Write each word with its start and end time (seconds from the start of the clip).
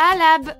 Alab 0.00 0.54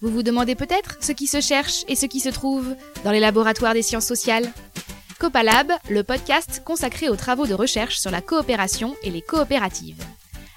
Vous 0.00 0.10
vous 0.10 0.24
demandez 0.24 0.56
peut-être 0.56 0.96
ce 1.00 1.12
qui 1.12 1.28
se 1.28 1.40
cherche 1.40 1.84
et 1.86 1.94
ce 1.94 2.06
qui 2.06 2.18
se 2.18 2.30
trouve 2.30 2.74
dans 3.04 3.12
les 3.12 3.20
laboratoires 3.20 3.74
des 3.74 3.82
sciences 3.82 4.06
sociales 4.06 4.50
Copalab, 5.20 5.70
le 5.88 6.02
podcast 6.02 6.62
consacré 6.64 7.08
aux 7.08 7.14
travaux 7.14 7.46
de 7.46 7.54
recherche 7.54 8.00
sur 8.00 8.10
la 8.10 8.20
coopération 8.20 8.96
et 9.04 9.10
les 9.10 9.22
coopératives. 9.22 10.02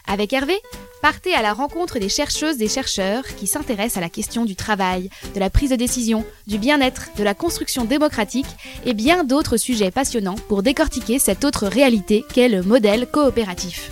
Avec 0.07 0.33
Hervé, 0.33 0.59
partez 1.03 1.35
à 1.35 1.43
la 1.43 1.53
rencontre 1.53 1.99
des 1.99 2.09
chercheuses 2.09 2.63
et 2.63 2.67
chercheurs 2.67 3.23
qui 3.35 3.45
s'intéressent 3.45 3.97
à 3.97 4.01
la 4.01 4.09
question 4.09 4.43
du 4.43 4.55
travail, 4.55 5.11
de 5.35 5.39
la 5.39 5.51
prise 5.51 5.69
de 5.69 5.75
décision, 5.75 6.25
du 6.47 6.57
bien-être, 6.57 7.09
de 7.15 7.23
la 7.23 7.35
construction 7.35 7.85
démocratique 7.85 8.47
et 8.87 8.95
bien 8.95 9.23
d'autres 9.23 9.57
sujets 9.57 9.91
passionnants 9.91 10.33
pour 10.47 10.63
décortiquer 10.63 11.19
cette 11.19 11.45
autre 11.45 11.67
réalité 11.67 12.25
qu'est 12.33 12.49
le 12.49 12.63
modèle 12.63 13.05
coopératif. 13.05 13.91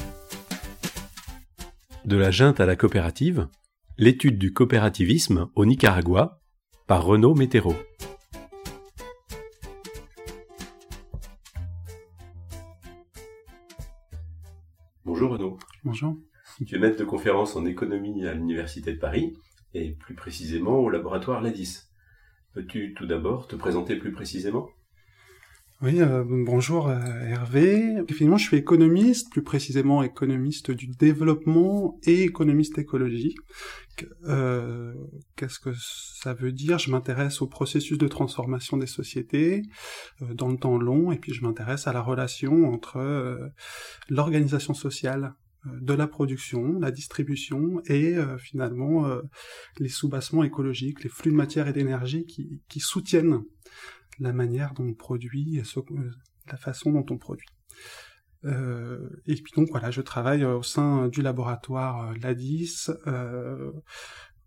De 2.05 2.17
la 2.17 2.31
junte 2.31 2.59
à 2.59 2.65
la 2.65 2.75
coopérative, 2.75 3.47
l'étude 3.97 4.37
du 4.37 4.51
coopérativisme 4.51 5.49
au 5.55 5.65
Nicaragua 5.65 6.41
par 6.85 7.05
Renaud 7.05 7.33
Météro. 7.33 7.73
Bonjour 15.05 15.31
Renaud. 15.31 15.57
Bonjour. 15.85 16.17
Tu 16.67 16.75
es 16.75 16.79
maître 16.79 16.99
de 16.99 17.05
conférence 17.05 17.55
en 17.55 17.65
économie 17.65 18.25
à 18.27 18.33
l'Université 18.33 18.91
de 18.91 18.99
Paris, 18.99 19.37
et 19.73 19.93
plus 19.93 20.13
précisément 20.13 20.79
au 20.79 20.89
laboratoire 20.89 21.41
LADIS. 21.41 21.83
Peux-tu 22.53 22.93
tout 22.95 23.05
d'abord 23.05 23.47
te 23.47 23.55
présenter 23.55 23.95
plus 23.95 24.11
précisément? 24.11 24.67
Oui, 25.83 25.99
euh, 25.99 26.23
bonjour 26.25 26.87
euh, 26.87 26.97
Hervé. 27.27 27.95
Effectivement, 28.07 28.37
je 28.37 28.45
suis 28.45 28.55
économiste, 28.55 29.29
plus 29.29 29.43
précisément 29.43 30.01
économiste 30.01 30.71
du 30.71 30.87
développement 30.87 31.99
et 32.03 32.23
économiste 32.23 32.77
écologique. 32.77 33.35
Euh, 34.25 34.93
Qu'est-ce 35.35 35.59
que 35.59 35.71
ça 35.75 36.33
veut 36.33 36.53
dire? 36.53 36.79
Je 36.79 36.89
m'intéresse 36.89 37.41
au 37.41 37.47
processus 37.47 37.97
de 37.97 38.07
transformation 38.07 38.77
des 38.77 38.87
sociétés 38.87 39.63
euh, 40.21 40.33
dans 40.33 40.47
le 40.47 40.55
temps 40.55 40.77
long, 40.77 41.11
et 41.11 41.17
puis 41.17 41.33
je 41.33 41.43
m'intéresse 41.43 41.85
à 41.85 41.91
la 41.91 42.01
relation 42.01 42.63
entre 42.71 43.51
l'organisation 44.07 44.73
sociale 44.73 45.33
de 45.65 45.93
la 45.93 46.07
production, 46.07 46.79
la 46.79 46.91
distribution 46.91 47.81
et 47.85 48.15
finalement 48.37 49.05
euh, 49.05 49.21
les 49.79 49.89
soubassements 49.89 50.43
écologiques, 50.43 51.03
les 51.03 51.09
flux 51.09 51.31
de 51.31 51.37
matière 51.37 51.67
et 51.67 51.73
d'énergie 51.73 52.25
qui, 52.25 52.79
soutiennent 52.79 53.43
la 54.19 54.33
manière 54.33 54.73
dont 54.73 54.85
on 54.85 54.93
produit 54.93 55.59
euh, 55.59 56.11
la 56.47 56.57
façon 56.57 56.91
dont 56.91 57.05
on 57.09 57.17
produit. 57.17 57.47
et 58.45 59.35
puis 59.35 59.51
donc 59.55 59.69
voilà, 59.69 59.91
je 59.91 60.01
travaille 60.01 60.43
au 60.43 60.63
sein 60.63 61.07
du 61.07 61.21
laboratoire 61.21 62.13
LADIS 62.21 62.89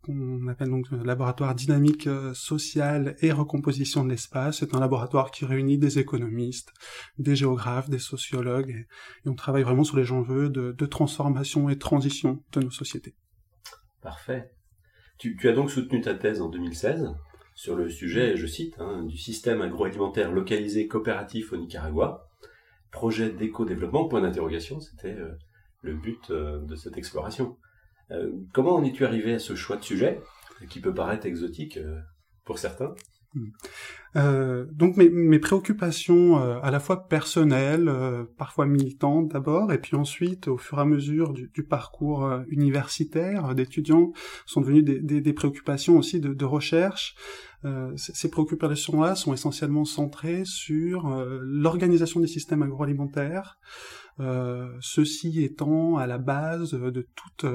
qu'on 0.07 0.47
appelle 0.49 0.71
donc 0.71 0.87
laboratoire 0.91 1.55
dynamique 1.55 2.07
euh, 2.07 2.33
sociale 2.35 3.17
et 3.21 3.33
recomposition 3.33 4.05
de 4.05 4.11
l'espace. 4.11 4.59
C'est 4.59 4.75
un 4.75 4.81
laboratoire 4.81 5.31
qui 5.31 5.45
réunit 5.45 5.79
des 5.79 5.99
économistes, 5.99 6.73
des 7.19 7.37
géographes, 7.37 7.91
des 7.91 7.99
sociologues, 7.99 8.71
et, 8.71 9.29
on 9.29 9.35
travaille 9.35 9.65
vraiment 9.65 9.85
sur 9.85 9.97
les 9.97 10.13
enjeux 10.13 10.49
de, 10.49 10.73
de, 10.73 10.87
transformation 10.87 11.69
et 11.69 11.79
transition 11.79 12.43
de 12.53 12.61
nos 12.61 12.71
sociétés. 12.71 13.15
Parfait. 14.01 14.53
Tu, 15.19 15.37
as 15.49 15.53
donc 15.53 15.71
soutenu 15.71 16.01
ta 16.01 16.15
thèse 16.15 16.41
en 16.41 16.49
2016 16.49 17.09
sur 17.57 17.75
le 17.75 17.89
sujet, 17.89 18.37
je 18.37 18.47
cite, 18.47 18.77
hein, 18.79 19.03
du 19.03 19.17
système 19.17 19.63
agroalimentaire 19.63 20.31
localisé 20.31 20.87
coopératif 20.87 21.55
au 21.55 21.57
Nicaragua, 21.57 22.29
projet 22.91 23.31
d'éco-développement, 23.31 24.09
point 24.09 24.21
d'interrogation, 24.21 24.79
c'était 24.79 25.15
euh, 25.15 25.33
le 25.81 25.95
but 25.95 26.31
euh, 26.31 26.61
de 26.61 26.77
cette 26.77 26.99
exploration. 26.99 27.57
Euh, 28.11 28.31
comment 28.53 28.77
en 28.77 28.85
es-tu 28.85 29.07
arrivé 29.07 29.35
à 29.35 29.39
ce 29.39 29.57
choix 29.57 29.79
de 29.79 29.83
sujet, 29.83 30.21
qui 30.69 30.81
peut 30.81 30.93
paraître 30.93 31.25
exotique 31.25 31.79
pour 32.45 32.59
certains? 32.59 32.95
Euh, 34.17 34.65
donc 34.73 34.97
mes, 34.97 35.39
préoccupations 35.39 36.41
euh, 36.41 36.59
à 36.63 36.71
la 36.71 36.81
fois 36.81 37.07
personnelles, 37.07 37.89
euh, 37.89 38.25
parfois 38.39 38.65
militantes 38.67 39.29
d'abord, 39.29 39.73
et 39.73 39.79
puis 39.79 39.95
ensuite 39.95 40.49
au 40.49 40.57
fur 40.57 40.79
et 40.79 40.81
à 40.81 40.85
mesure 40.85 41.35
du, 41.35 41.63
parcours 41.65 42.31
universitaire 42.49 43.55
d'étudiants 43.55 44.13
sont 44.47 44.61
devenues 44.61 44.83
des, 44.83 45.33
préoccupations 45.33 45.99
aussi 45.99 46.21
de, 46.21 46.33
de 46.33 46.45
recherche. 46.45 47.17
ces 47.97 48.31
préoccupations-là 48.31 49.17
sont 49.17 49.35
essentiellement 49.35 49.85
centrées 49.85 50.45
sur 50.45 51.09
l'organisation 51.43 52.21
des 52.21 52.29
systèmes 52.29 52.63
agroalimentaires, 52.63 53.59
ceci 54.81 55.43
étant 55.43 55.97
à 55.97 56.07
la 56.07 56.19
base 56.19 56.73
de 56.73 57.09
toute 57.17 57.47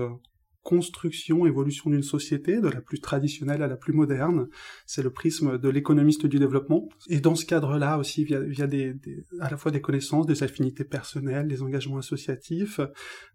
construction, 0.64 1.46
évolution 1.46 1.90
d'une 1.90 2.04
société, 2.04 2.62
de 2.62 2.68
la 2.68 2.82
plus 2.82 3.00
traditionnelle 3.00 3.64
à 3.64 3.68
la 3.68 3.78
plus 3.78 3.94
moderne. 3.94 4.48
C'est 4.86 5.02
le 5.02 5.10
prisme 5.10 5.58
de 5.58 5.70
l'économiste 5.70 6.26
du 6.26 6.40
développement. 6.40 6.88
Et 7.10 7.20
dans 7.20 7.36
ce 7.36 7.46
cadre-là 7.46 7.98
aussi, 7.98 8.24
via, 8.24 8.40
via 8.40 8.68
des, 8.68 8.94
des, 8.94 9.24
à 9.40 9.50
la 9.50 9.58
fois 9.58 9.72
des 9.72 9.82
connaissances, 9.82 10.28
des 10.28 10.44
affinités 10.44 10.84
personnelles, 10.84 11.48
des 11.48 11.64
engagements 11.64 11.98
associatifs, 11.98 12.80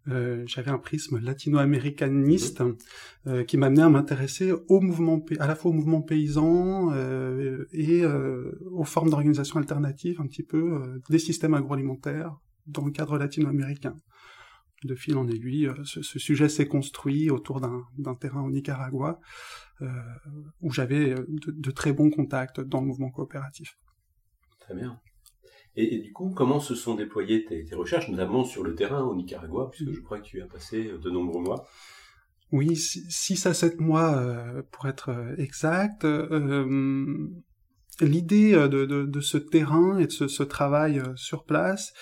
euh, 0.09 0.45
j'avais 0.47 0.71
un 0.71 0.79
prisme 0.79 1.19
latino-américaniste 1.19 2.63
euh, 3.27 3.45
qui 3.45 3.57
m'amenait 3.57 3.83
à 3.83 3.89
m'intéresser 3.89 4.53
au 4.69 4.81
mouvement, 4.81 5.25
à 5.41 5.47
la 5.49 5.57
fois 5.57 5.73
au 5.73 5.75
mouvement 5.75 6.03
paysan 6.03 6.93
euh, 6.93 7.65
et 7.73 8.03
euh, 8.05 8.53
aux 8.71 8.85
formes 8.85 9.11
d'organisation 9.11 9.59
alternatives, 9.59 10.21
un 10.21 10.27
petit 10.27 10.45
peu 10.45 10.75
euh, 10.75 11.03
des 11.11 11.19
systèmes 11.19 11.55
agroalimentaires 11.55 12.37
dans 12.67 12.85
le 12.85 12.93
cadre 12.93 13.19
latino-américain 13.19 13.97
de 14.87 14.95
fil 14.95 15.17
en 15.17 15.29
aiguille, 15.29 15.67
euh, 15.67 15.85
ce, 15.85 16.03
ce 16.03 16.19
sujet 16.19 16.49
s'est 16.49 16.69
construit 16.69 17.31
autour 17.31 17.61
d'un 17.61 18.15
terrain 18.15 18.43
au 18.43 18.51
Nicaragua 18.51 19.21
euh, 19.83 19.89
où 20.63 20.73
j'avais 20.73 21.11
euh, 21.11 21.27
de, 21.29 21.53
de, 21.53 21.71
très 21.71 21.93
bons 21.93 22.09
contacts 22.09 22.61
dans 22.61 22.81
le 22.81 22.87
mouvement 22.87 23.11
coopératif. 23.11 23.77
Très 24.59 24.75
bien. 24.75 24.99
Et, 25.77 25.97
et 25.97 25.99
du 25.99 26.15
coup, 26.15 26.31
comment 26.31 26.61
se 26.61 26.75
sont 26.75 26.95
déployées 26.95 27.45
tes, 27.45 27.63
tes, 27.63 27.75
recherches, 27.75 28.09
notamment 28.09 28.43
sur 28.45 28.65
le 28.65 28.75
terrain 28.75 29.03
au 29.03 29.15
Nicaragua, 29.15 29.69
puisque 29.71 29.93
je 29.93 30.01
crois 30.01 30.19
que 30.19 30.25
tu 30.25 30.41
as 30.41 30.47
passé 30.47 30.93
de 30.99 31.11
nombreux 31.11 31.43
mois? 31.43 31.69
Oui, 32.53 32.75
6 32.75 33.45
à 33.45 33.53
7 33.53 33.81
mois 33.81 34.17
euh, 34.17 34.63
pour 34.71 34.89
être 34.89 35.35
exact. 35.37 36.05
Euh, 36.07 37.29
L'idée 38.01 38.53
de, 38.53 38.85
de, 38.85 39.05
de, 39.05 39.21
ce 39.21 39.39
terrain 39.39 39.99
et 39.99 40.07
de 40.07 40.13
ce, 40.13 40.29
ce 40.29 40.43
travail 40.43 41.03
sur 41.17 41.45
place, 41.45 41.95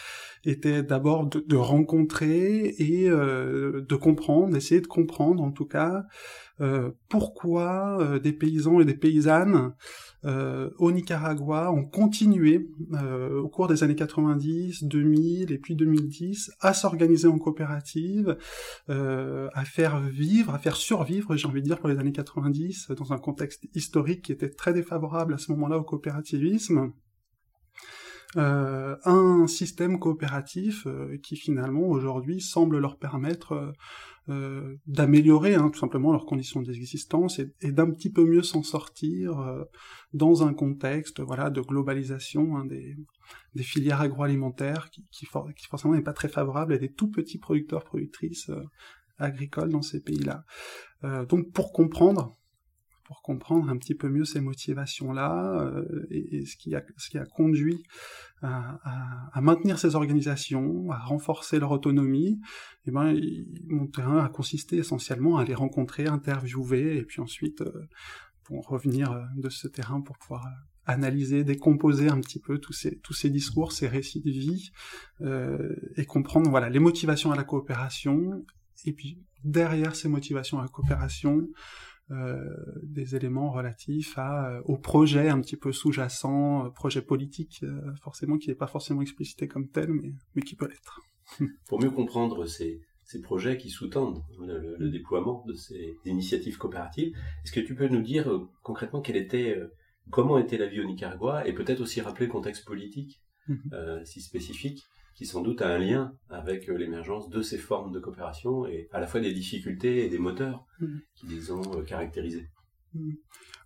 était 0.45 0.83
d'abord 0.83 1.27
de, 1.27 1.57
rencontrer 1.57 2.75
et 2.79 3.09
euh, 3.09 3.85
de 3.89 3.95
comprendre, 3.97 4.53
d'essayer 4.53 4.81
de 4.81 4.87
comprendre 4.87 5.43
en 5.43 5.51
tout 5.51 5.65
cas 5.65 6.05
euh, 6.61 6.91
pourquoi 7.09 7.99
euh, 8.01 8.19
des 8.19 8.33
paysans 8.33 8.81
et 8.81 8.85
des 8.85 8.95
paysannes 8.95 9.73
au 10.79 10.91
Nicaragua 10.91 11.71
ont 11.71 11.85
continué 11.85 12.71
au 13.43 13.47
cours 13.51 13.69
des 13.69 13.85
années 13.85 13.95
90, 13.95 14.85
2000 14.85 15.53
et 15.53 15.59
puis 15.59 15.77
2010 15.77 16.51
à 16.61 16.73
s'organiser 16.73 17.29
en 17.29 17.39
coopérative, 17.39 18.39
à 18.89 19.65
faire 19.67 20.01
vivre, 20.01 20.55
à 20.55 20.59
faire 20.59 20.77
survivre, 20.77 21.37
j'ai 21.37 21.47
envie 21.47 21.61
de 21.61 21.67
dire 21.67 21.79
pour 21.79 21.91
les 21.91 21.99
années 21.99 22.11
90 22.11 22.93
dans 22.97 23.13
un 23.13 23.19
contexte 23.19 23.69
historique 23.75 24.23
qui 24.23 24.33
était 24.33 24.49
très 24.49 24.73
défavorable 24.73 25.35
à 25.35 25.37
ce 25.37 25.53
moment-là 25.53 25.77
au 25.77 25.83
coopérativisme 25.83 26.95
euh, 28.37 28.97
un 29.05 29.47
système 29.47 29.99
coopératif 29.99 30.87
euh, 30.87 31.19
qui 31.23 31.37
finalement 31.37 31.89
aujourd'hui 31.89 32.41
semble 32.41 32.79
leur 32.79 32.99
permettre 32.99 33.53
euh, 33.53 33.73
euh 34.29 34.77
d'améliorer 34.87 35.55
hein, 35.55 35.71
tout 35.71 35.79
simplement 35.79 36.11
leurs 36.11 36.27
conditions 36.27 36.63
d'existence 36.63 37.39
et, 37.39 37.73
d'un 37.73 37.91
petit 37.91 38.11
peu 38.11 38.25
mieux 38.25 38.43
s'en 38.43 38.63
sortir 38.63 39.39
euh, 39.39 39.65
dans 40.13 40.47
un 40.47 40.55
contexte 40.55 41.21
voilà 41.21 41.51
de 41.51 41.61
globalisation 41.61 42.57
hein, 42.57 42.65
des, 42.65 42.97
des, 43.55 43.63
filières 43.63 44.01
agroalimentaires 44.01 44.91
qui, 44.91 45.05
qui, 45.11 45.27
qui 45.27 45.67
forcément 45.69 45.95
n'est 45.95 46.03
pas 46.03 46.13
très 46.13 46.29
favorable 46.29 46.73
à 46.73 46.79
des 46.79 46.93
tout 46.93 47.11
petits 47.11 47.39
producteurs 47.39 47.85
productrices 47.85 48.51
agricoles 49.19 49.71
dans 49.71 49.83
ces 49.83 50.01
pays-là. 50.01 50.45
donc 51.29 51.53
pour 51.53 51.73
comprendre 51.73 52.35
pour 53.05 53.23
comprendre 53.23 53.69
un 53.69 53.77
petit 53.77 53.95
peu 53.95 54.09
mieux 54.09 54.25
ces 54.25 54.41
motivations-là 54.41 55.61
euh, 55.61 56.07
et, 56.11 56.45
ce, 56.47 56.57
qui 56.57 56.75
a, 56.75 56.83
ce 56.97 57.11
qui 57.11 57.19
a 57.19 57.25
conduit 57.25 57.83
à, 58.43 58.79
à, 58.83 59.31
à, 59.33 59.41
maintenir 59.41 59.79
ces 59.79 59.95
organisations, 59.95 60.91
à 60.91 60.99
renforcer 60.99 61.59
leur 61.59 61.71
autonomie, 61.71 62.41
et 62.87 62.89
eh 62.89 62.91
ben, 62.91 63.15
mon 63.69 63.87
terrain 63.87 64.25
a 64.25 64.29
consisté 64.29 64.77
essentiellement 64.77 65.39
à 65.39 65.45
les 65.45 65.55
rencontrer, 65.55 66.07
interviewer, 66.07 66.99
et 66.99 67.05
puis 67.05 67.21
ensuite 67.21 67.61
euh, 67.63 67.89
pour 68.45 68.69
revenir 68.69 69.11
euh, 69.11 69.23
de 69.37 69.49
ce 69.49 69.67
terrain 69.67 70.01
pour 70.01 70.17
pouvoir 70.19 70.47
euh, 70.47 70.51
analyser, 70.87 71.45
décomposer 71.45 72.09
un 72.09 72.21
petit 72.21 72.39
peu 72.39 72.59
tous 72.59 72.73
ces, 72.73 72.99
tous 72.99 73.15
ces 73.15 73.31
discours, 73.31 73.73
ces 73.73 73.89
récits 73.89 74.21
de 74.21 74.31
vie, 74.31 74.71
euh, 75.23 75.75
et 75.97 76.05
comprendre 76.05 76.51
voilà 76.51 76.69
les 76.69 76.79
motivations 76.79 77.33
à 77.33 77.37
la 77.37 77.45
coopération, 77.45 78.45
et 78.85 78.93
puis 78.93 79.19
derrière 79.43 79.97
ces 79.97 80.09
motivations 80.09 80.59
à 80.59 80.63
la 80.63 80.69
coopération, 80.69 81.49
des 82.11 83.17
éléments 83.17 83.51
relatifs 83.51 84.19
à, 84.19 84.51
euh, 84.51 84.63
au 84.65 84.77
projet 84.77 85.29
un 85.29 85.41
petit 85.41 85.57
peu 85.57 85.73
sous-jacent, 85.73 86.67
euh, 86.67 86.71
projet 86.71 87.03
politique, 87.03 87.65
forcément 88.03 88.39
qui 88.39 88.49
n'est 88.49 88.55
pas 88.55 88.67
forcément 88.67 89.01
explicité 89.03 89.49
comme 89.49 89.69
tel, 89.69 89.93
mais, 89.93 90.13
mais 90.35 90.43
qui 90.43 90.55
peut 90.55 90.69
l'être. 90.69 91.01
Pour 91.69 91.81
mieux 91.81 91.91
comprendre 91.91 92.45
ces, 92.45 92.83
ces 93.05 93.21
projets 93.21 93.59
qui 93.59 93.71
sous-tendent 93.71 94.23
le, 94.41 94.91
déploiement 94.91 95.45
de 95.47 95.55
ces 95.55 95.97
initiatives 96.05 96.57
coopératives. 96.57 97.15
Est-ce 97.45 97.53
que 97.53 97.61
tu 97.61 97.75
peux 97.75 97.89
nous 97.89 98.03
dire 98.03 98.31
euh, 98.31 98.49
concrètement 98.63 99.01
quelle 99.01 99.17
était, 99.17 99.57
euh, 99.57 99.73
comment 100.11 100.39
était 100.39 100.59
la 100.59 100.67
vie 100.67 100.81
au 100.81 100.85
Nicaragua 100.85 101.47
et 101.47 101.53
peut-être 101.53 101.81
aussi 101.81 102.01
rappeler 102.01 102.27
le 102.27 102.33
contexte 102.33 102.65
politique 102.65 103.23
mhm. 103.49 103.61
euh, 103.73 104.05
si 104.05 104.21
spécifique 104.21 104.85
qui 105.15 105.27
sans 105.27 105.43
doute 105.43 105.63
a 105.63 105.69
un 105.69 105.79
lien 105.79 106.15
avec 106.29 106.67
l'émergence 106.67 107.29
de 107.29 107.43
ces 107.43 107.59
formes 107.59 107.93
de 107.93 108.01
coopération 108.01 108.67
et 108.67 108.89
à 108.93 109.01
la 109.01 109.07
fois 109.07 109.21
des 109.21 109.33
difficultés 109.33 110.05
et 110.05 110.09
des 110.09 110.19
moteurs 110.19 110.65
mhm. 110.81 111.01
qui 111.15 111.27
les 111.27 111.51
ont 111.51 111.83
caractérisés. 111.85 112.49
Mhm. 112.95 113.17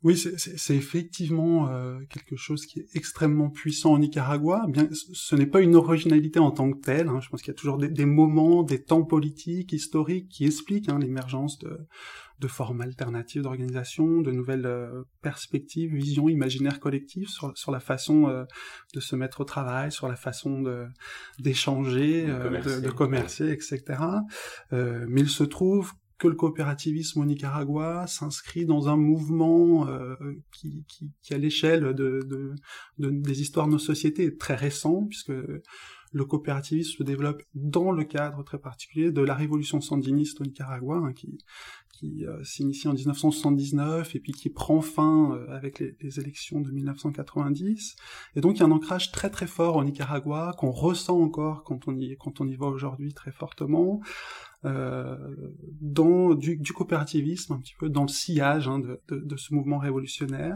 Oui, 0.04 0.16
c'est 0.16 0.76
effectivement 0.76 1.70
euh, 1.70 1.98
quelque 2.08 2.36
chose 2.36 2.66
qui 2.66 2.78
est 2.78 2.86
extrêmement 2.94 3.50
puissant 3.50 3.94
au 3.94 3.98
Nicaragua. 3.98 4.64
Bien, 4.69 4.88
ce 4.92 5.34
n'est 5.34 5.46
pas 5.46 5.60
une 5.60 5.75
originalité 5.75 6.38
en 6.38 6.52
tant 6.52 6.70
que 6.70 6.78
telle. 6.78 7.08
Hein. 7.08 7.19
Je 7.20 7.28
pense 7.28 7.42
qu'il 7.42 7.48
y 7.48 7.56
a 7.56 7.58
toujours 7.58 7.78
des, 7.78 8.06
moments, 8.06 8.62
des 8.62 8.80
temps 8.80 9.02
politiques, 9.02 9.72
historiques 9.72 10.28
qui 10.28 10.44
expliquent 10.46 10.88
hein, 10.88 11.00
l'émergence 11.00 11.58
de, 11.58 11.80
de, 12.38 12.46
formes 12.46 12.80
alternatives 12.80 13.42
d'organisation, 13.42 14.22
de 14.22 14.30
nouvelles 14.30 14.66
euh, 14.66 15.02
perspectives, 15.20 15.92
visions, 15.92 16.28
imaginaires 16.28 16.78
collectifs 16.78 17.31
sur, 17.31 17.50
sur 17.58 17.72
la 17.72 17.81
façon 17.81 18.28
euh, 18.28 18.44
de 18.94 19.00
se 19.00 19.16
mettre 19.16 19.40
au 19.40 19.44
travail, 19.44 19.90
sur 19.90 20.06
la 20.06 20.16
façon 20.16 20.62
d'échanger, 21.40 22.24
de, 22.24 22.81
de, 22.81 22.90
commercer, 22.90 23.50
etc. 23.50 23.82
mais 24.70 25.22
il 25.22 25.28
se 25.28 25.42
trouve 25.42 25.92
que 26.19 26.29
le 26.29 26.35
coopérativisme 26.35 27.20
au 27.20 27.25
Nicaragua 27.25 28.06
s'inscrit 28.06 28.67
dans 28.67 28.88
un 28.88 28.97
mouvement 28.97 29.88
euh, 29.88 30.17
qui, 30.53 30.85
qui, 30.88 31.12
qui, 31.23 31.35
à 31.35 31.38
l'échelle 31.38 31.94
de, 31.94 32.20
de, 32.26 32.55
de, 32.99 33.11
des 33.11 33.41
histoires 33.41 33.67
de 33.67 33.73
nos 33.73 33.79
sociétés, 33.79 34.25
est 34.25 34.41
très 34.41 34.56
récent, 34.56 35.05
puisque 35.05 35.32
le 36.12 36.25
coopérativisme 36.25 36.99
se 36.99 37.03
développe 37.03 37.43
dans 37.55 37.93
le 37.93 38.05
cadre 38.05 38.43
très 38.43 38.59
particulier 38.59 39.12
de 39.12 39.20
la 39.20 39.35
révolution 39.35 39.81
sandiniste 39.81 40.41
au 40.41 40.44
Nicaragua, 40.44 40.97
hein, 40.97 41.12
qui, 41.12 41.38
qui 41.99 42.25
euh, 42.26 42.43
s'initie 42.44 42.88
en 42.88 42.94
1979 42.94 44.15
et 44.15 44.20
puis 44.20 44.32
qui 44.32 44.50
prend 44.50 44.81
fin 44.81 45.32
euh, 45.32 45.55
avec 45.55 45.81
les, 45.81 45.97
les, 46.00 46.20
élections 46.20 46.61
de 46.61 46.70
1990. 46.70 47.97
Et 48.37 48.41
donc 48.41 48.56
il 48.56 48.61
y 48.61 48.62
a 48.62 48.67
un 48.67 48.70
ancrage 48.70 49.11
très 49.11 49.31
très 49.31 49.47
fort 49.47 49.76
au 49.76 49.85
Nicaragua 49.85 50.55
qu'on 50.59 50.70
ressent 50.70 51.20
encore 51.20 51.65
quand 51.65 51.88
on 51.88 51.97
y, 51.97 52.17
quand 52.19 52.41
on 52.41 52.47
y 52.47 52.56
va 52.56 52.67
aujourd'hui 52.67 53.12
très 53.15 53.32
fortement, 53.32 54.00
dans 54.64 56.34
du, 56.34 56.56
du, 56.56 56.72
coopérativisme, 56.72 57.52
un 57.55 57.58
petit 57.58 57.76
peu 57.78 57.88
dans 57.88 58.02
le 58.02 58.08
sillage 58.08 58.69
hein, 58.69 58.81
de, 58.81 59.00
de, 59.08 59.19
de, 59.19 59.37
ce 59.37 59.55
mouvement 59.55 59.78
révolutionnaire. 59.78 60.55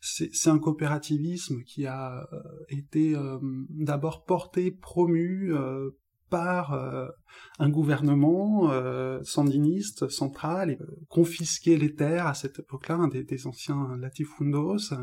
C'est 0.00 0.48
un 0.48 0.58
coopérativisme 0.58 1.62
qui 1.64 1.86
a 1.86 2.28
euh, 2.32 2.40
été 2.68 3.16
euh, 3.16 3.38
d'abord 3.70 4.24
porté, 4.24 4.70
promu 4.70 5.52
par 6.32 6.72
euh, 6.72 7.08
un 7.58 7.68
gouvernement 7.68 8.72
euh, 8.72 9.20
sandiniste 9.22 10.08
central 10.08 10.70
et 10.70 10.78
euh, 10.80 10.86
confisquer 11.10 11.76
les 11.76 11.94
terres 11.94 12.26
à 12.26 12.32
cette 12.32 12.58
époque-là, 12.58 13.06
des, 13.12 13.46
anciens 13.46 13.94
latifundos. 13.98 14.94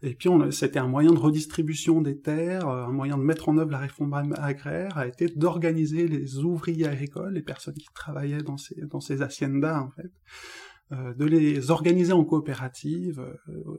Et 0.00 0.14
puis 0.14 0.30
c'était 0.52 0.78
un 0.78 0.88
moyen 0.88 1.12
de 1.12 1.18
redistribution 1.18 2.00
des 2.00 2.18
terres, 2.18 2.66
un 2.66 2.92
moyen 2.92 3.18
de 3.18 3.22
mettre 3.22 3.50
en 3.50 3.58
œuvre 3.58 3.70
la 3.70 3.78
réforme 3.78 4.14
agraire, 4.38 4.96
a 4.96 5.06
été 5.06 5.28
d'organiser 5.28 6.08
les 6.08 6.38
ouvriers 6.38 6.86
agricoles, 6.86 7.34
les 7.34 7.42
personnes 7.42 7.74
qui 7.74 7.88
travaillaient 7.94 8.42
dans 8.42 8.56
ces, 8.56 8.80
dans 8.86 9.00
ces 9.00 9.20
haciendas, 9.20 9.82
en 9.82 9.90
fait, 9.90 11.14
de 11.14 11.24
les 11.26 11.70
organiser 11.70 12.14
en 12.14 12.24
coopérative 12.24 13.22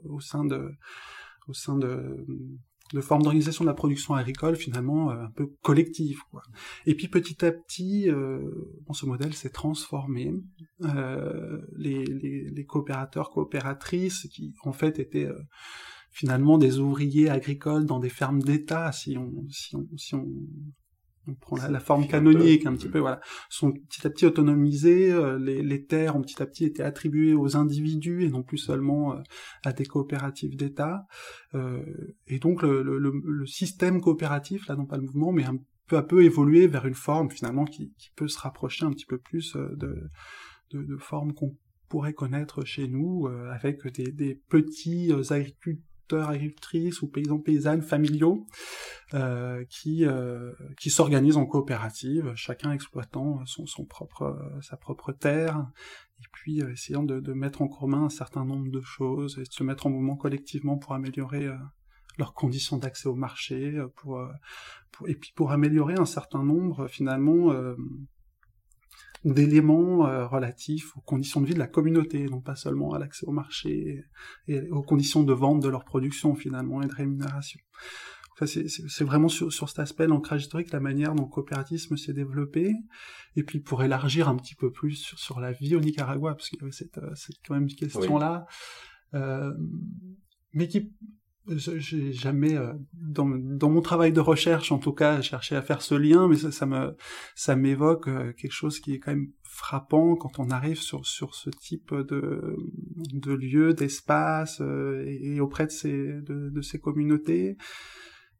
au 0.04 0.20
sein 0.20 0.44
de 0.44 0.70
au 1.48 1.52
sein 1.52 1.76
de 1.76 2.24
de 2.92 3.00
forme 3.00 3.22
d'organisation 3.22 3.64
de 3.64 3.70
la 3.70 3.74
production 3.74 4.14
agricole 4.14 4.56
finalement 4.56 5.10
euh, 5.10 5.24
un 5.24 5.30
peu 5.30 5.46
collective. 5.62 6.18
Quoi. 6.30 6.42
Et 6.86 6.94
puis 6.94 7.08
petit 7.08 7.44
à 7.44 7.52
petit, 7.52 8.10
euh, 8.10 8.40
bon, 8.86 8.92
ce 8.92 9.06
modèle 9.06 9.34
s'est 9.34 9.50
transformé. 9.50 10.32
Euh, 10.82 11.60
les, 11.76 12.04
les, 12.04 12.50
les, 12.50 12.64
coopérateurs, 12.64 13.30
coopératrices, 13.30 14.26
qui 14.32 14.54
en 14.64 14.72
fait 14.72 14.98
étaient 14.98 15.26
euh, 15.26 15.38
finalement 16.10 16.58
des 16.58 16.78
ouvriers 16.78 17.30
agricoles 17.30 17.86
dans 17.86 18.00
des 18.00 18.08
fermes 18.08 18.42
d'État, 18.42 18.92
si 18.92 19.16
on, 19.16 19.32
si 19.48 19.76
on, 19.76 19.86
si 19.96 20.14
on 20.14 20.26
on 21.28 21.34
prend 21.34 21.56
la, 21.56 21.80
forme 21.80 22.06
canonique 22.08 22.66
un 22.66 22.74
petit 22.74 22.88
peu, 22.88 22.98
voilà, 22.98 23.20
sont 23.48 23.72
petit 23.72 24.06
à 24.06 24.10
petit 24.10 24.26
autonomisés, 24.26 25.12
euh, 25.12 25.38
les, 25.38 25.62
les, 25.62 25.84
terres 25.84 26.16
ont 26.16 26.22
petit 26.22 26.42
à 26.42 26.46
petit 26.46 26.64
été 26.64 26.82
attribuées 26.82 27.34
aux 27.34 27.56
individus 27.56 28.24
et 28.24 28.28
non 28.28 28.42
plus 28.42 28.58
seulement 28.58 29.14
euh, 29.14 29.20
à 29.64 29.72
des 29.72 29.84
coopératives 29.84 30.56
d'État. 30.56 31.06
Euh, 31.54 31.82
et 32.26 32.38
donc 32.38 32.62
le, 32.62 32.82
le, 32.82 32.98
le, 32.98 33.46
système 33.46 34.00
coopératif, 34.00 34.66
là 34.66 34.74
non 34.74 34.86
pas 34.86 34.96
le 34.96 35.02
mouvement, 35.02 35.32
mais 35.32 35.44
un 35.44 35.58
peu 35.86 35.96
à 35.96 36.02
peu 36.02 36.24
évolué 36.24 36.66
vers 36.66 36.86
une 36.86 36.94
forme 36.94 37.30
finalement 37.30 37.64
qui, 37.64 37.92
qui 37.98 38.10
peut 38.16 38.28
se 38.28 38.38
rapprocher 38.38 38.84
un 38.84 38.90
petit 38.90 39.06
peu 39.06 39.18
plus 39.18 39.54
de, 39.54 40.10
de, 40.70 40.82
de 40.82 40.96
formes 40.96 41.34
qu'on 41.34 41.56
pourrait 41.88 42.14
connaître 42.14 42.64
chez 42.64 42.88
nous, 42.88 43.28
avec 43.50 43.86
des, 43.88 44.10
des 44.10 44.40
petits 44.48 45.12
agriculteurs 45.12 45.91
agricultrices 46.18 47.02
ou 47.02 47.08
paysans 47.08 47.38
paysannes 47.38 47.82
familiaux 47.82 48.46
euh, 49.14 49.64
qui 49.68 50.04
euh, 50.04 50.52
qui 50.78 50.90
s'organisent 50.90 51.36
en 51.36 51.46
coopérative, 51.46 52.32
chacun 52.34 52.72
exploitant 52.72 53.44
son, 53.46 53.66
son 53.66 53.84
propre 53.84 54.36
sa 54.62 54.76
propre 54.76 55.12
terre 55.12 55.66
et 56.20 56.28
puis 56.32 56.62
euh, 56.62 56.72
essayant 56.72 57.02
de, 57.02 57.32
mettre 57.32 57.62
en 57.62 57.68
commun 57.68 58.04
un 58.04 58.10
certain 58.10 58.44
nombre 58.44 58.70
de 58.70 58.80
choses 58.80 59.38
et 59.38 59.44
de 59.44 59.52
se 59.52 59.64
mettre 59.64 59.86
en 59.86 59.90
mouvement 59.90 60.16
collectivement 60.16 60.78
pour 60.78 60.94
améliorer 60.94 61.46
euh, 61.46 61.56
leurs 62.18 62.34
conditions 62.34 62.76
d'accès 62.76 63.08
au 63.08 63.14
marché, 63.14 63.82
pour, 63.96 64.22
et 65.06 65.14
puis 65.14 65.32
pour 65.34 65.50
améliorer 65.50 65.94
un 65.94 66.04
certain 66.04 66.44
nombre 66.44 66.86
finalement 66.86 67.54
d'éléments 69.24 70.06
euh, 70.06 70.26
relatifs 70.26 70.96
aux 70.96 71.00
conditions 71.00 71.40
de 71.40 71.46
vie 71.46 71.54
de 71.54 71.58
la 71.58 71.68
communauté, 71.68 72.24
non 72.26 72.40
pas 72.40 72.56
seulement 72.56 72.92
à 72.92 72.98
l'accès 72.98 73.26
au 73.26 73.32
marché 73.32 74.04
et, 74.48 74.70
aux 74.70 74.82
conditions 74.82 75.22
de 75.22 75.32
vente 75.32 75.60
de 75.60 75.68
leur 75.68 75.84
production 75.84 76.34
finalement 76.34 76.82
et 76.82 76.86
de 76.86 76.94
rémunération. 76.94 77.60
Enfin, 78.32 78.46
c'est 78.46 79.04
vraiment 79.04 79.28
sur, 79.28 79.52
sur, 79.52 79.68
cet 79.68 79.78
aspect, 79.78 80.06
l'ancrage 80.06 80.42
historique, 80.42 80.72
la 80.72 80.80
manière 80.80 81.14
dont 81.14 81.24
le 81.24 81.28
coopérativisme 81.28 81.96
s'est 81.96 82.14
développé, 82.14 82.74
et 83.36 83.42
puis 83.42 83.60
pour 83.60 83.82
élargir 83.82 84.28
un 84.28 84.36
petit 84.36 84.54
peu 84.54 84.72
plus 84.72 84.94
sur, 84.94 85.18
sur 85.18 85.38
la 85.38 85.52
vie 85.52 85.76
au 85.76 85.80
Nicaragua, 85.80 86.34
parce 86.34 86.48
qu'il 86.48 86.58
y 86.58 86.62
avait 86.62 86.72
cette, 86.72 86.98
euh, 86.98 87.14
cette 87.14 87.36
quand 87.46 87.54
même 87.54 87.68
question-là, 87.68 88.46
euh, 89.14 89.52
mais 90.54 90.66
qui 90.66 90.92
j'ai 91.48 92.12
jamais 92.12 92.56
euh, 92.56 92.72
dans, 92.94 93.24
mon 93.24 93.80
travail 93.80 94.12
de 94.12 94.20
recherche 94.20 94.70
en 94.70 94.78
tout 94.78 94.92
cas 94.92 95.20
cherché 95.22 95.56
à 95.56 95.62
faire 95.62 95.82
ce 95.82 95.94
lien 95.94 96.28
mais 96.28 96.36
ça, 96.36 96.66
me 96.66 96.96
ça 97.34 97.56
m'évoque 97.56 98.08
euh, 98.08 98.32
quelque 98.32 98.52
chose 98.52 98.78
qui 98.78 98.94
est 98.94 98.98
quand 99.00 99.10
même 99.10 99.30
frappant 99.42 100.14
quand 100.14 100.38
on 100.38 100.50
arrive 100.50 100.80
sur 100.80 101.04
sur 101.04 101.34
ce 101.34 101.50
type 101.50 101.92
de 101.94 102.56
de 103.12 103.32
lieu 103.32 103.74
d'espace 103.74 104.60
euh, 104.60 105.04
et, 105.06 105.40
auprès 105.40 105.66
de 105.66 105.72
ces 105.72 106.20
de 106.22 106.60
ces 106.62 106.78
communautés 106.78 107.56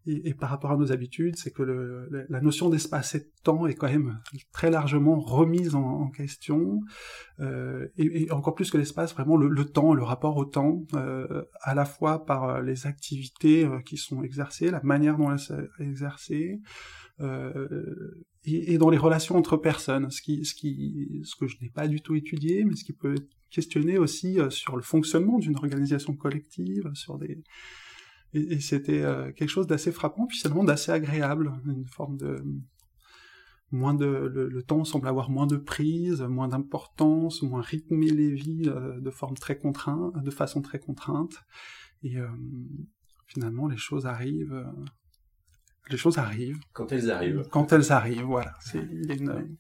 et, 0.07 0.35
par 0.35 0.51
rapport 0.51 0.73
à 0.73 0.77
nos 0.77 0.91
habitudes, 0.91 1.37
c'est 1.37 1.53
que 1.53 1.63
le, 1.63 2.09
la 2.29 2.41
notion 2.41 2.69
d'espace 2.69 3.15
et 3.15 3.21
de 3.21 3.31
temps 3.45 3.67
est 3.67 3.75
quand 3.75 3.89
même 3.89 4.21
très 4.53 4.71
largement 4.71 5.21
remise 5.21 5.75
en, 5.75 6.09
question, 6.09 6.81
euh, 7.41 7.87
et, 7.97 8.31
encore 8.33 8.55
plus 8.55 8.71
que 8.71 8.79
l'espace, 8.79 9.13
vraiment 9.15 9.37
le, 9.37 9.49
le, 9.49 9.65
temps, 9.65 9.95
le 9.95 10.03
rapport 10.03 10.37
au 10.37 10.45
temps, 10.45 10.83
euh, 10.95 11.45
à 11.61 11.75
la 11.75 11.85
fois 11.85 12.25
par 12.25 12.45
euh, 12.45 12.63
les 12.63 12.87
activités 12.87 13.65
euh, 13.65 13.81
qui 13.81 13.97
sont 13.97 14.23
exercées, 14.23 14.71
la 14.71 14.83
manière 14.83 15.17
dont 15.17 15.31
elles 15.31 15.39
sont 15.39 15.67
exercées, 15.79 16.61
euh, 17.21 18.25
et, 18.45 18.75
et, 18.75 18.79
dans 18.79 18.91
les 18.91 18.99
relations 18.99 19.37
entre 19.37 19.57
personnes, 19.57 20.11
ce 20.11 20.21
qui, 20.21 20.45
ce 20.45 20.55
qui, 20.55 21.21
ce 21.25 21.37
que 21.37 21.47
je 21.47 21.57
n'ai 21.63 21.69
pas 21.69 21.87
du 21.87 22.01
tout 22.01 22.17
étudié, 22.17 22.65
mais 22.65 22.75
ce 22.75 22.85
qui 22.85 22.93
peut 22.93 23.15
questionner 23.51 23.99
aussi 23.99 24.41
euh, 24.41 24.51
sur 24.51 24.77
le 24.77 24.83
fonctionnement 24.83 25.39
d'une 25.39 25.57
organisation 25.57 26.17
collective, 26.17 26.91
sur 26.95 27.19
des 27.19 27.39
et, 28.35 28.55
et 28.55 28.61
c'était 28.61 29.03
euh, 29.03 29.33
quelque 29.33 29.49
chose 29.49 29.67
d'assez 29.67 29.93
frappant, 29.93 30.27
puis 30.27 30.39
finalement 30.39 30.65
d'assez 30.65 30.93
agréable, 30.93 31.53
une 31.67 31.87
forme 31.87 32.17
de 32.17 32.45
moins 33.71 33.95
de 33.95 34.05
le, 34.05 34.49
le, 34.49 34.63
temps 34.63 34.85
semble 34.85 35.09
avoir 35.09 35.31
moins 35.31 35.47
de 35.47 35.57
prise, 35.57 36.21
moins 36.21 36.49
d'importance, 36.49 37.43
moins 37.43 37.63
rythmer 37.63 38.11
les 38.11 38.31
vies 38.31 38.65
euh, 38.67 39.01
de 39.01 39.11
forme 39.11 39.37
très 39.37 39.57
contrainte, 39.57 40.23
de 40.23 40.31
façon 40.31 40.61
très 40.61 40.79
contrainte, 40.79 41.35
et 42.03 42.19
euh, 42.19 42.29
finalement 43.27 43.69
les 43.69 43.77
choses 43.77 44.07
arrivent. 44.07 44.53
Euh, 44.53 44.85
les 45.91 45.97
choses 45.97 46.19
arrivent. 46.19 46.61
Quand 46.73 46.93
elles 46.93 47.11
arrivent. 47.11 47.43
Quand 47.51 47.73
elles 47.73 47.91
arrivent, 47.91 48.23
voilà. 48.23 48.55
C'est 48.61 48.79
une... 48.79 49.57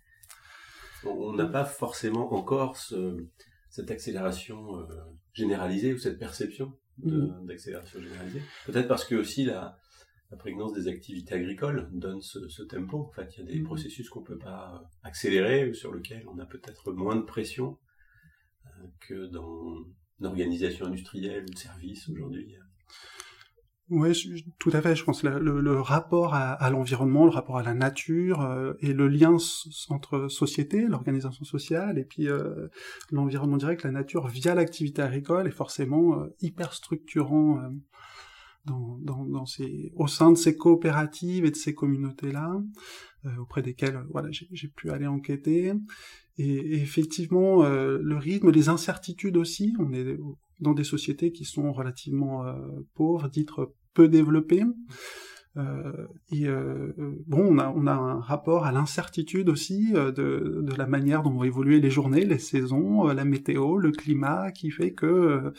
On 1.04 1.32
n'a 1.32 1.46
pas 1.46 1.64
forcément 1.64 2.32
encore 2.32 2.76
ce, 2.76 3.26
cette 3.70 3.90
accélération 3.90 4.78
euh, 4.78 4.84
généralisée 5.32 5.92
ou 5.94 5.98
cette 5.98 6.18
perception. 6.18 6.78
D'accélération 6.98 8.00
généralisée. 8.00 8.42
Peut-être 8.66 8.88
parce 8.88 9.04
que 9.04 9.14
aussi 9.14 9.44
la, 9.44 9.78
la, 10.30 10.36
prégnance 10.36 10.72
des 10.72 10.88
activités 10.88 11.34
agricoles 11.34 11.88
donne 11.92 12.20
ce, 12.20 12.48
ce 12.48 12.62
tempo. 12.62 12.98
En 12.98 13.12
fait, 13.12 13.34
il 13.36 13.40
y 13.40 13.48
a 13.48 13.52
des 13.52 13.60
mm. 13.60 13.64
processus 13.64 14.08
qu'on 14.08 14.22
peut 14.22 14.38
pas 14.38 14.82
accélérer 15.02 15.68
ou 15.68 15.74
sur 15.74 15.94
lesquels 15.94 16.24
on 16.28 16.38
a 16.38 16.46
peut-être 16.46 16.92
moins 16.92 17.16
de 17.16 17.22
pression 17.22 17.78
euh, 18.66 18.86
que 19.00 19.26
dans 19.26 19.84
une 20.20 20.26
organisation 20.26 20.86
industrielle 20.86 21.44
ou 21.44 21.52
de 21.52 21.58
service 21.58 22.08
aujourd'hui. 22.08 22.56
Oui, 23.94 24.12
tout 24.58 24.70
à 24.72 24.80
fait. 24.80 24.96
Je 24.96 25.04
pense 25.04 25.22
le, 25.22 25.80
rapport 25.82 26.32
à, 26.32 26.70
l'environnement, 26.70 27.26
le 27.26 27.30
rapport 27.30 27.58
à 27.58 27.62
la 27.62 27.74
nature 27.74 28.40
euh, 28.40 28.72
et 28.80 28.94
le 28.94 29.06
lien 29.06 29.36
entre 29.90 30.28
société, 30.28 30.86
l'organisation 30.86 31.44
sociale, 31.44 31.98
et 31.98 32.04
puis 32.04 32.26
euh, 32.26 32.68
l'environnement 33.10 33.58
direct, 33.58 33.82
la 33.82 33.90
nature 33.90 34.28
via 34.28 34.54
l'activité 34.54 35.02
agricole 35.02 35.46
est 35.46 35.50
forcément 35.50 36.18
euh, 36.18 36.28
hyper 36.40 36.72
structurant 36.72 37.60
dans, 38.64 39.44
ces, 39.44 39.92
au 39.94 40.06
sein 40.06 40.32
de 40.32 40.38
ces 40.38 40.56
coopératives 40.56 41.44
et 41.44 41.50
de 41.50 41.56
ces 41.56 41.74
communautés-là, 41.74 42.62
auprès 43.38 43.60
desquelles 43.60 44.02
voilà 44.08 44.30
j'ai 44.30 44.68
pu 44.68 44.88
aller 44.90 45.06
enquêter. 45.06 45.74
Et 46.38 46.76
effectivement, 46.80 47.62
le 47.68 48.16
rythme, 48.16 48.50
les 48.50 48.70
incertitudes 48.70 49.36
aussi. 49.36 49.74
On 49.78 49.92
est 49.92 50.16
dans 50.60 50.72
des 50.72 50.84
sociétés 50.84 51.32
qui 51.32 51.44
sont 51.44 51.72
relativement 51.72 52.44
pauvres, 52.94 53.28
dites 53.28 53.50
peu 53.94 54.08
développé. 54.08 54.64
Euh, 55.58 56.06
et 56.30 56.46
euh, 56.46 56.92
bon, 57.26 57.46
on 57.54 57.58
a, 57.58 57.68
on 57.76 57.86
a 57.86 57.92
un 57.92 58.20
rapport 58.20 58.64
à 58.64 58.72
l'incertitude 58.72 59.50
aussi 59.50 59.90
euh, 59.94 60.10
de, 60.10 60.62
de, 60.62 60.74
la 60.74 60.86
manière 60.86 61.22
dont 61.22 61.32
vont 61.32 61.44
évoluer 61.44 61.80
les 61.80 61.90
journées, 61.90 62.24
les 62.24 62.38
saisons, 62.38 63.08
euh, 63.08 63.12
la 63.12 63.26
météo, 63.26 63.76
le 63.76 63.90
climat, 63.90 64.50
qui 64.50 64.70
fait 64.70 64.92
que 64.92 65.06
euh, 65.06 65.52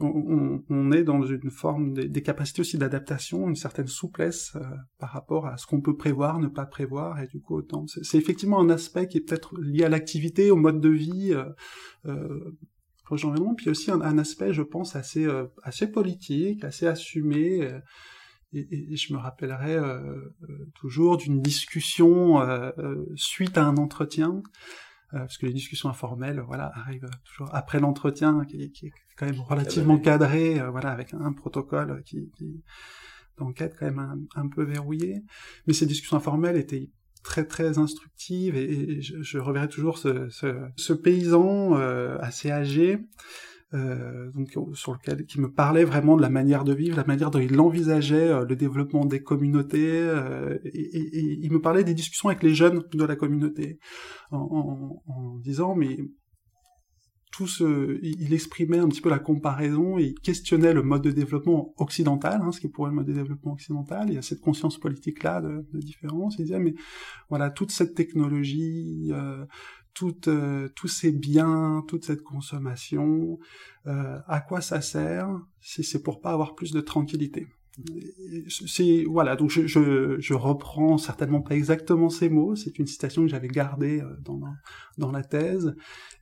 on, 0.00 0.64
on, 0.68 0.90
est 0.90 1.04
dans 1.04 1.22
une 1.22 1.50
forme 1.50 1.92
des, 1.92 2.08
des 2.08 2.22
capacités 2.22 2.62
aussi 2.62 2.76
d'adaptation, 2.76 3.48
une 3.48 3.54
certaine 3.54 3.86
souplesse 3.86 4.56
par 4.98 5.10
rapport 5.10 5.46
à 5.46 5.58
ce 5.58 5.66
qu'on 5.66 5.82
peut 5.82 5.96
prévoir, 5.96 6.40
ne 6.40 6.48
pas 6.48 6.64
prévoir, 6.64 7.20
et 7.20 7.26
du 7.26 7.40
coup 7.40 7.54
autant. 7.54 7.84
C'est 7.86 8.16
effectivement 8.16 8.60
un 8.60 8.70
aspect 8.70 9.06
qui 9.08 9.18
est 9.18 9.20
peut-être 9.20 9.60
lié 9.60 9.84
à 9.84 9.90
l'activité, 9.90 10.50
au 10.50 10.56
mode 10.56 10.80
de 10.80 10.88
vie. 10.88 11.34
Euh, 13.12 13.54
puis 13.56 13.70
aussi 13.70 13.90
un, 13.90 14.00
un, 14.00 14.18
aspect, 14.18 14.52
je 14.52 14.62
pense, 14.62 14.96
assez 14.96 15.24
euh, 15.26 15.46
assez 15.62 15.90
politique, 15.90 16.64
assez 16.64 16.86
assumé. 16.86 17.62
Euh, 17.62 17.80
et, 18.52 18.92
et, 18.92 18.96
je 18.96 19.12
me 19.12 19.18
rappellerai 19.18 19.76
euh, 19.76 20.34
toujours 20.74 21.16
d'une 21.16 21.40
discussion 21.40 22.40
suite 23.14 23.56
à 23.56 23.64
un 23.64 23.76
entretien, 23.76 24.42
parce 25.12 25.38
que 25.38 25.46
les 25.46 25.52
discussions 25.52 25.88
informelles, 25.88 26.42
voilà, 26.44 26.72
arrivent 26.74 27.08
toujours 27.24 27.54
après 27.54 27.78
l'entretien, 27.78 28.44
qui, 28.46 28.72
qui, 28.72 28.86
est 28.86 28.92
quand 29.16 29.26
même 29.26 29.40
relativement 29.40 29.98
cadré, 29.98 30.60
voilà, 30.68 30.90
avec 30.90 31.14
un, 31.14 31.32
protocole 31.32 32.02
qui, 32.04 32.28
qui 32.36 32.64
d'enquête 33.38 33.76
quand 33.78 33.86
même 33.86 34.00
un, 34.00 34.18
un, 34.34 34.48
peu 34.48 34.64
verrouillé. 34.64 35.22
Mais 35.68 35.72
ces 35.72 35.86
discussions 35.86 36.16
informelles 36.16 36.56
étaient 36.56 36.90
très 37.22 37.44
très 37.44 37.78
instructive 37.78 38.56
et, 38.56 39.00
je, 39.00 39.38
reverrai 39.38 39.68
toujours 39.68 39.98
ce, 39.98 40.28
ce, 40.30 40.46
ce 40.76 40.92
paysan 40.92 41.76
euh, 41.76 42.16
assez 42.20 42.50
âgé 42.50 42.98
euh, 43.72 44.32
donc 44.32 44.48
sur 44.74 44.94
lequel 44.94 45.24
qui 45.26 45.40
me 45.40 45.48
parlait 45.48 45.84
vraiment 45.84 46.16
de 46.16 46.22
la 46.22 46.28
manière 46.28 46.64
de 46.64 46.74
vivre, 46.74 46.96
la 46.96 47.04
manière 47.04 47.30
dont 47.30 47.38
il 47.38 47.58
envisageait 47.60 48.28
euh, 48.28 48.44
le 48.44 48.56
développement 48.56 49.04
des 49.04 49.22
communautés 49.22 49.92
euh, 49.92 50.58
et, 50.64 50.80
et, 50.80 51.18
et, 51.18 51.38
il 51.40 51.52
me 51.52 51.60
parlait 51.60 51.84
des 51.84 51.94
discussions 51.94 52.30
avec 52.30 52.42
les 52.42 52.52
jeunes 52.52 52.82
de 52.92 53.04
la 53.04 53.14
communauté 53.14 53.78
en, 54.32 54.38
en, 54.38 55.02
en 55.12 55.36
disant 55.36 55.76
mais 55.76 55.98
tout 57.30 57.46
ce, 57.46 57.98
il 58.02 58.34
exprimait 58.34 58.78
un 58.78 58.88
petit 58.88 59.00
peu 59.00 59.08
la 59.08 59.20
comparaison, 59.20 59.98
il 59.98 60.14
questionnait 60.14 60.72
le 60.72 60.82
mode 60.82 61.02
de 61.02 61.12
développement 61.12 61.74
occidental, 61.78 62.40
hein, 62.42 62.50
ce 62.50 62.60
qui 62.60 62.68
pourrait 62.68 62.90
le 62.90 62.96
mode 62.96 63.06
de 63.06 63.12
développement 63.12 63.52
occidental, 63.52 64.08
il 64.08 64.14
y 64.14 64.18
a 64.18 64.22
cette 64.22 64.40
conscience 64.40 64.78
politique-là 64.78 65.40
de, 65.40 65.64
de, 65.72 65.78
différence, 65.78 66.36
il 66.38 66.46
disait, 66.46 66.58
mais 66.58 66.74
voilà, 67.28 67.50
toute 67.50 67.70
cette 67.70 67.94
technologie, 67.94 69.10
euh, 69.12 69.44
euh, 70.28 70.68
tous 70.74 70.88
ces 70.88 71.12
biens, 71.12 71.84
toute 71.86 72.04
cette 72.04 72.22
consommation, 72.22 73.38
euh, 73.86 74.18
à 74.26 74.40
quoi 74.40 74.60
ça 74.60 74.80
sert 74.80 75.28
si 75.60 75.84
c'est 75.84 76.02
pour 76.02 76.20
pas 76.20 76.32
avoir 76.32 76.54
plus 76.54 76.72
de 76.72 76.80
tranquillité? 76.80 77.46
C'est 78.48 79.04
voilà 79.04 79.36
donc 79.36 79.50
je, 79.50 79.66
je, 79.66 80.16
je, 80.18 80.34
reprends 80.34 80.98
certainement 80.98 81.40
pas 81.40 81.54
exactement 81.54 82.08
ces 82.08 82.28
mots. 82.28 82.54
C'est 82.56 82.78
une 82.78 82.86
citation 82.86 83.22
que 83.22 83.28
j'avais 83.28 83.48
gardée 83.48 84.00
euh, 84.00 84.16
dans 84.22 84.40
dans 84.98 85.12
la 85.12 85.22
thèse 85.22 85.74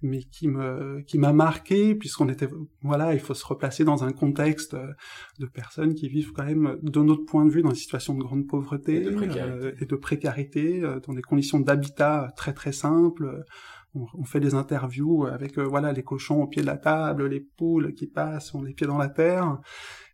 mais 0.02 0.22
qui 0.22 0.48
me 0.48 1.02
qui 1.06 1.18
m'a 1.18 1.32
marqué 1.32 1.94
puisqu'on 1.94 2.28
était 2.28 2.48
voilà 2.82 3.14
il 3.14 3.20
faut 3.20 3.34
se 3.34 3.44
replacer 3.44 3.84
dans 3.84 4.04
un 4.04 4.12
contexte 4.12 4.74
euh, 4.74 4.92
de 5.38 5.46
personnes 5.46 5.94
qui 5.94 6.08
vivent 6.08 6.32
quand 6.32 6.44
même 6.44 6.78
de 6.82 7.00
notre 7.00 7.24
point 7.24 7.44
de 7.44 7.50
vue 7.50 7.62
dans 7.62 7.70
une 7.70 7.76
situation 7.76 8.14
de 8.14 8.22
grande 8.22 8.46
pauvreté 8.46 8.96
et 8.96 9.00
de 9.00 9.10
précarité, 9.10 9.66
euh, 9.66 9.72
et 9.80 9.86
de 9.86 9.96
précarité 9.96 10.82
dans 11.06 11.14
des 11.14 11.22
conditions 11.22 11.60
d'habitat 11.60 12.32
très 12.36 12.52
très 12.52 12.72
simples 12.72 13.44
on, 13.94 14.06
on, 14.14 14.24
fait 14.24 14.40
des 14.40 14.54
interviews 14.54 15.26
avec 15.26 15.58
euh, 15.58 15.64
voilà 15.64 15.92
les 15.92 16.02
cochons 16.02 16.42
au 16.42 16.46
pied 16.46 16.62
de 16.62 16.66
la 16.66 16.76
table, 16.76 17.26
les 17.26 17.40
poules 17.40 17.94
qui 17.94 18.06
passent, 18.06 18.54
on 18.54 18.62
les 18.62 18.74
pieds 18.74 18.86
dans 18.86 18.98
la 18.98 19.08
terre, 19.08 19.58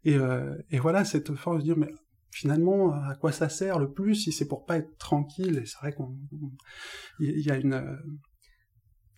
et, 0.04 0.16
euh, 0.16 0.54
et 0.70 0.78
voilà 0.78 1.04
cette 1.04 1.34
force 1.34 1.58
de 1.58 1.62
dire 1.62 1.76
mais 1.78 1.92
finalement 2.30 2.92
à 2.92 3.14
quoi 3.20 3.32
ça 3.32 3.48
sert 3.48 3.78
le 3.78 3.92
plus 3.92 4.14
si 4.16 4.32
c'est 4.32 4.48
pour 4.48 4.64
pas 4.64 4.76
être 4.78 4.96
tranquille? 4.98 5.60
Et 5.62 5.66
c'est 5.66 5.78
vrai 5.78 5.92
qu'on 5.92 6.16
il 7.20 7.40
y 7.40 7.50
a 7.50 7.56
une 7.56 7.98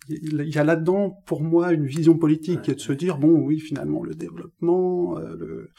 il 0.09 0.55
y 0.55 0.57
a 0.57 0.63
là-dedans 0.63 1.21
pour 1.25 1.43
moi 1.43 1.73
une 1.73 1.85
vision 1.85 2.17
politique 2.17 2.61
qui 2.61 2.71
est 2.71 2.75
de 2.75 2.79
se 2.79 2.93
dire 2.93 3.17
bon 3.17 3.39
oui 3.39 3.59
finalement 3.59 4.03
le 4.03 4.15
développement 4.15 5.17
euh, 5.17 5.35
le 5.35 5.69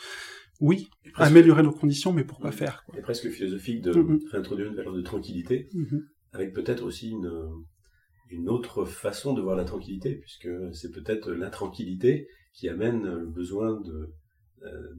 oui, 0.61 0.89
presque, 1.13 1.31
améliorer 1.31 1.63
nos 1.63 1.71
conditions, 1.73 2.13
mais 2.13 2.25
pourquoi 2.25 2.51
faire 2.51 2.85
quoi. 2.85 3.01
presque 3.01 3.29
philosophique 3.31 3.81
de 3.83 3.93
mm 3.93 4.17
-hmm. 4.17 4.29
réintroduire 4.33 4.67
une 4.69 4.75
valeur 4.75 4.93
de 4.93 5.03
tranquillité, 5.03 5.69
mm 5.73 5.85
-hmm. 5.85 6.01
avec 6.33 6.53
peut-être 6.53 6.85
aussi 6.85 7.11
une, 7.11 7.31
une 8.31 8.49
autre 8.49 8.85
façon 8.85 9.33
de 9.35 9.41
voir 9.41 9.57
la 9.57 9.65
tranquillité, 9.65 10.17
puisque 10.17 10.49
c'est 10.73 10.91
peut-être 10.91 11.33
l'intranquillité 11.33 12.29
qui 12.53 12.69
amène 12.69 13.05
le 13.05 13.27
besoin 13.27 13.81
de, 13.81 14.15
euh, 14.63 14.95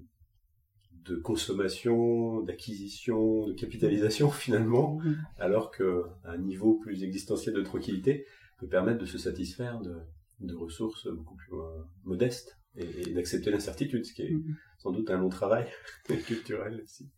de 1.06 1.16
consommation, 1.16 2.42
d'acquisition, 2.42 3.48
de 3.48 3.54
capitalisation 3.54 4.30
finalement, 4.32 4.98
mmh. 4.98 5.16
alors 5.38 5.72
qu'un 5.72 6.38
niveau 6.38 6.76
plus 6.76 7.04
existentiel 7.04 7.56
de 7.56 7.62
tranquillité 7.62 8.26
peut 8.58 8.68
permettre 8.68 9.00
de 9.00 9.06
se 9.06 9.18
satisfaire 9.18 9.80
de, 9.80 9.96
de 10.40 10.56
ressources 10.56 11.08
beaucoup 11.08 11.36
plus 11.36 11.54
euh, 11.54 11.84
modestes 12.04 12.58
et, 12.76 13.10
et 13.10 13.14
d'accepter 13.14 13.52
l'incertitude, 13.52 14.06
ce 14.06 14.14
qui 14.14 14.24
est 14.24 14.32
mmh. 14.32 14.56
sans 14.78 14.92
doute 14.92 15.10
un 15.10 15.18
long 15.18 15.30
travail 15.30 15.68
culturel 16.26 16.82
aussi. 16.84 17.10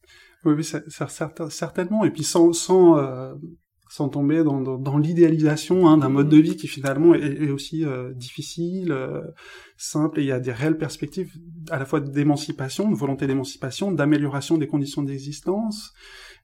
Oui, 0.44 0.64
ça, 0.64 0.82
ça, 0.88 1.50
certainement, 1.50 2.04
et 2.04 2.12
puis 2.12 2.24
sans, 2.24 2.52
sans 2.52 2.98
euh, 2.98 3.36
sans 3.92 4.08
tomber 4.08 4.42
dans, 4.46 4.62
dans, 4.62 4.78
dans 4.78 4.98
l'idéalisation 4.98 5.86
hein, 5.90 5.98
d'un 5.98 6.08
mode 6.08 6.30
de 6.30 6.38
vie 6.38 6.56
qui 6.56 6.70
finalement 6.70 7.14
est, 7.14 7.44
est 7.44 7.52
aussi 7.52 7.84
euh, 7.84 8.14
difficile, 8.14 8.94
euh, 8.94 9.20
simple, 9.76 10.22
et 10.22 10.24
il 10.24 10.28
y 10.28 10.32
a 10.32 10.40
des 10.40 10.54
réelles 10.54 10.78
perspectives 10.78 11.34
à 11.70 11.78
la 11.78 11.84
fois 11.84 12.00
d'émancipation, 12.00 12.90
de 12.90 12.96
volonté 12.96 13.28
d'émancipation, 13.28 13.92
d'amélioration 13.92 14.58
des 14.58 14.66
conditions 14.66 15.04
d'existence, 15.04 15.92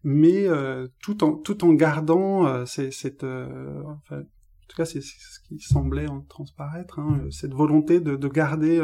mais 0.03 0.45
euh, 0.45 0.89
tout, 1.01 1.23
en, 1.23 1.35
tout 1.35 1.63
en 1.63 1.71
gardant 1.71 2.45
euh, 2.45 2.65
cette... 2.65 3.23
Euh, 3.23 3.81
enfin, 4.01 4.19
en 4.19 4.67
tout 4.67 4.75
cas, 4.75 4.83
c'est 4.83 4.99
ce 5.01 5.39
qui 5.47 5.57
semblait 5.61 6.09
en 6.09 6.19
transparaître, 6.19 6.99
hein, 6.99 7.27
cette 7.31 7.53
volonté 7.53 8.01
de, 8.01 8.17
de 8.17 8.27
garder, 8.27 8.77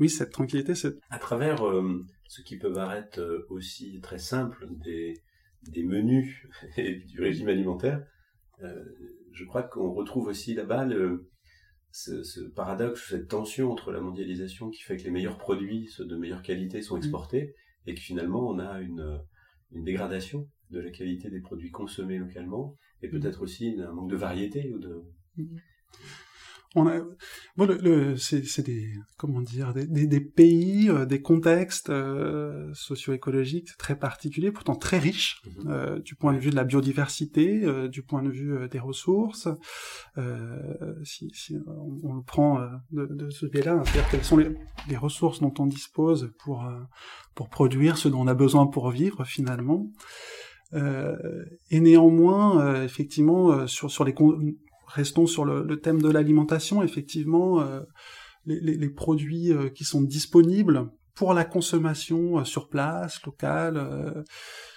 oui, 0.00 0.08
cette 0.08 0.30
tranquillité. 0.30 0.74
Cette... 0.74 0.96
À 1.10 1.18
travers 1.18 1.62
ce 2.26 2.40
qui 2.40 2.56
peut 2.56 2.72
paraître 2.72 3.20
aussi 3.50 4.00
très 4.00 4.18
simple 4.18 4.66
des 4.82 5.20
des 5.70 5.82
menus 5.82 6.46
et 6.76 6.96
du 6.96 7.20
régime 7.20 7.48
alimentaire, 7.48 8.06
euh, 8.62 8.84
je 9.32 9.44
crois 9.44 9.62
qu'on 9.62 9.92
retrouve 9.92 10.28
aussi 10.28 10.54
là-bas 10.54 10.84
le, 10.84 11.30
ce, 11.90 12.22
ce, 12.22 12.40
paradoxe, 12.40 13.08
cette 13.10 13.28
tension 13.28 13.70
entre 13.70 13.92
la 13.92 14.00
mondialisation 14.00 14.70
qui 14.70 14.82
fait 14.82 14.96
que 14.96 15.04
les 15.04 15.10
meilleurs 15.10 15.38
produits, 15.38 15.88
ceux 15.88 16.04
de 16.04 16.16
meilleure 16.16 16.42
qualité, 16.42 16.82
sont 16.82 16.96
exportés, 16.96 17.54
mmh. 17.86 17.90
et 17.90 17.94
que 17.94 18.00
finalement 18.00 18.48
on 18.48 18.58
a 18.58 18.80
une, 18.80 19.20
une 19.72 19.84
dégradation 19.84 20.48
de 20.70 20.80
la 20.80 20.90
qualité 20.90 21.30
des 21.30 21.40
produits 21.40 21.70
consommés 21.70 22.18
localement, 22.18 22.76
et 23.02 23.08
peut-être 23.08 23.42
aussi 23.42 23.76
un 23.80 23.92
manque 23.92 24.10
de 24.10 24.16
variété 24.16 24.72
ou 24.72 24.78
de... 24.78 25.04
Mmh 25.36 25.56
on 26.74 26.86
a, 26.88 26.98
bon, 27.56 27.66
le, 27.66 27.76
le 27.76 28.16
c'est 28.16 28.62
des, 28.62 28.92
comment 29.16 29.40
dire, 29.40 29.72
des, 29.72 29.86
des, 29.86 30.06
des 30.06 30.20
pays, 30.20 30.90
euh, 30.90 31.06
des 31.06 31.22
contextes 31.22 31.90
euh, 31.90 32.70
socio-écologiques 32.74 33.76
très 33.78 33.96
particuliers, 33.96 34.50
pourtant 34.50 34.74
très 34.74 34.98
riches, 34.98 35.40
mm 35.44 35.50
-hmm. 35.50 35.70
euh, 35.70 35.98
du 36.00 36.14
point 36.16 36.32
de 36.34 36.38
vue 36.38 36.50
de 36.50 36.56
la 36.56 36.64
biodiversité, 36.64 37.64
euh, 37.64 37.88
du 37.88 38.02
point 38.02 38.22
de 38.22 38.30
vue 38.30 38.52
euh, 38.54 38.68
des 38.68 38.80
ressources. 38.80 39.48
Euh, 40.18 41.04
si, 41.04 41.30
si 41.32 41.56
on, 41.66 42.00
on, 42.10 42.14
le 42.14 42.22
prend 42.22 42.52
de, 42.90 43.06
de 43.06 43.30
ce 43.30 43.46
biais-là, 43.46 43.74
c'est-à-dire 43.84 44.08
quelles 44.10 44.24
sont 44.24 44.36
les, 44.42 44.50
les, 44.88 44.96
ressources 44.96 45.40
dont 45.40 45.54
on 45.58 45.66
dispose 45.66 46.22
pour 46.42 46.58
pour 47.36 47.48
produire 47.48 47.94
ce 48.02 48.08
dont 48.08 48.20
on 48.26 48.26
a 48.34 48.34
besoin 48.34 48.64
pour 48.74 48.86
vivre 48.90 49.24
finalement. 49.24 49.80
et 51.74 51.80
néanmoins, 51.90 52.82
effectivement, 52.88 53.66
sur 53.66 53.88
sur 53.94 54.04
les 54.08 54.14
restons 54.94 55.26
sur 55.26 55.44
le, 55.44 55.80
thème 55.80 56.00
de 56.00 56.08
l'alimentation, 56.08 56.82
effectivement, 56.82 57.60
euh, 57.60 57.80
les, 58.46 58.88
produits 58.88 59.52
euh, 59.52 59.68
qui 59.68 59.84
sont 59.84 60.02
disponibles 60.02 60.90
pour 61.14 61.34
la 61.34 61.44
consommation 61.44 62.38
euh, 62.38 62.44
sur 62.44 62.68
place, 62.68 63.20
locale, 63.24 64.24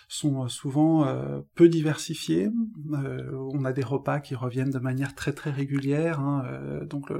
sont 0.10 0.48
souvent 0.48 1.06
peu 1.56 1.68
diversifiés. 1.68 2.50
on 2.90 3.66
a 3.66 3.74
des 3.74 3.84
repas 3.84 4.22
qui 4.22 4.36
reviennent 4.36 4.70
de 4.70 4.80
manière 4.80 5.16
très 5.16 5.34
très 5.34 5.52
régulière, 5.52 6.22
hein, 6.22 6.46
donc 6.90 7.12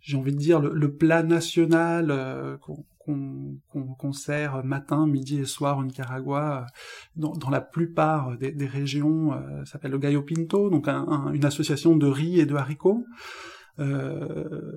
j'ai 0.00 0.16
envie 0.16 0.32
de 0.32 0.38
dire, 0.38 0.60
le, 0.60 0.96
plat 0.96 1.24
national 1.24 2.12
qu'on 3.04 4.12
sert 4.12 4.64
matin, 4.64 5.06
midi 5.06 5.40
et 5.40 5.44
soir 5.44 5.78
au 5.78 5.84
Nicaragua, 5.84 6.66
dans, 7.16 7.32
dans 7.32 7.50
la 7.50 7.60
plupart 7.60 8.36
des, 8.38 8.66
régions, 8.66 9.32
ça 9.64 9.72
s'appelle 9.72 9.92
le 9.92 9.98
Gallo 9.98 10.22
Pinto, 10.22 10.70
donc 10.70 10.88
une 10.88 11.44
association 11.44 11.96
de 11.96 12.06
riz 12.06 12.40
et 12.40 12.46
de 12.46 12.54
haricots. 12.54 13.04
Euh, 13.80 14.76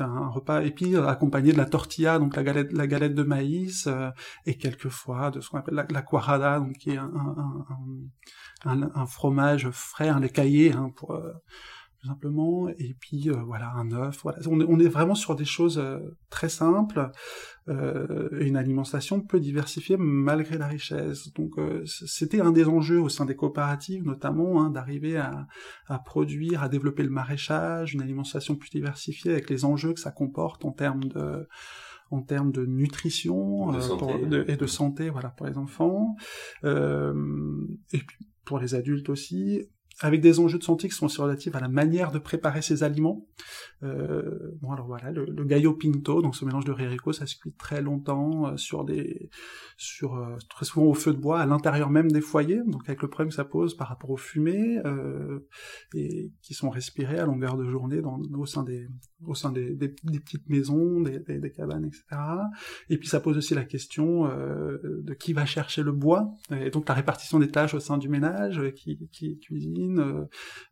un 0.00 0.28
repas 0.28 0.62
et 0.62 0.74
accompagné 0.96 1.52
de 1.52 1.58
la 1.58 1.66
tortilla, 1.66 2.18
donc 2.18 2.34
la 2.34 2.42
galette, 2.42 2.72
la 2.72 2.86
galette 2.86 3.14
de 3.14 3.22
maïs, 3.22 3.86
euh, 3.86 4.10
et 4.46 4.56
quelquefois 4.56 5.30
de 5.30 5.40
ce 5.40 5.50
qu'on 5.50 5.58
appelle 5.58 5.74
la, 5.74 5.86
la 5.90 6.58
donc 6.60 6.72
qui 6.78 6.92
est 6.92 6.98
un, 8.64 9.06
fromage 9.06 9.68
frais, 9.70 10.08
un 10.08 10.20
lait 10.20 10.30
caillé, 10.30 10.72
hein, 10.72 10.92
pour 10.96 11.14
euh, 12.04 12.08
simplement, 12.08 12.68
et 12.68 12.96
puis 12.98 13.28
euh, 13.28 13.36
voilà 13.46 13.72
un 13.74 13.92
œuf. 13.92 14.20
Voilà, 14.22 14.38
on, 14.46 14.60
on, 14.60 14.78
est 14.78 14.88
vraiment 14.88 15.14
sur 15.14 15.34
des 15.34 15.44
choses 15.44 15.78
euh, 15.78 15.98
très 16.30 16.48
simples, 16.48 17.10
euh, 17.68 18.28
une 18.40 18.56
alimentation 18.56 19.20
peu 19.20 19.40
diversifiée 19.40 19.96
malgré 19.98 20.58
la 20.58 20.66
richesse. 20.66 21.32
Donc 21.34 21.54
c'était 21.86 22.40
un 22.40 22.52
des 22.52 22.66
enjeux 22.66 23.00
au 23.00 23.08
sein 23.08 23.24
des 23.24 23.36
coopératives, 23.36 24.04
notamment 24.04 24.62
hein, 24.62 24.70
d'arriver 24.70 25.16
à, 25.16 25.46
à, 25.86 25.98
produire, 25.98 26.62
à 26.62 26.68
développer 26.68 27.02
le 27.02 27.10
maraîchage, 27.10 27.94
une 27.94 28.02
alimentation 28.02 28.56
plus 28.56 28.70
diversifiée 28.70 29.32
avec 29.32 29.50
les 29.50 29.64
enjeux 29.64 29.92
que 29.92 30.00
ça 30.00 30.10
comporte 30.10 30.64
en 30.64 30.72
termes 30.72 31.04
de 31.04 31.48
en 32.10 32.20
termes 32.22 32.52
de 32.52 32.64
nutrition 32.64 33.72
de 33.72 33.96
pour, 33.96 34.18
de, 34.18 34.44
et 34.46 34.56
de 34.56 34.66
santé, 34.66 35.08
voilà 35.08 35.30
pour 35.30 35.46
les 35.46 35.56
enfants, 35.56 36.14
et 36.62 37.98
puis 37.98 38.18
pour 38.44 38.58
les 38.58 38.74
adultes 38.74 39.08
aussi, 39.08 39.66
avec 40.00 40.20
des 40.20 40.40
enjeux 40.40 40.58
de 40.58 40.64
santé 40.64 40.88
qui 40.88 40.94
sont 40.94 41.06
aussi 41.06 41.20
relatifs 41.20 41.54
à 41.54 41.60
la 41.60 41.68
manière 41.68 42.10
de 42.10 42.18
préparer 42.18 42.62
ces 42.62 42.82
aliments. 42.82 43.26
Euh, 43.82 44.56
bon 44.60 44.72
alors 44.72 44.86
voilà, 44.86 45.10
le, 45.10 45.24
le, 45.26 45.44
gallo 45.44 45.74
pinto, 45.74 46.22
donc 46.22 46.34
ce 46.34 46.44
mélange 46.44 46.64
de 46.64 46.72
rérico, 46.72 47.12
ça 47.12 47.26
se 47.26 47.36
cuit 47.36 47.52
très 47.52 47.82
longtemps 47.82 48.46
euh, 48.46 48.56
sur 48.56 48.84
des, 48.84 49.30
sur 49.76 50.14
euh, 50.14 50.36
très 50.48 50.64
souvent 50.64 50.86
au 50.86 50.94
feu 50.94 51.12
de 51.12 51.18
bois, 51.18 51.40
à 51.40 51.46
l'intérieur 51.46 51.90
même 51.90 52.10
des 52.10 52.20
foyers, 52.20 52.60
donc 52.66 52.82
avec 52.88 53.02
le 53.02 53.08
problème 53.08 53.28
que 53.28 53.34
ça 53.34 53.44
pose 53.44 53.76
par 53.76 53.88
rapport 53.88 54.10
aux 54.10 54.16
fumées 54.16 54.78
euh, 54.84 55.40
et 55.94 56.32
qui 56.42 56.54
sont 56.54 56.70
respirées 56.70 57.18
à 57.18 57.26
longueur 57.26 57.56
de 57.56 57.64
journée 57.64 58.00
dans, 58.00 58.20
au 58.38 58.46
sein 58.46 58.62
des, 58.62 58.86
au 59.26 59.34
sein 59.34 59.52
des, 59.52 59.74
des, 59.74 59.88
petites 59.88 60.48
maisons, 60.48 61.00
des, 61.00 61.18
des, 61.18 61.50
cabanes, 61.50 61.86
etc. 61.86 62.04
Et 62.88 62.98
puis 62.98 63.08
ça 63.08 63.20
pose 63.20 63.36
aussi 63.36 63.54
la 63.54 63.64
question 63.64 64.26
euh, 64.26 64.78
de 65.02 65.14
qui 65.14 65.32
va 65.32 65.46
chercher 65.46 65.82
le 65.82 65.92
bois 65.92 66.32
et 66.50 66.70
donc 66.70 66.88
la 66.88 66.94
répartition 66.94 67.38
des 67.38 67.48
tâches 67.48 67.74
au 67.74 67.80
sein 67.80 67.98
du 67.98 68.08
ménage, 68.08 68.60
qui, 68.74 69.08
qui 69.12 69.38
cuisine. 69.38 69.83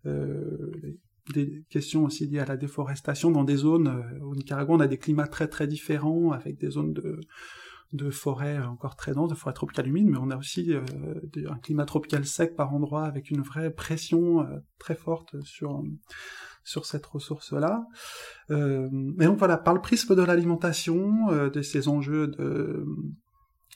Euh, 0.07 0.99
des 1.33 1.65
questions 1.71 2.05
aussi 2.05 2.27
liées 2.27 2.41
à 2.41 2.45
la 2.45 2.57
déforestation 2.57 3.31
dans 3.31 3.45
des 3.45 3.57
zones 3.57 3.87
euh, 3.87 4.25
au 4.25 4.35
Nicaragua 4.35 4.75
on 4.75 4.81
a 4.81 4.89
des 4.89 4.99
climats 4.99 5.29
très 5.29 5.47
très 5.47 5.69
différents 5.69 6.33
avec 6.33 6.59
des 6.59 6.71
zones 6.71 6.93
de 6.93 7.21
de 7.93 8.11
forêts 8.11 8.59
encore 8.59 8.97
très 8.97 9.13
denses, 9.13 9.31
de 9.31 9.35
forêts 9.35 9.53
tropicales 9.53 9.87
humides, 9.87 10.09
mais 10.09 10.19
on 10.19 10.31
a 10.31 10.37
aussi 10.37 10.73
euh, 10.73 10.81
un 11.49 11.59
climat 11.59 11.85
tropical 11.85 12.25
sec 12.25 12.57
par 12.57 12.75
endroits 12.75 13.05
avec 13.05 13.31
une 13.31 13.43
vraie 13.43 13.71
pression 13.71 14.41
euh, 14.41 14.59
très 14.79 14.95
forte 14.95 15.41
sur 15.43 15.83
sur 16.65 16.87
cette 16.87 17.07
ressource-là. 17.07 17.87
Euh, 18.51 18.89
et 19.21 19.25
donc 19.25 19.39
voilà, 19.39 19.57
par 19.57 19.75
le 19.75 19.81
prisme 19.81 20.15
de 20.15 20.23
l'alimentation, 20.23 21.29
euh, 21.31 21.51
de 21.51 21.61
ces 21.61 21.89
enjeux 21.89 22.29
de 22.29 22.87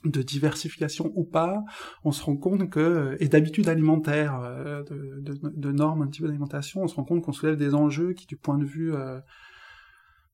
de 0.04 0.22
diversification 0.22 1.12
ou 1.14 1.24
pas, 1.24 1.64
on 2.04 2.12
se 2.12 2.22
rend 2.22 2.36
compte 2.36 2.70
que, 2.70 3.16
et 3.20 3.28
d'habitudes 3.28 3.68
alimentaires, 3.68 4.40
euh, 4.42 4.82
de, 4.84 5.20
de, 5.20 5.50
de, 5.54 5.72
normes 5.72 6.02
un 6.02 6.06
petit 6.06 6.20
peu 6.20 6.26
d'alimentation, 6.26 6.82
on 6.82 6.88
se 6.88 6.94
rend 6.94 7.04
compte 7.04 7.22
qu'on 7.22 7.32
soulève 7.32 7.56
des 7.56 7.74
enjeux 7.74 8.12
qui, 8.12 8.26
du 8.26 8.36
point 8.36 8.58
de 8.58 8.64
vue 8.64 8.94
euh, 8.94 9.18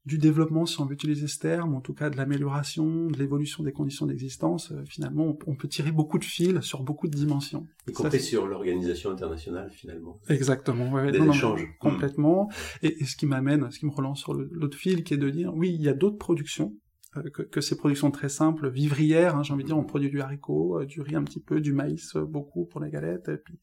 du 0.05 0.19
développement, 0.19 0.67
si 0.67 0.81
on 0.81 0.87
veut 0.87 0.95
utiliser 0.95 1.29
ce 1.29 1.39
terme, 1.39 1.75
en 1.75 1.81
tout 1.81 1.95
cas 1.95 2.11
de 2.11 2.17
l'amélioration, 2.17 3.07
de 3.07 3.17
l'évolution 3.19 3.63
des 3.63 3.71
conditions 3.73 4.07
d'existence, 4.07 4.73
euh, 4.73 4.83
finalement, 4.85 5.27
on, 5.27 5.39
on, 5.47 5.55
peut 5.55 5.69
tirer 5.69 5.93
beaucoup 5.93 6.19
de 6.19 6.25
fils 6.25 6.61
sur 6.61 6.83
beaucoup 6.83 7.07
de 7.07 7.17
dimensions. 7.17 7.67
Y 7.89 7.93
compris 7.93 8.21
sur 8.21 8.49
l'organisation 8.49 9.13
internationale, 9.13 9.71
finalement. 9.71 10.19
Exactement. 10.29 10.91
Ouais, 10.91 11.13
des 11.13 11.21
non, 11.21 11.33
échanges. 11.33 11.63
Non, 11.63 11.91
complètement. 11.91 12.51
Et, 12.83 13.01
et, 13.01 13.05
ce 13.05 13.15
qui 13.17 13.27
m'amène, 13.27 13.71
ce 13.71 13.79
qui 13.79 13.87
me 13.87 13.93
relance 13.93 14.19
sur 14.19 14.35
l'autre 14.35 14.77
fil, 14.77 15.05
qui 15.05 15.15
est 15.15 15.19
de 15.19 15.31
dire, 15.31 15.55
oui, 15.55 15.73
il 15.73 15.83
y 15.83 15.89
a 15.89 15.95
d'autres 15.95 16.19
productions 16.19 16.75
euh, 16.75 16.82
que, 17.13 17.43
que, 17.43 17.61
ces 17.61 17.77
productions 17.77 18.11
très 18.11 18.29
simples, 18.29 18.71
vivrières, 18.71 19.37
hein, 19.37 19.43
j'ai 19.43 19.53
envie 19.53 19.65
de 19.65 19.69
dire, 19.69 19.79
on 19.79 19.85
produit 19.85 20.11
du 20.11 20.21
haricot, 20.21 20.81
euh, 20.81 20.87
du 20.87 21.01
riz 21.01 21.15
un 21.15 21.25
petit 21.25 21.41
peu, 21.41 21.61
du 21.61 21.73
maïs 21.73 22.17
euh, 22.17 22.25
beaucoup 22.25 22.65
pour 22.65 22.81
les 22.81 22.91
galettes, 22.91 23.29
et 23.29 23.37
puis 23.37 23.59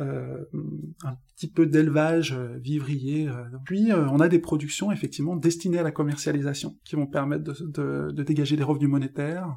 euh, 0.00 0.44
un 1.04 1.14
petit 1.34 1.50
peu 1.50 1.66
d'élevage 1.66 2.32
vivrier. 2.32 3.28
Puis 3.64 3.92
on 3.92 4.20
a 4.20 4.28
des 4.28 4.38
productions 4.38 4.92
effectivement 4.92 5.34
destinées 5.34 5.78
à 5.78 5.82
la 5.82 5.90
commercialisation, 5.90 6.76
qui 6.84 6.94
vont 6.94 7.06
permettre 7.06 7.42
de, 7.42 8.22
dégager 8.22 8.56
des 8.56 8.62
revenus 8.62 8.88
monétaires. 8.88 9.56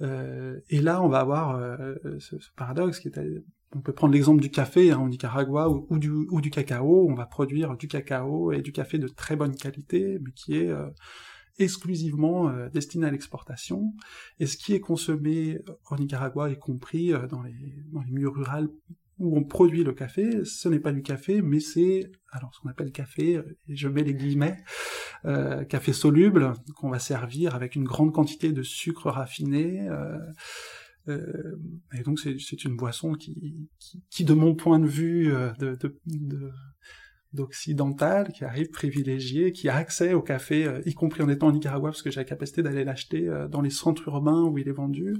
et 0.00 0.80
là, 0.80 1.00
on 1.02 1.08
va 1.08 1.20
avoir 1.20 1.60
ce, 2.18 2.34
paradoxe 2.56 2.98
qui 2.98 3.08
est 3.08 3.18
on 3.74 3.80
peut 3.80 3.92
prendre 3.92 4.12
l'exemple 4.12 4.42
du 4.42 4.50
café 4.50 4.90
hein, 4.90 4.98
au 4.98 5.08
Nicaragua 5.08 5.68
ou, 5.68 5.98
du, 5.98 6.10
ou, 6.10 6.40
du, 6.40 6.50
cacao. 6.50 7.06
On 7.08 7.14
va 7.14 7.26
produire 7.26 7.76
du 7.76 7.86
cacao 7.86 8.52
et 8.52 8.62
du 8.62 8.72
café 8.72 8.98
de 8.98 9.06
très 9.06 9.36
bonne 9.36 9.54
qualité, 9.54 10.18
mais 10.20 10.32
qui 10.32 10.56
est 10.56 10.68
euh, 10.68 10.88
exclusivement 11.58 12.48
euh, 12.48 12.68
destiné 12.68 13.06
à 13.06 13.10
l'exportation, 13.10 13.92
et 14.38 14.46
ce 14.46 14.56
qui 14.56 14.74
est 14.74 14.80
consommé 14.80 15.58
au 15.90 15.96
Nicaragua, 15.96 16.50
y 16.50 16.58
compris 16.58 17.12
euh, 17.12 17.26
dans, 17.26 17.42
les, 17.42 17.54
dans 17.92 18.02
les 18.02 18.10
milieux 18.10 18.28
ruraux 18.28 18.74
où 19.18 19.36
on 19.36 19.44
produit 19.44 19.84
le 19.84 19.92
café, 19.92 20.44
ce 20.44 20.68
n'est 20.70 20.80
pas 20.80 20.92
du 20.92 21.02
café, 21.02 21.42
mais 21.42 21.60
c'est 21.60 22.10
alors 22.32 22.54
ce 22.54 22.60
qu'on 22.60 22.70
appelle 22.70 22.90
café, 22.90 23.40
et 23.68 23.76
je 23.76 23.86
mets 23.86 24.02
les 24.02 24.14
guillemets, 24.14 24.56
euh, 25.26 25.62
café 25.64 25.92
soluble, 25.92 26.54
qu'on 26.76 26.88
va 26.88 26.98
servir 26.98 27.54
avec 27.54 27.76
une 27.76 27.84
grande 27.84 28.14
quantité 28.14 28.52
de 28.52 28.62
sucre 28.62 29.10
raffiné. 29.10 29.86
Euh, 29.88 30.16
euh, 31.08 31.56
et 31.92 32.02
donc 32.02 32.18
c'est 32.18 32.64
une 32.64 32.76
boisson 32.76 33.12
qui, 33.12 33.68
qui, 33.78 34.02
qui, 34.10 34.24
de 34.24 34.34
mon 34.34 34.54
point 34.54 34.78
de 34.78 34.86
vue 34.86 35.34
euh, 35.34 35.52
de, 35.58 35.74
de, 35.74 35.98
de 36.06 36.50
d'occidental 37.32 38.32
qui 38.32 38.44
arrive 38.44 38.70
privilégié, 38.70 39.52
qui 39.52 39.68
a 39.68 39.76
accès 39.76 40.14
au 40.14 40.22
café, 40.22 40.66
euh, 40.66 40.80
y 40.84 40.94
compris 40.94 41.22
en 41.22 41.28
étant 41.28 41.48
au 41.48 41.52
Nicaragua, 41.52 41.90
parce 41.90 42.02
que 42.02 42.10
j'ai 42.10 42.20
la 42.20 42.24
capacité 42.24 42.62
d'aller 42.62 42.84
l'acheter 42.84 43.28
euh, 43.28 43.48
dans 43.48 43.60
les 43.60 43.70
centres 43.70 44.08
urbains 44.08 44.44
où 44.44 44.58
il 44.58 44.68
est 44.68 44.72
vendu. 44.72 45.14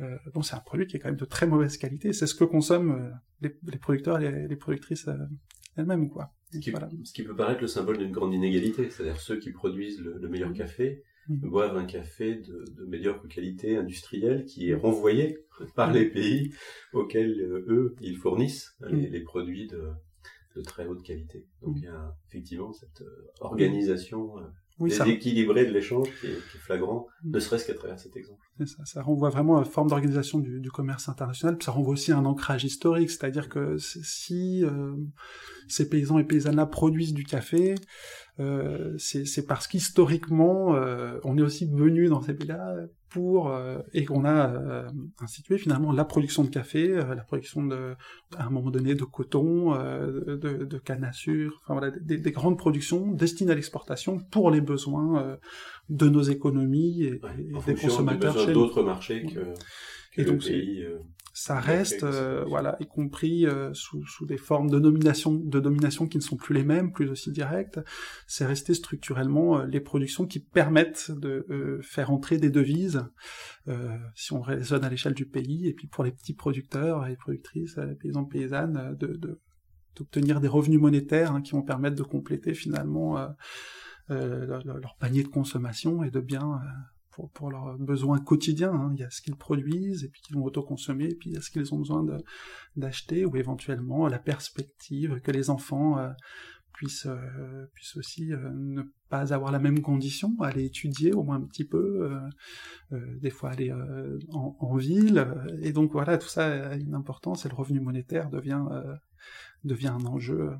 Euh, 0.00 0.16
c'est 0.42 0.54
un 0.54 0.60
produit 0.60 0.86
qui 0.86 0.96
est 0.96 1.00
quand 1.00 1.08
même 1.08 1.16
de 1.16 1.24
très 1.24 1.46
mauvaise 1.46 1.76
qualité. 1.76 2.12
C'est 2.12 2.26
ce 2.26 2.34
que 2.34 2.44
consomment 2.44 2.92
euh, 2.92 3.10
les, 3.40 3.56
les, 3.70 3.78
producteurs 3.78 4.20
et 4.20 4.30
les, 4.30 4.48
les 4.48 4.56
productrices 4.56 5.08
elles-mêmes, 5.76 6.08
quoi. 6.08 6.32
Ce 6.52 6.58
qui, 6.58 6.70
voilà. 6.70 6.88
ce 7.04 7.12
qui, 7.12 7.22
peut 7.22 7.36
paraître 7.36 7.60
le 7.60 7.68
symbole 7.68 7.98
d'une 7.98 8.10
grande 8.10 8.34
inégalité, 8.34 8.90
c'est-à-dire 8.90 9.20
ceux 9.20 9.38
qui 9.38 9.52
produisent 9.52 10.00
le, 10.00 10.18
le 10.18 10.28
meilleur 10.28 10.52
café 10.52 11.04
mmh. 11.28 11.48
boivent 11.48 11.76
un 11.76 11.84
café 11.84 12.34
de, 12.34 12.64
de, 12.76 12.84
médiocre 12.86 13.28
qualité 13.28 13.76
industrielle 13.76 14.44
qui 14.44 14.70
est 14.70 14.74
renvoyé 14.74 15.38
par 15.76 15.90
mmh. 15.90 15.94
les 15.94 16.06
pays 16.06 16.52
auxquels 16.92 17.40
eux 17.68 17.94
ils 18.00 18.16
fournissent 18.16 18.74
mmh. 18.80 18.86
les, 18.88 19.10
les 19.10 19.20
produits 19.20 19.68
de 19.68 19.90
de 20.56 20.62
très 20.62 20.86
haute 20.86 21.02
qualité. 21.02 21.46
Donc 21.62 21.76
il 21.76 21.84
y 21.84 21.88
a 21.88 22.14
effectivement 22.28 22.72
cette 22.72 23.02
euh, 23.02 23.30
organisation 23.40 24.38
euh, 24.38 24.42
oui, 24.80 24.90
déséquilibrée 24.90 25.66
de 25.66 25.72
l'échange 25.72 26.08
qui, 26.20 26.26
qui, 26.26 26.56
est 26.56 26.60
flagrant, 26.60 27.06
ne 27.24 27.38
serait-ce 27.38 27.66
qu'à 27.66 27.74
travers 27.74 27.98
cet 27.98 28.16
exemple. 28.16 28.40
Ça, 28.64 28.84
ça, 28.84 29.02
renvoie 29.02 29.28
vraiment 29.28 29.58
à 29.58 29.60
une 29.60 29.66
forme 29.66 29.88
d'organisation 29.88 30.38
du, 30.38 30.60
du, 30.60 30.70
commerce 30.70 31.08
international, 31.08 31.58
puis 31.58 31.66
ça 31.66 31.72
renvoie 31.72 31.92
aussi 31.92 32.12
à 32.12 32.18
un 32.18 32.24
ancrage 32.24 32.64
historique, 32.64 33.10
c'est-à-dire 33.10 33.50
que 33.50 33.76
si 33.78 34.64
euh, 34.64 34.96
ces 35.68 35.88
paysans 35.88 36.18
et 36.18 36.24
paysannes-là 36.24 36.66
produisent 36.66 37.12
du 37.12 37.24
café, 37.24 37.74
euh, 38.40 38.96
c'est 38.98 39.46
parce 39.46 39.66
qu'historiquement, 39.66 40.74
euh, 40.74 41.18
on 41.24 41.36
est 41.36 41.42
aussi 41.42 41.66
venu 41.66 42.08
dans 42.08 42.22
ces 42.22 42.34
pays-là 42.34 42.74
pour 43.10 43.50
euh, 43.50 43.78
et 43.92 44.04
qu'on 44.04 44.24
a 44.24 44.50
euh, 44.50 44.88
institué 45.20 45.58
finalement 45.58 45.92
la 45.92 46.04
production 46.04 46.44
de 46.44 46.48
café, 46.48 46.88
euh, 46.88 47.14
la 47.14 47.24
production 47.24 47.66
de, 47.66 47.94
à 48.36 48.46
un 48.46 48.50
moment 48.50 48.70
donné 48.70 48.94
de 48.94 49.04
coton, 49.04 49.72
de, 49.74 50.36
de, 50.36 50.78
canne 50.78 51.04
à 51.04 51.12
sucre, 51.12 51.60
enfin 51.62 51.74
voilà, 51.74 51.90
des, 52.00 52.18
des, 52.18 52.30
grandes 52.30 52.56
productions 52.56 53.12
destinées 53.12 53.52
à 53.52 53.54
l'exportation 53.56 54.18
pour 54.18 54.50
les 54.50 54.60
besoins 54.60 55.38
de 55.88 56.08
nos 56.08 56.22
économies 56.22 57.02
et, 57.02 57.20
ouais, 57.20 57.30
et 57.38 57.64
des 57.66 57.74
consommateurs 57.74 58.38
chez 58.38 58.52
d'autres 58.52 58.82
marchés 58.82 59.24
que, 59.24 59.40
que 60.14 60.20
et 60.20 60.24
le 60.24 60.30
donc, 60.30 60.44
pays 60.44 60.86
ça 61.40 61.58
reste, 61.58 62.02
euh, 62.02 62.44
voilà, 62.46 62.76
y 62.80 62.86
compris 62.86 63.46
euh, 63.46 63.72
sous, 63.72 64.04
sous, 64.04 64.26
des 64.26 64.36
formes 64.36 64.68
de 64.68 64.78
domination, 64.78 65.32
de 65.32 65.58
domination 65.58 66.06
qui 66.06 66.18
ne 66.18 66.22
sont 66.22 66.36
plus 66.36 66.54
les 66.54 66.64
mêmes, 66.64 66.92
plus 66.92 67.08
aussi 67.08 67.32
directes. 67.32 67.80
C'est 68.26 68.44
resté 68.44 68.74
structurellement 68.74 69.60
euh, 69.60 69.64
les 69.64 69.80
productions 69.80 70.26
qui 70.26 70.40
permettent 70.40 71.10
de 71.10 71.46
euh, 71.48 71.80
faire 71.80 72.10
entrer 72.10 72.36
des 72.36 72.50
devises, 72.50 73.06
euh, 73.68 73.96
si 74.14 74.34
on 74.34 74.42
raisonne 74.42 74.84
à 74.84 74.90
l'échelle 74.90 75.14
du 75.14 75.24
pays, 75.24 75.66
et 75.66 75.72
puis 75.72 75.86
pour 75.86 76.04
les 76.04 76.12
petits 76.12 76.34
producteurs 76.34 77.06
et 77.06 77.16
productrices, 77.16 77.80
paysans 78.02 78.26
paysannes, 78.26 78.94
de, 79.00 79.06
de 79.06 79.40
d'obtenir 79.96 80.40
des 80.40 80.48
revenus 80.48 80.78
monétaires 80.78 81.32
hein, 81.32 81.40
qui 81.40 81.52
vont 81.52 81.62
permettre 81.62 81.96
de 81.96 82.02
compléter 82.02 82.54
finalement 82.54 83.16
leur, 84.08 84.62
leur, 84.64 84.96
panier 85.00 85.22
de 85.22 85.28
consommation 85.28 86.04
et 86.04 86.10
de 86.10 86.20
bien 86.20 86.60
pour, 87.10 87.30
pour 87.30 87.50
leurs 87.50 87.76
besoins 87.78 88.18
quotidiens. 88.18 88.72
Hein. 88.72 88.92
Il 88.94 89.00
y 89.00 89.04
a 89.04 89.10
ce 89.10 89.20
qu'ils 89.20 89.36
produisent 89.36 90.04
et 90.04 90.08
puis 90.08 90.20
qu'ils 90.22 90.36
vont 90.36 90.44
autoconsommer, 90.44 91.06
et 91.06 91.14
puis 91.14 91.30
il 91.30 91.34
y 91.34 91.36
a 91.36 91.40
ce 91.40 91.50
qu'ils 91.50 91.74
ont 91.74 91.78
besoin 91.78 92.06
d'acheter, 92.76 93.24
ou 93.24 93.36
éventuellement 93.36 94.06
la 94.08 94.18
perspective 94.18 95.20
que 95.20 95.30
les 95.30 95.50
enfants 95.50 95.98
euh, 95.98 96.10
puissent, 96.72 97.06
euh, 97.06 97.66
puissent 97.74 97.96
aussi 97.96 98.32
euh, 98.32 98.50
ne 98.54 98.82
pas 99.08 99.34
avoir 99.34 99.50
la 99.52 99.58
même 99.58 99.80
condition, 99.80 100.34
aller 100.40 100.64
étudier 100.64 101.12
au 101.12 101.22
moins 101.22 101.36
un 101.36 101.46
petit 101.46 101.64
peu, 101.64 102.16
des 102.92 103.30
fois 103.30 103.50
aller 103.50 103.72
en, 103.72 104.56
en, 104.58 104.76
ville. 104.76 105.26
Et 105.62 105.72
donc 105.72 105.92
voilà, 105.92 106.16
tout 106.16 106.28
ça 106.28 106.70
a 106.70 106.76
une 106.76 106.94
importance 106.94 107.44
et 107.44 107.48
le 107.48 107.56
revenu 107.56 107.80
monétaire 107.80 108.30
devient, 108.30 108.64
devient 109.64 109.88
un 109.88 110.04
enjeu 110.06 110.52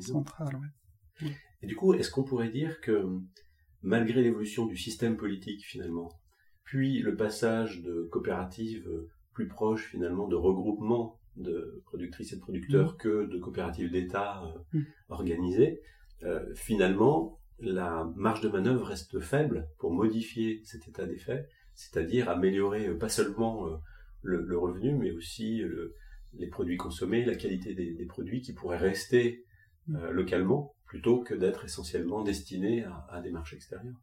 central. 0.00 0.58
Ouais. 1.20 1.36
Et 1.62 1.66
du 1.66 1.76
coup, 1.76 1.92
est-ce 1.92 2.10
qu'on 2.10 2.24
pourrait 2.24 2.48
dire 2.48 2.80
que 2.80 3.20
malgré 3.82 4.22
l'évolution 4.22 4.66
du 4.66 4.76
système 4.76 5.16
politique 5.16 5.64
finalement, 5.64 6.10
puis 6.64 7.00
le 7.00 7.16
passage 7.16 7.82
de 7.82 8.08
coopératives 8.10 8.88
plus 9.32 9.48
proches 9.48 9.86
finalement 9.86 10.28
de 10.28 10.36
regroupements 10.36 11.20
de 11.36 11.82
productrices 11.86 12.32
et 12.32 12.36
de 12.36 12.40
producteurs 12.40 12.94
mmh. 12.94 12.96
que 12.96 13.26
de 13.26 13.38
coopératives 13.38 13.90
d'État 13.90 14.42
euh, 14.44 14.78
mmh. 14.78 14.82
organisées, 15.08 15.80
euh, 16.24 16.44
finalement, 16.54 17.40
la 17.58 18.10
marge 18.16 18.40
de 18.40 18.48
manœuvre 18.48 18.86
reste 18.86 19.20
faible 19.20 19.68
pour 19.78 19.92
modifier 19.92 20.60
cet 20.64 20.88
état 20.88 21.06
des 21.06 21.18
faits, 21.18 21.48
c'est-à-dire 21.74 22.28
améliorer 22.28 22.88
euh, 22.88 22.98
pas 22.98 23.08
seulement 23.08 23.66
le, 24.22 24.58
revenu, 24.58 24.94
mais 24.94 25.12
aussi 25.12 25.62
les 26.34 26.46
produits 26.48 26.76
consommés, 26.76 27.24
la 27.24 27.36
qualité 27.36 27.74
des, 27.74 28.06
produits 28.06 28.42
qui 28.42 28.52
pourraient 28.52 28.76
rester 28.76 29.44
mmh. 29.86 30.08
localement 30.10 30.74
plutôt 30.90 31.20
que 31.20 31.34
d'être 31.34 31.64
essentiellement 31.64 32.24
destinés 32.24 32.84
à 33.10 33.20
des 33.20 33.30
marchés 33.30 33.54
extérieurs. 33.54 33.94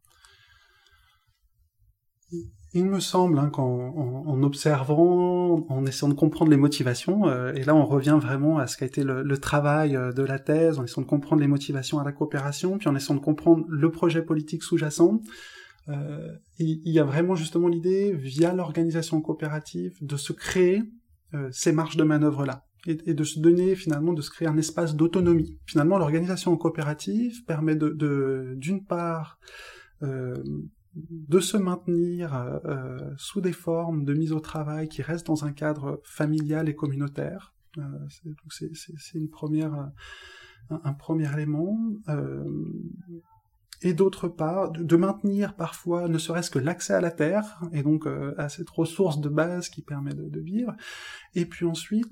Il 2.72 2.86
me 2.86 2.98
semble 2.98 3.38
hein, 3.38 3.50
qu'en 3.50 3.66
en, 3.66 4.42
observant, 4.42 5.66
en 5.68 5.84
essayant 5.84 6.08
de 6.08 6.14
comprendre 6.14 6.50
les 6.50 6.56
motivations, 6.56 7.28
euh, 7.28 7.52
et 7.52 7.62
là 7.64 7.74
on 7.74 7.84
revient 7.84 8.18
vraiment 8.18 8.56
à 8.58 8.66
ce 8.66 8.78
qu'a 8.78 8.86
été 8.86 9.04
le, 9.04 9.38
travail 9.38 9.96
euh, 9.96 10.12
de 10.12 10.22
la 10.22 10.38
thèse, 10.38 10.78
en 10.78 10.84
essayant 10.84 11.02
de 11.02 11.06
comprendre 11.06 11.42
les 11.42 11.46
motivations 11.46 11.98
à 11.98 12.04
la 12.04 12.12
coopération, 12.12 12.78
puis 12.78 12.88
en 12.88 12.96
essayant 12.96 13.16
de 13.16 13.24
comprendre 13.24 13.66
le 13.68 13.90
projet 13.90 14.22
politique 14.22 14.62
sous-jacent, 14.62 15.20
euh, 15.88 16.36
il, 16.58 16.80
y 16.90 16.98
a 16.98 17.04
vraiment 17.04 17.34
justement 17.34 17.68
l'idée, 17.68 18.14
via 18.14 18.54
l'organisation 18.54 19.20
coopérative, 19.20 19.94
de 20.00 20.16
se 20.16 20.32
créer 20.32 20.82
ces 21.50 21.72
marges 21.72 21.98
de 21.98 22.04
manœuvre-là, 22.04 22.64
et, 22.88 23.14
de 23.14 23.24
se 23.24 23.38
donner 23.38 23.76
finalement, 23.76 24.12
de 24.12 24.22
se 24.22 24.30
créer 24.30 24.48
un 24.48 24.56
espace 24.56 24.96
d'autonomie. 24.96 25.58
Finalement, 25.66 25.98
l'organisation 25.98 26.56
coopérative 26.56 27.44
permet 27.44 27.76
de, 27.76 28.54
d'une 28.56 28.84
part, 28.84 29.38
de 30.94 31.40
se 31.40 31.56
maintenir 31.56 32.34
euh, 32.34 32.58
euh, 32.64 33.10
sous 33.16 33.40
des 33.40 33.52
formes 33.52 34.04
de 34.04 34.14
mise 34.14 34.32
au 34.32 34.40
travail 34.40 34.88
qui 34.88 35.02
restent 35.02 35.26
dans 35.26 35.44
un 35.44 35.52
cadre 35.52 36.00
familial 36.04 36.68
et 36.68 36.74
communautaire. 36.74 37.54
Euh, 37.78 37.82
c'est 38.48 39.18
une 39.18 39.28
première, 39.28 39.90
un, 40.70 40.92
premier 40.94 41.32
élément. 41.32 41.78
et 43.82 43.92
d'autre 43.92 44.26
part, 44.28 44.72
de, 44.72 44.96
maintenir 44.96 45.54
parfois 45.54 46.08
ne 46.08 46.18
serait-ce 46.18 46.50
que 46.50 46.58
l'accès 46.58 46.94
à 46.94 47.00
la 47.00 47.10
terre, 47.10 47.60
et 47.72 47.82
donc 47.82 48.06
à 48.36 48.48
cette 48.48 48.70
ressource 48.70 49.20
de 49.20 49.28
base 49.28 49.68
qui 49.68 49.82
permet 49.82 50.14
de 50.14 50.40
vivre, 50.40 50.74
et 51.34 51.44
puis 51.44 51.66
ensuite 51.66 52.10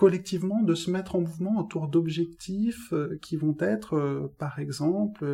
collectivement 0.00 0.62
de 0.62 0.74
se 0.74 0.90
mettre 0.90 1.14
en 1.14 1.20
mouvement 1.20 1.60
autour 1.60 1.86
d'objectifs 1.86 2.94
qui 3.20 3.36
vont 3.36 3.54
être, 3.60 4.32
par 4.38 4.58
exemple, 4.58 5.26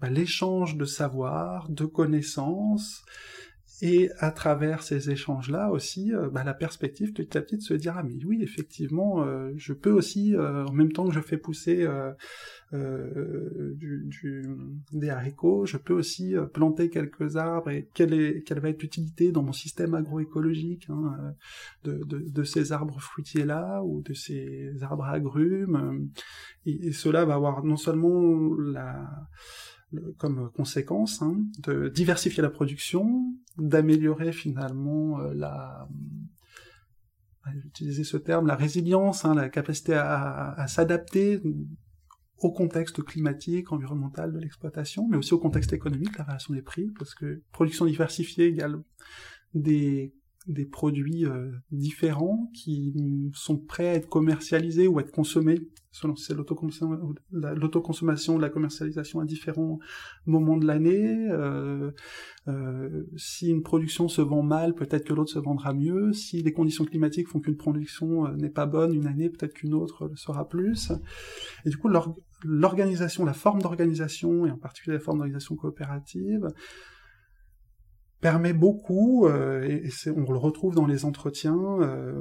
bah, 0.00 0.08
l'échange 0.08 0.76
de 0.76 0.84
savoir, 0.84 1.68
de 1.68 1.84
connaissances, 1.84 3.04
et 3.82 4.10
à 4.18 4.30
travers 4.30 4.82
ces 4.82 5.10
échanges-là 5.10 5.70
aussi, 5.70 6.14
euh, 6.14 6.30
bah, 6.30 6.44
la 6.44 6.54
perspective 6.54 7.12
petit 7.12 7.36
à 7.36 7.42
petit 7.42 7.56
de 7.56 7.62
se 7.62 7.74
dire 7.74 7.94
ah 7.98 8.02
mais 8.02 8.24
oui 8.24 8.42
effectivement 8.42 9.22
euh, 9.24 9.52
je 9.56 9.72
peux 9.72 9.90
aussi 9.90 10.34
euh, 10.34 10.64
en 10.64 10.72
même 10.72 10.92
temps 10.92 11.06
que 11.06 11.14
je 11.14 11.20
fais 11.20 11.36
pousser 11.36 11.86
du, 12.74 14.42
des 14.92 15.10
haricots, 15.10 15.64
je 15.66 15.76
peux 15.76 15.94
aussi 15.94 16.34
planter 16.52 16.90
quelques 16.90 17.36
arbres 17.36 17.70
et 17.70 17.88
quelle 17.94 18.12
est 18.14 18.42
quelle 18.42 18.60
va 18.60 18.70
être 18.70 18.82
l'utilité 18.82 19.30
dans 19.32 19.42
mon 19.42 19.52
système 19.52 19.94
agroécologique 19.94 20.88
hein, 20.90 21.34
de, 21.84 22.00
de, 22.04 22.18
de, 22.28 22.44
ces 22.44 22.72
arbres 22.72 23.00
fruitiers 23.00 23.44
là 23.44 23.82
ou 23.84 24.02
de 24.02 24.12
ces 24.12 24.72
arbres 24.82 25.04
agrumes. 25.04 26.10
Et, 26.66 26.88
et 26.88 26.92
cela 26.92 27.24
va 27.24 27.34
avoir 27.34 27.64
non 27.64 27.76
seulement 27.76 28.54
la 28.56 29.08
comme 30.18 30.50
conséquence 30.52 31.22
hein, 31.22 31.36
de 31.58 31.88
diversifier 31.88 32.42
la 32.42 32.50
production, 32.50 33.34
d'améliorer 33.58 34.32
finalement 34.32 35.20
euh, 35.20 35.34
la 35.34 35.88
euh, 37.46 37.50
utiliser 37.66 38.04
ce 38.04 38.16
terme, 38.16 38.46
la 38.46 38.56
résilience, 38.56 39.24
hein, 39.24 39.34
la 39.34 39.48
capacité 39.48 39.94
à, 39.94 40.64
s'adapter 40.68 41.42
au 42.38 42.50
contexte 42.52 43.02
climatique, 43.02 43.72
environnemental 43.72 44.32
de 44.32 44.38
l'exploitation, 44.38 45.06
mais 45.08 45.16
aussi 45.16 45.34
au 45.34 45.38
contexte 45.38 45.72
économique, 45.72 46.18
la 46.18 46.24
variation 46.24 46.54
des 46.54 46.62
prix, 46.62 46.90
parce 46.98 47.14
que 47.14 47.42
production 47.52 47.84
diversifiée 47.84 48.46
égale 48.46 48.82
des 49.54 50.12
des 50.46 50.66
produits 50.66 51.24
euh, 51.24 51.50
différents 51.70 52.50
qui 52.52 52.92
sont 53.34 53.56
prêts 53.56 53.88
à 53.88 53.94
être 53.94 54.08
commercialisés 54.08 54.86
ou 54.86 54.98
à 54.98 55.02
être 55.02 55.10
consommés 55.10 55.70
selon 55.90 56.16
si 56.16 56.24
c'est 56.24 56.34
l'autoconsommation 56.34 58.36
la 58.36 58.50
commercialisation 58.50 59.20
à 59.20 59.24
différents 59.24 59.78
moments 60.26 60.56
de 60.56 60.66
l'année. 60.66 61.28
Euh, 61.30 61.92
euh, 62.48 63.04
si 63.16 63.48
une 63.48 63.62
production 63.62 64.08
se 64.08 64.20
vend 64.20 64.42
mal, 64.42 64.74
peut-être 64.74 65.04
que 65.04 65.14
l'autre 65.14 65.30
se 65.30 65.38
vendra 65.38 65.72
mieux. 65.72 66.12
Si 66.12 66.42
les 66.42 66.52
conditions 66.52 66.84
climatiques 66.84 67.28
font 67.28 67.38
qu'une 67.38 67.56
production 67.56 68.28
n'est 68.34 68.50
pas 68.50 68.66
bonne 68.66 68.92
une 68.92 69.06
année, 69.06 69.30
peut-être 69.30 69.54
qu'une 69.54 69.72
autre 69.72 70.08
le 70.08 70.16
sera 70.16 70.48
plus. 70.48 70.90
Et 71.64 71.70
du 71.70 71.76
coup, 71.76 71.88
l'organisation, 72.42 73.24
la 73.24 73.32
forme 73.32 73.62
d'organisation, 73.62 74.46
et 74.46 74.50
en 74.50 74.58
particulier 74.58 74.96
la 74.96 75.00
forme 75.00 75.18
d'organisation 75.18 75.54
coopérative, 75.54 76.48
permet 78.24 78.54
beaucoup, 78.54 79.26
euh, 79.26 79.62
et, 79.68 79.90
on 80.16 80.32
le 80.32 80.38
retrouve 80.38 80.74
dans 80.74 80.86
les 80.86 81.04
entretiens, 81.04 81.60
euh, 81.82 82.14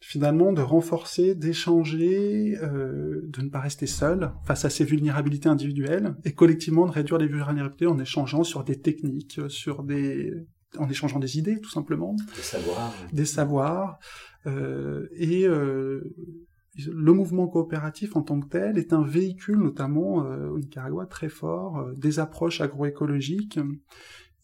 finalement 0.00 0.52
de 0.52 0.60
renforcer, 0.60 1.34
d'échanger, 1.34 2.58
euh, 2.62 3.22
de 3.24 3.40
ne 3.40 3.48
pas 3.48 3.60
rester 3.60 3.86
seul 3.86 4.32
face 4.44 4.66
à 4.66 4.70
ces 4.70 4.84
vulnérabilités 4.84 5.48
individuelles, 5.48 6.14
et 6.26 6.34
collectivement 6.34 6.84
de 6.84 6.90
réduire 6.90 7.16
les 7.16 7.26
vulnérabilités 7.26 7.86
en 7.86 7.98
échangeant 7.98 8.44
sur 8.44 8.64
des 8.64 8.80
techniques, 8.80 9.40
sur 9.48 9.82
des 9.82 10.30
en 10.78 10.90
échangeant 10.90 11.18
des 11.18 11.38
idées 11.38 11.58
tout 11.60 11.70
simplement, 11.70 12.14
des 12.36 12.42
savoirs, 12.42 12.94
des 13.14 13.24
savoirs, 13.24 13.98
et 14.46 15.46
le 15.46 17.12
mouvement 17.12 17.46
coopératif 17.46 18.16
en 18.16 18.22
tant 18.22 18.40
que 18.40 18.48
tel 18.48 18.76
est 18.78 18.92
un 18.92 19.04
véhicule, 19.04 19.58
notamment 19.58 20.16
au 20.16 20.58
Nicaragua, 20.58 21.04
très 21.06 21.28
fort, 21.28 21.90
des 21.94 22.20
approches 22.20 22.62
agroécologiques 22.62 23.58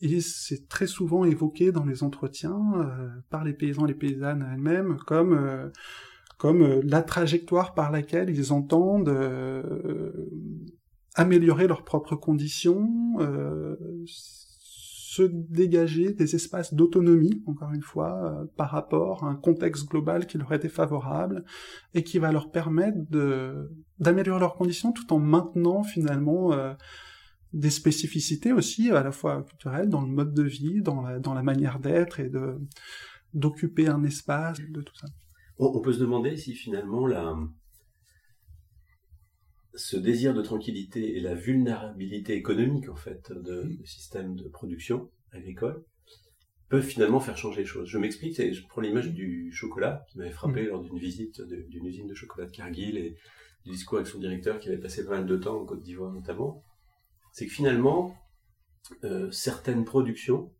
et 0.00 0.20
c'est 0.20 0.68
très 0.68 0.86
souvent 0.86 1.24
évoqué 1.24 1.72
dans 1.72 1.84
les 1.84 2.02
entretiens 2.02 2.60
euh, 2.76 3.08
par 3.30 3.44
les 3.44 3.52
paysans 3.52 3.84
et 3.84 3.88
les 3.88 3.94
paysannes 3.94 4.48
elles-mêmes 4.52 4.96
comme 5.06 5.32
euh, 5.32 5.68
comme 6.36 6.62
euh, 6.62 6.80
la 6.84 7.02
trajectoire 7.02 7.74
par 7.74 7.90
laquelle 7.90 8.30
ils 8.30 8.52
entendent 8.52 9.12
améliorer 11.16 11.66
leurs 11.66 11.82
propres 11.82 12.14
conditions, 12.14 13.16
se 14.06 15.22
dégager 15.24 16.12
des 16.12 16.36
espaces 16.36 16.74
d'autonomie, 16.74 17.42
encore 17.46 17.72
une 17.72 17.82
fois, 17.82 18.46
par 18.56 18.70
rapport 18.70 19.24
à 19.24 19.26
un 19.30 19.34
contexte 19.34 19.88
global 19.88 20.28
qui 20.28 20.38
leur 20.38 20.52
est 20.52 20.60
défavorable 20.60 21.44
et 21.92 22.04
qui 22.04 22.20
va 22.20 22.30
leur 22.30 22.52
permettre 22.52 22.98
d'améliorer 23.98 24.38
leurs 24.38 24.54
conditions 24.54 24.92
tout 24.92 25.12
en 25.12 25.18
maintenant 25.18 25.82
finalement 25.82 26.52
des 27.52 27.70
spécificités 27.70 28.52
aussi, 28.52 28.90
à 28.90 29.02
la 29.02 29.12
fois 29.12 29.42
culturelles, 29.42 29.88
dans 29.88 30.02
le 30.02 30.08
mode 30.08 30.34
de 30.34 30.42
vie, 30.42 30.82
dans 30.82 31.00
la, 31.02 31.18
dans 31.18 31.34
la 31.34 31.42
manière 31.42 31.78
d'être 31.78 32.20
et 32.20 32.28
de 32.28 32.58
d'occuper 33.34 33.88
un 33.88 34.04
espace, 34.04 34.58
de 34.58 34.80
tout 34.80 34.96
ça. 34.96 35.06
On, 35.58 35.80
peut 35.80 35.92
se 35.92 35.98
demander 35.98 36.36
si 36.36 36.54
finalement 36.54 37.06
la, 37.06 37.36
ce 39.74 39.96
désir 39.96 40.34
de 40.34 40.42
tranquillité 40.42 41.16
et 41.16 41.20
la 41.20 41.34
vulnérabilité 41.34 42.34
économique 42.34 42.88
en 42.88 42.96
fait 42.96 43.32
de, 43.32 43.68
système 43.84 44.34
de 44.34 44.48
production 44.48 45.10
agricole 45.32 45.84
peuvent 46.68 46.84
finalement 46.84 47.20
faire 47.20 47.36
changer 47.36 47.60
les 47.60 47.66
choses. 47.66 47.88
Je 47.88 47.98
m'explique, 47.98 48.36
je 48.36 48.66
prends 48.68 48.80
l'image 48.80 49.12
du 49.12 49.50
chocolat 49.52 50.04
qui 50.10 50.18
m'avait 50.18 50.30
frappé 50.30 50.64
mm. 50.64 50.66
lors 50.68 50.82
d'une 50.82 50.98
visite 50.98 51.40
d'une 51.40 51.86
usine 51.86 52.06
de 52.06 52.14
chocolat 52.14 52.46
de 52.46 52.52
Cargill 52.52 52.96
et 52.96 53.16
du 53.64 53.72
discours 53.72 53.98
avec 53.98 54.08
son 54.08 54.18
directeur 54.18 54.58
qui 54.58 54.68
avait 54.68 54.78
passé 54.78 55.04
pas 55.04 55.12
mal 55.12 55.26
de 55.26 55.36
temps 55.36 55.60
en 55.60 55.64
Côte 55.64 55.82
d'Ivoire 55.82 56.12
notamment 56.12 56.64
c'est 57.38 57.46
que 57.46 57.52
finalement, 57.52 58.16
euh, 59.04 59.30
certaines 59.30 59.84
productions 59.84 60.52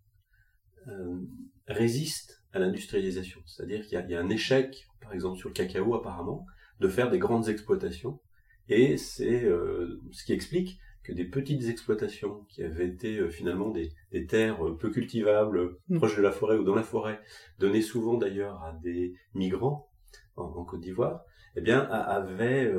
euh, 0.87 1.19
résistent 1.67 2.45
à 2.53 2.61
l'industrialisation. 2.61 3.41
C'est-à-dire 3.47 3.85
qu'il 3.85 3.99
y, 4.09 4.15
a 4.15 4.21
un 4.21 4.29
échec, 4.29 4.87
par 5.01 5.13
exemple 5.13 5.39
sur 5.39 5.49
le 5.49 5.55
cacao 5.55 5.97
apparemment, 5.97 6.47
de 6.79 6.87
faire 6.87 7.11
des 7.11 7.19
grandes 7.19 7.49
exploitations. 7.49 8.21
Et 8.69 8.97
c'est 8.97 9.45
euh, 9.45 10.01
ce 10.13 10.25
qui 10.25 10.33
explique 10.33 10.79
que 11.03 11.13
des 11.13 11.25
petites 11.25 11.65
exploitations 11.69 12.45
qui 12.49 12.63
avaient 12.63 12.87
été 12.87 13.29
finalement 13.29 13.71
des, 13.71 13.93
terres 14.29 14.61
peu 14.79 14.91
cultivables, 14.91 15.79
mm. 15.89 15.97
proches 15.97 16.17
de 16.17 16.23
la 16.23 16.31
forêt 16.31 16.59
ou 16.59 16.63
dans 16.63 16.77
la 16.77 16.85
forêt, 16.85 17.21
données 17.59 17.83
souvent 17.83 18.19
d'ailleurs 18.19 18.63
à 18.63 18.73
des 18.85 19.15
migrants 19.35 19.91
en, 20.37 20.65
Côte 20.65 20.83
d'Ivoire, 20.83 21.25
eh 21.57 21.61
bien 21.61 21.81
avaient 21.81 22.73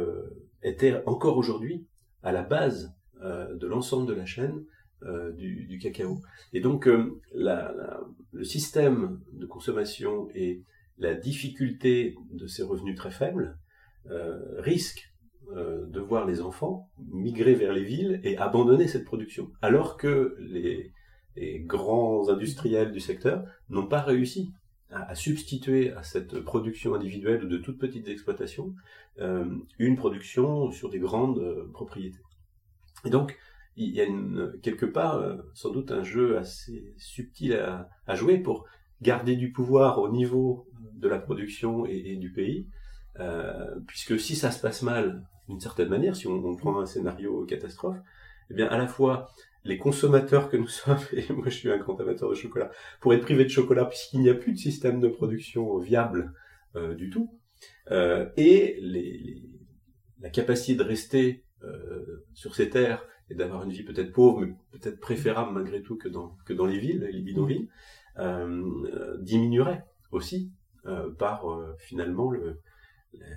était 0.63 1.03
encore 1.05 1.35
aujourd'hui 1.35 1.85
à 2.23 2.31
la 2.31 2.43
base 2.43 2.95
de 3.21 3.67
l'ensemble 3.67 4.07
de 4.07 4.13
la 4.13 4.25
chaîne 4.25 4.63
du, 5.35 5.79
cacao. 5.81 6.19
Et 6.53 6.61
donc 6.61 6.87
le 6.87 8.43
système 8.43 9.19
de 9.33 9.45
consommation 9.45 10.29
et 10.33 10.63
la 10.97 11.13
difficulté 11.13 12.15
de 12.31 12.47
ces 12.47 12.63
revenus 12.63 12.95
très 12.95 13.11
faibles 13.11 13.57
risque 14.57 15.11
de 15.55 15.99
voir 15.99 16.25
les 16.25 16.41
enfants 16.41 16.89
migrer 17.11 17.55
vers 17.55 17.73
les 17.73 17.83
villes 17.83 18.19
et 18.23 18.37
abandonner 18.37 18.87
cette 18.87 19.05
production, 19.05 19.51
alors 19.61 19.97
que 19.97 20.35
les, 20.39 20.91
grands 21.61 22.27
industriels 22.27 22.91
du 22.91 22.99
secteur 22.99 23.45
n'ont 23.69 23.87
pas 23.87 24.01
réussi 24.01 24.51
à, 24.91 25.15
substituer 25.15 25.91
à 25.93 26.03
cette 26.03 26.39
production 26.41 26.95
individuelle 26.95 27.47
de 27.47 27.57
toutes 27.57 27.77
petites 27.77 28.07
exploitations 28.07 28.73
euh, 29.19 29.45
une 29.77 29.95
production 29.95 30.71
sur 30.71 30.89
des 30.89 30.99
grandes 30.99 31.39
euh, 31.39 31.69
propriétés. 31.71 32.19
Et 33.05 33.09
donc, 33.09 33.37
il 33.75 33.89
y 33.95 34.01
a 34.01 34.07
quelque 34.61 34.85
part 34.85 35.17
euh, 35.17 35.37
sans 35.53 35.71
doute 35.71 35.91
un 35.91 36.03
jeu 36.03 36.37
assez 36.37 36.93
subtil 36.97 37.53
à, 37.53 38.15
jouer 38.15 38.37
pour 38.37 38.65
garder 39.01 39.35
du 39.35 39.51
pouvoir 39.51 39.99
au 39.99 40.09
niveau 40.09 40.67
de 40.93 41.07
la 41.07 41.19
production 41.19 41.85
et, 41.85 42.17
du 42.17 42.31
pays, 42.31 42.67
puisque 43.87 44.19
si 44.19 44.35
ça 44.35 44.51
se 44.51 44.59
passe 44.61 44.81
mal, 44.81 45.23
d'une 45.47 45.59
certaine 45.59 45.89
manière, 45.89 46.15
si 46.15 46.27
on, 46.27 46.43
on, 46.45 46.55
prend 46.55 46.79
un 46.79 46.85
scénario 46.85 47.45
catastrophe, 47.45 47.97
eh 48.49 48.53
bien 48.53 48.67
à 48.67 48.77
la 48.77 48.87
fois 48.87 49.29
les 49.63 49.77
consommateurs 49.77 50.49
que 50.49 50.57
nous 50.57 50.67
sommes, 50.67 50.99
et 51.13 51.31
moi 51.31 51.45
je 51.45 51.55
suis 51.55 51.71
un 51.71 51.77
grand 51.77 51.99
amateur 51.99 52.29
de 52.29 52.35
chocolat, 52.35 52.71
pour 52.99 53.13
être 53.13 53.21
privé 53.21 53.43
de 53.43 53.49
chocolat 53.49 53.85
puisqu'il 53.85 54.21
n'y 54.21 54.29
a 54.29 54.35
plus 54.35 54.53
de 54.53 54.57
système 54.57 54.99
de 54.99 55.07
production 55.07 55.77
viable 55.77 56.33
euh, 56.75 56.95
du 56.95 57.09
tout, 57.09 57.39
euh, 57.91 58.29
et 58.37 58.77
les, 58.81 59.41
la 60.19 60.29
capacité 60.29 60.75
de 60.75 60.83
rester 60.83 61.43
euh, 61.63 62.25
sur 62.33 62.55
ces 62.55 62.69
terres 62.69 63.05
et 63.29 63.35
d'avoir 63.35 63.63
une 63.63 63.71
vie 63.71 63.83
peut-être 63.83 64.11
pauvre, 64.11 64.41
mais 64.41 64.53
peut-être 64.71 64.99
préférable 64.99 65.51
malgré 65.53 65.81
tout 65.81 65.97
que 65.97 66.07
dans, 66.07 66.35
que 66.45 66.53
dans 66.53 66.65
les 66.65 66.79
villes, 66.79 67.07
les 67.11 67.21
bidonvilles, 67.21 67.69
diminuerait 69.19 69.85
aussi 70.11 70.51
par 71.17 71.45
finalement 71.77 72.31
le, 72.31 72.59
la, 73.13 73.27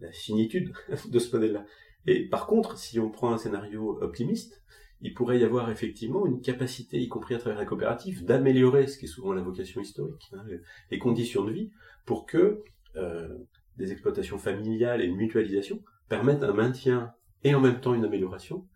la 0.00 0.12
finitude 0.12 0.72
de 1.10 1.18
ce 1.18 1.34
modèle-là. 1.34 1.64
Et 2.06 2.28
par 2.28 2.46
contre, 2.46 2.76
si 2.78 3.00
on 3.00 3.10
prend 3.10 3.32
un 3.32 3.38
scénario 3.38 3.98
optimiste, 4.02 4.62
il 5.00 5.12
pourrait 5.14 5.38
y 5.38 5.44
avoir 5.44 5.70
effectivement 5.70 6.26
une 6.26 6.40
capacité, 6.40 6.98
y 6.98 7.08
compris 7.08 7.34
à 7.34 7.38
travers 7.38 7.58
la 7.58 7.66
coopérative, 7.66 8.24
d'améliorer, 8.24 8.86
ce 8.86 8.98
qui 8.98 9.04
est 9.04 9.08
souvent 9.08 9.32
la 9.32 9.42
vocation 9.42 9.80
historique, 9.80 10.30
hein, 10.32 10.44
les 10.90 10.98
conditions 10.98 11.44
de 11.44 11.52
vie, 11.52 11.70
pour 12.06 12.26
que 12.26 12.62
euh, 12.96 13.28
des 13.76 13.92
exploitations 13.92 14.38
familiales 14.38 15.02
et 15.02 15.04
une 15.04 15.16
mutualisation 15.16 15.82
permettent 16.08 16.42
un 16.42 16.52
maintien 16.52 17.12
et 17.44 17.54
en 17.54 17.60
même 17.60 17.80
temps 17.80 17.94
une 17.94 18.04
amélioration 18.04 18.66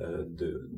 euh, 0.00 0.24
de, 0.28 0.70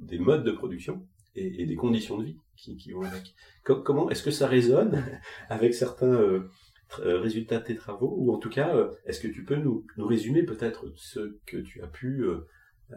des 0.00 0.18
modes 0.18 0.44
de 0.44 0.52
production 0.52 1.06
et, 1.34 1.66
des 1.66 1.76
conditions 1.76 2.18
de 2.18 2.24
vie 2.24 2.38
qui, 2.56 2.92
vont 2.92 3.02
avec. 3.02 3.34
comment 3.62 4.10
est-ce 4.10 4.22
que 4.22 4.30
ça 4.30 4.46
résonne 4.46 5.02
avec 5.48 5.74
certains 5.74 6.14
euh, 6.14 6.50
résultats 6.98 7.58
de 7.58 7.64
tes 7.64 7.76
travaux? 7.76 8.14
Ou 8.18 8.32
en 8.32 8.38
tout 8.38 8.50
cas 8.50 8.74
est-ce 9.04 9.20
que 9.20 9.28
tu 9.28 9.44
peux 9.44 9.56
nous, 9.56 9.86
nous 9.96 10.06
résumer 10.06 10.42
peut-être 10.44 10.92
ce 10.96 11.38
que 11.46 11.58
tu 11.58 11.82
as 11.82 11.88
pu 11.88 12.24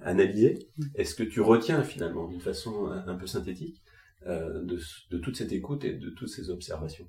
analyser? 0.04 0.69
Mm. 0.78 0.84
Est-ce 0.95 1.15
que 1.15 1.24
tu 1.24 1.41
retiens 1.41 1.84
finalement 1.84 2.28
d'une 2.28 2.41
façon 2.41 2.88
un, 2.88 3.15
peu 3.15 3.28
synthétique 3.28 3.82
euh, 4.28 4.63
de, 4.63 5.17
toute 5.17 5.38
cette 5.38 5.52
écoute 5.54 5.86
et 5.86 5.93
de 5.93 6.10
toutes 6.10 6.30
ces 6.30 6.50
observations? 6.50 7.08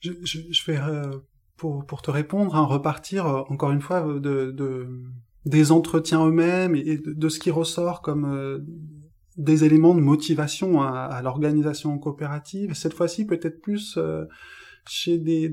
Je, 0.00 0.66
vais, 0.66 0.78
euh, 0.78 1.18
pour, 1.56 1.86
pour 1.86 2.02
te 2.02 2.10
répondre, 2.10 2.54
hein, 2.54 2.66
repartir 2.66 3.26
euh, 3.26 3.42
encore 3.48 3.70
une 3.70 3.80
fois 3.80 4.02
de, 4.02 4.86
des 5.44 5.72
entretiens 5.72 6.26
eux-mêmes 6.26 6.74
et 6.74 6.98
de, 6.98 7.28
ce 7.28 7.38
qui 7.38 7.50
ressort 7.50 8.02
comme 8.02 8.64
des 9.36 9.64
éléments 9.64 9.94
de 9.94 10.00
motivation 10.00 10.80
à, 10.82 11.20
l'organisation 11.22 11.98
coopérative. 11.98 12.74
Cette 12.74 12.94
fois-ci, 12.94 13.26
peut-être 13.26 13.60
plus 13.60 13.98
chez 14.86 15.18
des, 15.18 15.48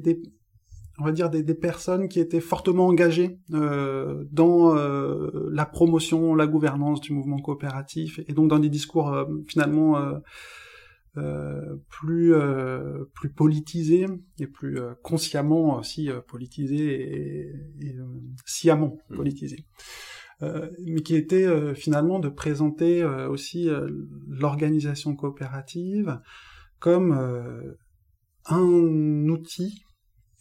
on 1.02 1.06
va 1.06 1.12
dire 1.12 1.30
des, 1.30 1.56
personnes 1.56 2.08
qui 2.08 2.20
étaient 2.20 2.40
fortement 2.40 2.88
engagées 2.88 3.40
euh, 3.54 4.24
dans 4.32 4.76
euh, 4.76 5.50
la 5.52 5.66
promotion, 5.66 6.36
la 6.36 6.48
gouvernance 6.48 7.02
du 7.02 7.14
mouvement 7.14 7.40
coopératif, 7.40 8.20
et 8.28 8.34
donc 8.34 8.50
dans 8.50 8.60
des 8.60 8.70
discours 8.70 9.12
euh, 9.12 9.26
finalement 9.48 9.98
plus 11.90 12.34
plus 13.14 13.30
politisés 13.30 14.06
et 14.40 14.48
plus 14.48 14.80
consciemment 15.04 15.78
aussi 15.78 16.10
politisés 16.28 17.52
et, 17.82 17.96
sciemment 18.46 18.98
mmh. 19.10 19.16
politisés. 19.16 19.66
mais 20.42 21.02
qui 21.04 21.16
était 21.16 21.76
finalement 21.76 22.20
de 22.20 22.30
présenter 22.30 23.04
aussi 23.04 23.70
l'organisation 24.28 25.16
coopérative 25.16 26.20
comme 26.80 27.76
un 28.46 29.28
outil 29.28 29.84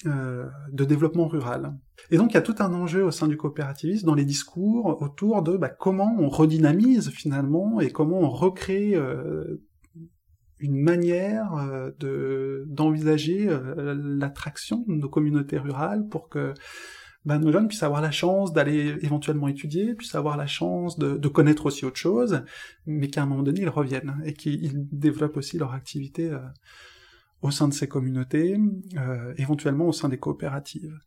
euh, 0.06 0.46
de 0.72 0.86
développement 0.86 1.28
rural. 1.28 1.78
Et 2.10 2.16
donc 2.16 2.30
il 2.30 2.34
y 2.34 2.38
a 2.38 2.42
tout 2.42 2.54
un 2.60 2.72
enjeu 2.72 3.04
au 3.04 3.10
sein 3.10 3.28
du 3.28 3.36
coopérativisme 3.36 4.06
dans 4.06 4.14
les 4.14 4.24
discours 4.24 5.02
autour 5.02 5.42
de 5.42 5.58
bah, 5.58 5.68
comment 5.68 6.16
on 6.18 6.30
redynamise 6.30 7.10
finalement 7.10 7.82
et 7.82 7.90
comment 7.90 8.20
on 8.20 8.30
recrée 8.30 8.94
euh, 8.94 9.62
une 10.60 10.76
manière 10.76 11.54
euh, 11.54 11.90
de 11.98 12.64
d'envisager 12.68 13.48
l'attraction 13.76 14.84
de 14.86 14.94
nos 14.94 15.08
communautés 15.08 15.58
rurales 15.58 16.06
pour 16.08 16.28
que 16.28 16.54
bah, 17.24 17.38
nos 17.38 17.52
jeunes 17.52 17.68
puissent 17.68 17.82
avoir 17.82 18.00
la 18.00 18.10
chance 18.10 18.52
d'aller 18.52 18.96
éventuellement 19.02 19.48
étudier, 19.48 19.94
puissent 19.94 20.14
avoir 20.14 20.36
la 20.36 20.46
chance 20.46 20.98
de, 20.98 21.16
de 21.16 21.28
connaître 21.28 21.66
aussi 21.66 21.84
autre 21.84 21.98
chose, 21.98 22.42
mais 22.86 23.08
qu'à 23.08 23.22
un 23.22 23.26
moment 23.26 23.42
donné 23.42 23.60
ils 23.60 23.68
reviennent 23.68 24.20
et 24.24 24.32
qu'ils 24.32 24.86
développent 24.90 25.36
aussi 25.36 25.58
leur 25.58 25.74
activité 25.74 26.34
au 27.42 27.50
sein 27.50 27.68
de 27.68 27.74
ces 27.74 27.88
communautés, 27.88 28.58
euh, 28.96 29.34
éventuellement 29.38 29.86
au 29.86 29.92
sein 29.92 30.08
des 30.08 30.18
coopératives. 30.18 30.98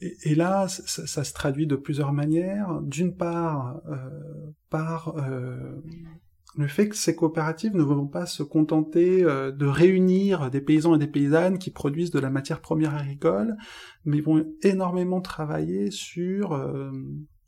Et, 0.00 0.34
là, 0.34 0.66
ça, 0.68 1.24
se 1.24 1.32
traduit 1.32 1.66
de 1.66 1.76
plusieurs 1.76 2.12
manières. 2.12 2.80
D'une 2.82 3.14
part, 3.14 3.80
euh, 3.88 3.96
par 4.68 5.16
euh, 5.18 5.82
le 6.56 6.66
fait 6.66 6.88
que 6.88 6.96
ces 6.96 7.14
coopératives 7.14 7.76
ne 7.76 7.82
vont 7.82 8.06
pas 8.06 8.26
se 8.26 8.42
contenter 8.42 9.22
de 9.22 9.66
réunir 9.66 10.50
des 10.50 10.60
paysans 10.60 10.96
et 10.96 10.98
des 10.98 11.06
paysannes 11.06 11.58
qui 11.58 11.70
produisent 11.70 12.10
de 12.10 12.18
la 12.18 12.28
matière 12.28 12.60
première 12.60 12.96
agricole, 12.96 13.56
mais 14.04 14.20
vont 14.20 14.44
énormément 14.62 15.20
travailler 15.20 15.92
sur 15.92 16.52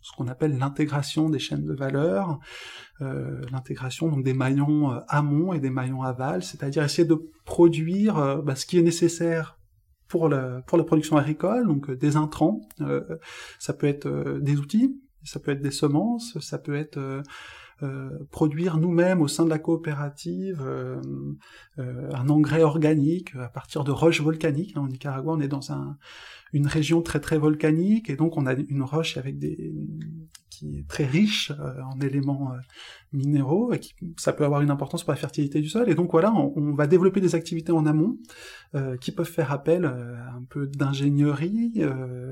ce 0.03 0.11
qu'on 0.17 0.27
appelle 0.27 0.59
l'intégration 0.59 1.31
des 1.31 1.38
chaînes 1.38 1.65
de 1.65 1.73
valeur, 1.73 2.41
euh, 3.01 3.41
l'intégration 3.51 4.19
des 4.19 4.35
maillons 4.35 4.93
euh, 4.93 4.99
amont 5.09 5.53
et 5.53 5.61
des 5.61 5.71
maillons 5.71 6.03
aval, 6.03 6.43
c'est-à-dire 6.43 6.83
essayer 6.83 7.07
de 7.07 7.31
produire 7.45 8.19
euh, 8.19 8.43
bah, 8.43 8.57
ce 8.57 8.67
qui 8.67 8.79
est 8.79 8.83
nécessaire 8.83 9.59
pour 10.09 10.29
la 10.29 10.61
production 10.61 11.17
agricole, 11.17 11.67
donc 11.67 11.91
des 11.91 12.17
intrants, 12.19 12.61
ça 13.59 13.73
peut 13.73 13.87
être 13.87 14.38
des 14.43 14.59
outils, 14.59 15.01
ça 15.25 15.41
peut 15.41 15.53
être 15.53 15.62
des 15.62 15.71
semences, 15.71 16.38
ça 16.38 16.59
peut 16.59 16.75
être 16.75 17.23
produire 18.31 18.79
nous-mêmes 18.79 19.21
au 19.21 19.29
sein 19.29 19.45
de 19.45 19.51
la 19.51 19.59
coopérative 19.59 20.62
un 21.79 22.29
engrais 22.29 22.62
organique 22.62 23.35
à 23.37 23.49
partir 23.49 23.85
de 23.85 23.90
roches 23.90 24.21
volcaniques. 24.21 24.77
En 24.77 24.88
Nicaragua, 24.88 25.33
on 25.33 25.40
est 25.40 25.49
dans 25.49 25.73
un, 25.73 25.97
une 26.53 26.66
région 26.66 27.03
très 27.03 27.21
très 27.21 27.38
volcanique 27.38 28.11
et 28.11 28.16
donc 28.16 28.37
on 28.37 28.47
a 28.47 28.55
une 28.55 28.83
roche 28.83 29.16
avec 29.16 29.38
des 29.38 29.75
très 30.88 31.05
riche 31.05 31.51
euh, 31.51 31.81
en 31.83 32.01
éléments 32.01 32.53
euh, 32.53 32.59
minéraux 33.12 33.72
et 33.72 33.81
qui, 33.81 33.94
ça 34.16 34.33
peut 34.33 34.44
avoir 34.44 34.61
une 34.61 34.70
importance 34.70 35.05
pour 35.05 35.12
la 35.12 35.18
fertilité 35.18 35.61
du 35.61 35.68
sol 35.68 35.88
et 35.90 35.94
donc 35.94 36.12
voilà 36.12 36.33
on, 36.33 36.75
va 36.75 36.87
développer 36.87 37.20
des 37.20 37.35
activités 37.35 37.72
en 37.72 37.87
amont 37.87 38.16
euh, 38.75 38.96
qui 38.96 39.12
peuvent 39.12 39.31
faire 39.31 39.53
appel 39.53 39.85
à 39.85 40.35
un 40.35 40.44
peu 40.48 40.66
d'ingénierie 40.66 41.83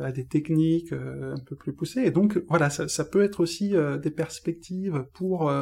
à 0.03 0.13
des 0.13 0.25
techniques 0.25 0.93
un 0.93 1.41
peu 1.45 1.57
plus 1.57 1.73
poussées 1.73 2.03
et 2.03 2.11
donc 2.11 2.43
voilà 2.49 2.71
ça, 2.71 2.89
ça 2.89 3.05
peut 3.05 3.23
être 3.23 3.41
aussi 3.41 3.75
des 4.03 4.11
perspectives 4.11 5.05
pour 5.13 5.53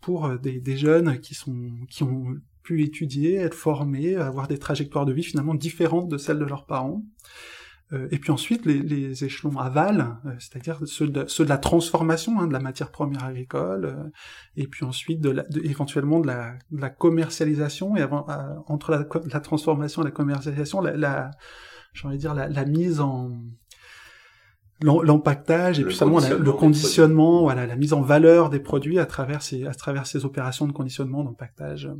pour 0.00 0.38
des, 0.38 0.60
des, 0.60 0.76
jeunes 0.76 1.20
qui 1.20 1.34
sont 1.34 1.70
qui 1.90 2.02
ont 2.02 2.36
pu 2.62 2.82
étudier, 2.82 3.36
être 3.36 3.54
formés, 3.54 4.16
avoir 4.16 4.48
des 4.48 4.58
trajectoires 4.58 5.04
de 5.04 5.12
vie 5.12 5.22
finalement 5.22 5.54
différentes 5.54 6.08
de 6.08 6.18
celles 6.18 6.38
de 6.38 6.44
leurs 6.44 6.66
parents. 6.66 7.04
Euh, 7.92 8.08
et 8.10 8.18
puis 8.18 8.30
ensuite, 8.30 8.66
les, 8.66 8.80
les 8.80 9.24
échelons 9.24 9.58
aval, 9.58 10.16
euh, 10.24 10.30
c'est-à-dire 10.38 10.78
ceux 10.84 11.08
de, 11.08 11.26
ceux 11.26 11.44
de 11.44 11.48
la 11.48 11.58
transformation 11.58 12.38
hein, 12.38 12.46
de 12.46 12.52
la 12.52 12.60
matière 12.60 12.90
première 12.90 13.24
agricole, 13.24 13.84
euh, 13.84 14.10
et 14.56 14.66
puis 14.66 14.84
ensuite 14.84 15.20
de, 15.20 15.30
la, 15.30 15.42
de 15.44 15.60
éventuellement 15.64 16.20
de 16.20 16.28
la, 16.28 16.54
de 16.70 16.80
la, 16.80 16.90
commercialisation, 16.90 17.96
et 17.96 18.02
avant, 18.02 18.26
entre 18.68 18.92
la, 18.92 19.04
la, 19.32 19.40
transformation 19.40 20.02
et 20.02 20.04
la 20.04 20.10
commercialisation, 20.12 20.80
la, 20.80 21.30
j'ai 21.92 22.06
envie 22.06 22.16
de 22.16 22.20
dire 22.20 22.34
la, 22.34 22.48
la 22.48 22.64
mise 22.64 23.00
en 23.00 23.32
l'empaquetage 24.82 25.78
et 25.78 25.84
puis 25.84 25.94
seulement 25.94 26.20
le 26.20 26.52
conditionnement, 26.52 27.42
voilà, 27.42 27.66
la 27.66 27.76
mise 27.76 27.92
en 27.92 28.00
valeur 28.00 28.48
des 28.48 28.60
produits 28.60 28.98
à 28.98 29.04
travers 29.04 29.42
ces, 29.42 29.66
à 29.66 29.74
travers 29.74 30.06
ces 30.06 30.24
opérations 30.24 30.66
de 30.66 30.72
conditionnement, 30.72 31.22
d'empaquetage 31.22 31.90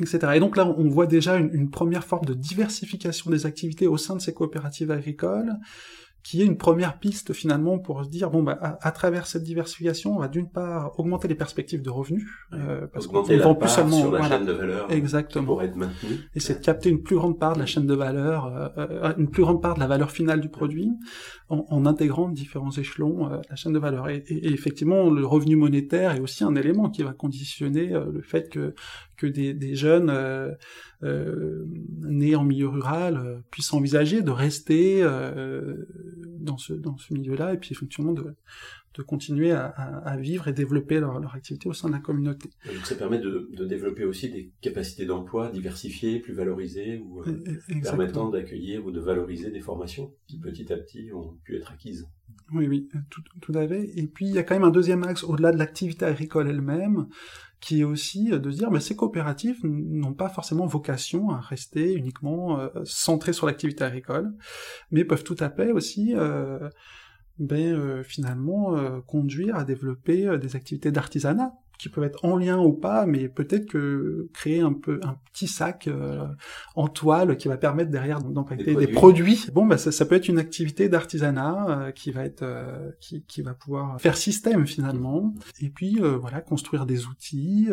etc. 0.00 0.32
Et 0.34 0.40
donc 0.40 0.56
là, 0.56 0.66
on 0.66 0.88
voit 0.88 1.06
déjà 1.06 1.36
une, 1.36 1.70
première 1.70 2.04
forme 2.04 2.24
de 2.24 2.34
diversification 2.34 3.30
des 3.30 3.46
activités 3.46 3.86
au 3.86 3.96
sein 3.96 4.16
de 4.16 4.20
ces 4.20 4.34
coopératives 4.34 4.90
agricoles 4.90 5.54
qui 6.24 6.40
est 6.40 6.46
une 6.46 6.56
première 6.56 6.98
piste 6.98 7.34
finalement 7.34 7.78
pour 7.78 8.02
se 8.02 8.08
dire 8.08 8.30
bon 8.30 8.42
bah 8.42 8.58
à, 8.80 8.90
travers 8.92 9.26
cette 9.26 9.42
diversification 9.44 10.16
on 10.16 10.20
va 10.20 10.28
d'une 10.28 10.48
part 10.48 10.98
augmenter 10.98 11.28
les 11.28 11.34
perspectives 11.34 11.82
de 11.82 11.90
revenus 11.90 12.26
euh, 12.54 12.86
parce 12.86 13.06
qu'on 13.06 13.22
vend 13.22 13.54
plus 13.54 13.68
seulement 13.68 14.00
sur 14.00 14.10
la 14.10 14.26
chaîne 14.26 14.46
de 14.46 14.52
valeur 14.52 14.90
exactement 14.90 15.44
pour 15.44 15.62
être 15.62 15.76
maintenu. 15.76 16.16
et 16.34 16.40
c'est 16.40 16.60
de 16.60 16.64
capter 16.64 16.88
une 16.88 17.02
plus 17.02 17.16
grande 17.16 17.38
part 17.38 17.52
de 17.52 17.58
la 17.58 17.66
chaîne 17.66 17.86
de 17.86 17.94
valeur 17.94 18.46
euh, 18.46 18.68
euh, 18.78 19.12
une 19.18 19.28
plus 19.28 19.42
grande 19.42 19.60
part 19.60 19.74
de 19.74 19.80
la 19.80 19.86
valeur 19.86 20.10
finale 20.10 20.40
du 20.40 20.48
produit 20.48 20.90
en, 21.50 21.66
en 21.68 21.84
intégrant 21.84 22.30
différents 22.30 22.72
échelons 22.72 23.30
euh, 23.30 23.40
la 23.50 23.56
chaîne 23.56 23.74
de 23.74 23.78
valeur 23.78 24.08
et, 24.08 24.24
et, 24.26 24.50
effectivement 24.50 25.10
le 25.10 25.26
revenu 25.26 25.56
monétaire 25.56 26.12
est 26.12 26.20
aussi 26.20 26.42
un 26.42 26.54
élément 26.54 26.88
qui 26.88 27.02
va 27.02 27.12
conditionner 27.12 27.88
le 27.88 28.22
fait 28.22 28.48
que 28.48 28.74
que 29.16 29.26
des, 29.26 29.54
des 29.54 29.74
jeunes 29.74 30.10
euh, 30.10 30.52
euh, 31.02 31.64
nés 32.02 32.36
en 32.36 32.44
milieu 32.44 32.68
rural 32.68 33.16
euh, 33.16 33.38
puissent 33.50 33.72
envisager 33.72 34.22
de 34.22 34.30
rester 34.30 35.02
dans 36.40 36.58
ce 36.58 36.72
dans 36.72 36.96
ce 36.96 37.14
milieu-là 37.14 37.54
et 37.54 37.58
puis 37.58 37.72
effectivement 37.72 38.12
de 38.12 38.34
de 38.96 39.02
continuer 39.02 39.50
à, 39.50 39.66
à, 39.66 40.16
vivre 40.16 40.46
et 40.46 40.52
développer 40.52 41.00
leur, 41.00 41.18
leur, 41.18 41.34
activité 41.34 41.68
au 41.68 41.72
sein 41.72 41.88
de 41.88 41.94
la 41.94 41.98
communauté. 41.98 42.48
Donc 42.64 42.86
ça 42.86 42.94
permet 42.94 43.18
de, 43.18 43.50
de 43.52 43.64
développer 43.64 44.04
aussi 44.04 44.30
des 44.30 44.52
capacités 44.60 45.04
d'emploi 45.04 45.50
diversifiées, 45.50 46.20
plus 46.20 46.32
valorisées, 46.32 46.98
ou 46.98 47.20
permettant 47.82 48.28
d'accueillir 48.28 48.86
ou 48.86 48.92
de 48.92 49.00
valoriser 49.00 49.50
des 49.50 49.60
formations 49.60 50.14
qui 50.28 50.38
petit 50.38 50.72
à 50.72 50.76
petit 50.76 51.12
ont 51.12 51.36
pu 51.42 51.56
être 51.56 51.72
acquises. 51.72 52.06
Oui, 52.52 52.68
oui, 52.68 52.88
tout, 53.10 53.22
tout 53.40 53.58
à 53.58 53.66
fait. 53.66 53.90
Et 53.98 54.06
puis 54.06 54.26
il 54.26 54.32
y 54.34 54.38
a 54.38 54.42
quand 54.42 54.54
même 54.54 54.64
un 54.64 54.70
deuxième 54.70 55.02
axe 55.02 55.24
au-delà 55.24 55.50
de 55.50 55.58
l'activité 55.58 56.04
agricole 56.04 56.48
elle-même, 56.48 57.08
qui 57.64 57.80
est 57.80 57.84
aussi 57.84 58.26
de 58.26 58.50
dire 58.50 58.70
mais 58.70 58.78
ces 58.78 58.94
coopératives 58.94 59.58
n'ont 59.64 60.12
pas 60.12 60.28
forcément 60.28 60.66
vocation 60.66 61.30
à 61.30 61.40
rester 61.40 61.94
uniquement 61.94 62.60
euh, 62.60 62.68
centrées 62.84 63.32
sur 63.32 63.46
l'activité 63.46 63.84
agricole, 63.84 64.34
mais 64.90 65.02
peuvent 65.02 65.24
tout 65.24 65.36
à 65.40 65.48
fait 65.48 65.72
aussi 65.72 66.12
euh, 66.14 66.68
ben, 67.38 67.72
euh, 67.72 68.02
finalement 68.02 68.76
euh, 68.76 69.00
conduire 69.00 69.56
à 69.56 69.64
développer 69.64 70.26
euh, 70.26 70.36
des 70.36 70.56
activités 70.56 70.92
d'artisanat 70.92 71.54
qui 71.78 71.88
peuvent 71.88 72.04
être 72.04 72.24
en 72.24 72.36
lien 72.36 72.58
ou 72.58 72.72
pas, 72.72 73.06
mais 73.06 73.28
peut-être 73.28 73.66
que 73.66 74.28
créer 74.32 74.60
un 74.60 74.72
peu 74.72 75.00
un 75.02 75.16
petit 75.32 75.46
sac 75.46 75.88
en 76.76 76.88
toile 76.88 77.36
qui 77.36 77.48
va 77.48 77.56
permettre 77.56 77.90
derrière 77.90 78.20
d'empaqueter 78.20 78.74
des, 78.74 78.86
produits. 78.86 79.46
Bon, 79.52 79.66
bah 79.66 79.78
ça, 79.78 79.92
ça 79.92 80.06
peut 80.06 80.14
être 80.14 80.28
une 80.28 80.38
activité 80.38 80.88
d'artisanat 80.88 81.92
qui 81.94 82.12
va 82.12 82.24
être 82.24 82.44
qui, 83.00 83.24
qui 83.24 83.42
va 83.42 83.54
pouvoir 83.54 84.00
faire 84.00 84.16
système 84.16 84.66
finalement. 84.66 85.34
Et 85.60 85.70
puis 85.70 86.00
voilà, 86.20 86.40
construire 86.40 86.86
des 86.86 87.06
outils, 87.06 87.68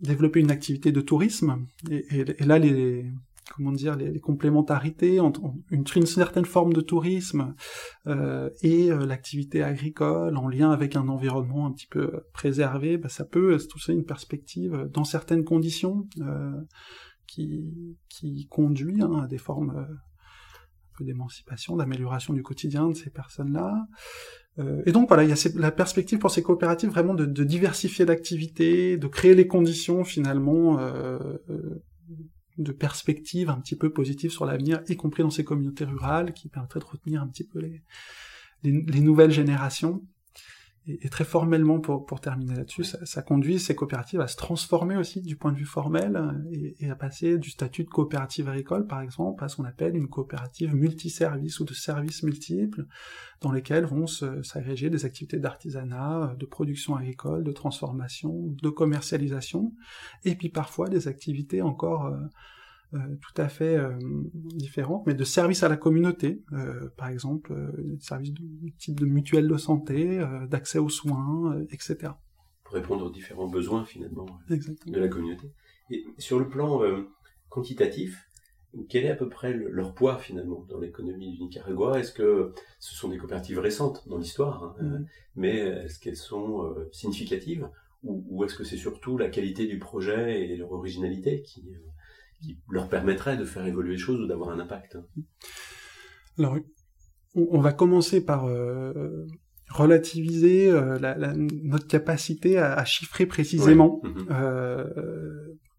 développer 0.00 0.40
une 0.40 0.50
activité 0.50 0.92
de 0.92 1.00
tourisme. 1.00 1.66
Et, 1.90 2.06
et, 2.10 2.42
et 2.42 2.44
là, 2.44 2.58
les 2.58 3.06
comment 3.52 3.72
dire 3.72 3.96
les, 3.96 4.20
complémentarités 4.20 5.20
entre 5.20 5.42
une, 5.70 5.84
une, 5.96 6.06
certaine 6.06 6.44
forme 6.44 6.72
de 6.72 6.80
tourisme 6.80 7.54
euh, 8.06 8.50
et 8.62 8.90
euh, 8.90 9.06
l'activité 9.06 9.62
agricole 9.62 10.36
en 10.36 10.48
lien 10.48 10.70
avec 10.70 10.96
un 10.96 11.08
environnement 11.08 11.66
un 11.66 11.72
petit 11.72 11.86
peu 11.86 12.24
préservé, 12.32 12.96
bah, 12.96 13.08
ça 13.08 13.24
peut 13.24 13.58
tout 13.68 13.78
ça 13.78 13.92
une 13.92 14.04
perspective 14.04 14.74
euh, 14.74 14.88
dans 14.88 15.04
certaines 15.04 15.44
conditions 15.44 16.06
euh, 16.20 16.60
qui, 17.26 17.98
qui 18.08 18.46
conduit 18.48 19.02
hein, 19.02 19.22
à 19.24 19.26
des 19.26 19.38
formes 19.38 19.76
euh, 19.76 21.04
d'émancipation, 21.04 21.76
d'amélioration 21.76 22.34
du 22.34 22.42
quotidien 22.42 22.88
de 22.88 22.94
ces 22.94 23.10
personnes-là. 23.10 23.88
et 24.86 24.92
donc 24.92 25.08
voilà, 25.08 25.24
il 25.24 25.30
y 25.30 25.32
a 25.32 25.48
la 25.56 25.72
perspective 25.72 26.20
pour 26.20 26.30
ces 26.30 26.40
coopératives 26.40 26.88
vraiment 26.88 27.14
de, 27.14 27.26
de 27.26 27.42
diversifier 27.42 28.04
l'activité, 28.04 28.96
de 28.96 29.08
créer 29.08 29.34
les 29.34 29.48
conditions 29.48 30.04
finalement 30.04 30.78
de 32.58 32.72
perspectives 32.72 33.50
un 33.50 33.60
petit 33.60 33.76
peu 33.76 33.92
positives 33.92 34.30
sur 34.30 34.46
l'avenir, 34.46 34.82
y 34.88 34.96
compris 34.96 35.22
dans 35.22 35.30
ces 35.30 35.44
communautés 35.44 35.84
rurales, 35.84 36.32
qui 36.32 36.48
permettraient 36.48 36.80
de 36.80 36.84
retenir 36.84 37.22
un 37.22 37.26
petit 37.26 37.44
peu 37.44 37.58
les, 37.58 37.82
les, 38.62 39.00
nouvelles 39.00 39.30
générations. 39.30 40.02
Et, 40.86 41.08
très 41.08 41.24
formellement, 41.24 41.80
pour, 41.80 42.04
pour 42.04 42.20
terminer 42.20 42.56
là-dessus, 42.56 42.84
ça, 42.84 43.04
ça, 43.06 43.22
conduit 43.22 43.58
ces 43.58 43.74
coopératives 43.74 44.20
à 44.20 44.26
se 44.26 44.36
transformer 44.36 44.96
aussi 44.96 45.22
du 45.22 45.36
point 45.36 45.50
de 45.50 45.56
vue 45.56 45.64
formel 45.64 46.20
et, 46.50 46.76
et, 46.80 46.90
à 46.90 46.94
passer 46.94 47.38
du 47.38 47.50
statut 47.50 47.84
de 47.84 47.88
coopérative 47.88 48.48
agricole, 48.48 48.86
par 48.86 49.00
exemple, 49.00 49.42
à 49.44 49.48
ce 49.48 49.56
qu'on 49.56 49.64
appelle 49.64 49.96
une 49.96 50.08
coopérative 50.08 50.74
multiservice 50.74 51.58
ou 51.60 51.64
de 51.64 51.72
services 51.72 52.22
multiples, 52.22 52.86
dans 53.40 53.52
lesquels 53.52 53.84
vont 53.84 54.06
s'agréger 54.06 54.90
des 54.90 55.04
activités 55.04 55.38
d'artisanat, 55.38 56.34
de 56.38 56.46
production 56.46 56.96
agricole, 56.96 57.44
de 57.44 57.52
transformation, 57.52 58.54
de 58.62 58.68
commercialisation, 58.70 59.72
et 60.24 60.34
puis 60.34 60.48
parfois 60.48 60.88
des 60.88 61.08
activités 61.08 61.62
encore 61.62 62.06
euh, 62.06 62.16
euh, 62.16 62.28
tout 63.20 63.42
à 63.42 63.48
fait 63.48 63.76
euh, 63.76 63.96
différentes, 64.34 65.06
mais 65.06 65.14
de 65.14 65.24
services 65.24 65.62
à 65.62 65.68
la 65.68 65.76
communauté, 65.76 66.42
euh, 66.52 66.88
par 66.96 67.08
exemple, 67.08 67.54
des 67.78 68.00
services 68.00 68.32
de 68.32 68.42
type 68.78 69.00
de 69.00 69.06
mutuelle 69.06 69.48
de 69.48 69.56
santé, 69.56 70.24
d'accès 70.48 70.78
aux 70.78 70.88
soins, 70.88 71.60
etc. 71.70 72.12
Pour 72.64 72.74
répondre 72.74 73.06
aux 73.06 73.10
différents 73.10 73.48
besoins 73.48 73.84
finalement 73.84 74.26
de 74.48 74.98
la 74.98 75.08
communauté. 75.08 75.50
Et 75.90 76.04
sur 76.18 76.38
le 76.38 76.48
plan 76.48 76.80
quantitatif, 77.48 78.28
quel 78.88 79.04
est 79.04 79.10
à 79.10 79.14
peu 79.14 79.28
près 79.28 79.52
le, 79.52 79.70
leur 79.70 79.94
poids 79.94 80.18
finalement 80.18 80.64
dans 80.68 80.78
l'économie 80.78 81.32
du 81.32 81.42
Nicaragua? 81.42 81.98
Est-ce 82.00 82.12
que 82.12 82.52
ce 82.80 82.94
sont 82.94 83.08
des 83.08 83.18
coopératives 83.18 83.58
récentes 83.58 84.08
dans 84.08 84.18
l'histoire, 84.18 84.64
hein, 84.64 84.74
mm-hmm. 84.80 85.06
mais 85.36 85.56
est-ce 85.58 85.98
qu'elles 86.00 86.16
sont 86.16 86.74
significatives? 86.90 87.68
Ou, 88.02 88.24
ou 88.28 88.44
est-ce 88.44 88.54
que 88.54 88.64
c'est 88.64 88.76
surtout 88.76 89.16
la 89.16 89.28
qualité 89.28 89.66
du 89.66 89.78
projet 89.78 90.42
et 90.42 90.56
leur 90.56 90.72
originalité 90.72 91.40
qui, 91.42 91.64
qui 92.40 92.58
leur 92.70 92.88
permettrait 92.88 93.36
de 93.36 93.44
faire 93.44 93.66
évoluer 93.66 93.92
les 93.92 93.98
choses 93.98 94.20
ou 94.20 94.26
d'avoir 94.26 94.50
un 94.50 94.58
impact. 94.58 94.98
Alors, 96.38 96.56
on 97.34 97.60
va 97.60 97.72
commencer 97.72 98.24
par 98.24 98.46
euh, 98.46 99.26
relativiser 99.70 100.70
euh, 100.70 100.98
la, 100.98 101.16
la, 101.16 101.34
notre 101.34 101.86
capacité 101.86 102.58
à, 102.58 102.74
à 102.74 102.84
chiffrer 102.84 103.26
précisément, 103.26 104.00
mhm. 104.04 104.26
euh, 104.30 104.84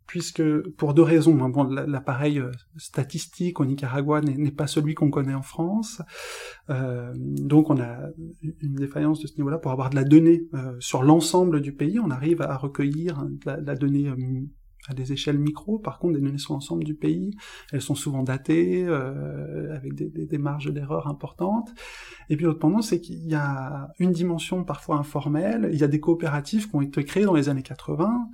puisque 0.08 0.44
pour 0.72 0.94
deux 0.94 1.02
raisons. 1.02 1.44
Hein, 1.44 1.50
bon, 1.50 1.64
l'appareil 1.64 2.42
statistique 2.78 3.60
au 3.60 3.66
Nicaragua 3.66 4.22
n'est 4.22 4.52
pas 4.52 4.68
celui 4.68 4.96
qu'on 4.96 5.10
connaît 5.10 5.34
en 5.34 5.42
France, 5.42 6.02
donc 6.68 7.70
on 7.70 7.80
a 7.80 8.10
une 8.62 8.76
défaillance 8.76 9.20
de 9.22 9.28
ce 9.28 9.36
niveau-là 9.38 9.58
pour 9.58 9.72
avoir 9.72 9.90
de 9.90 9.96
la 9.96 10.04
donnée 10.04 10.48
sur 10.80 11.04
l'ensemble 11.04 11.62
du 11.62 11.74
pays. 11.74 12.00
On 12.00 12.12
arrive 12.12 12.42
à 12.42 12.56
recueillir 12.56 13.20
hein, 13.20 13.32
la, 13.46 13.58
la, 13.60 13.76
donnée 13.76 14.12
à 14.90 14.94
des 14.94 15.14
échelles 15.14 15.38
micro. 15.38 15.80
Par 15.80 16.00
contre, 16.00 16.16
des 16.16 16.22
données 16.22 16.38
sur 16.38 16.54
l'ensemble 16.54 16.84
du 16.84 16.96
pays, 16.96 17.36
elles 17.72 17.82
sont 17.82 17.96
souvent 17.96 18.24
datées, 18.24 18.86
euh, 18.86 19.76
avec 19.76 19.94
des, 19.96 20.38
marges 20.38 20.72
d'erreur 20.72 21.08
importantes. 21.08 21.70
Et 22.30 22.36
puis 22.36 22.46
l'autre 22.46 22.66
c'est 22.82 23.00
qu'il 23.00 23.28
y 23.28 23.36
a 23.36 23.90
une 24.00 24.12
dimension 24.12 24.64
parfois 24.64 24.98
informelle. 24.98 25.70
Il 25.72 25.80
y 25.80 25.84
a 25.84 25.88
des 25.88 26.00
coopératives 26.00 26.70
qui 26.70 26.76
ont 26.76 26.82
été 26.82 27.04
créées 27.04 27.26
dans 27.26 27.34
les 27.34 27.50
années 27.50 27.64
80, 27.64 28.30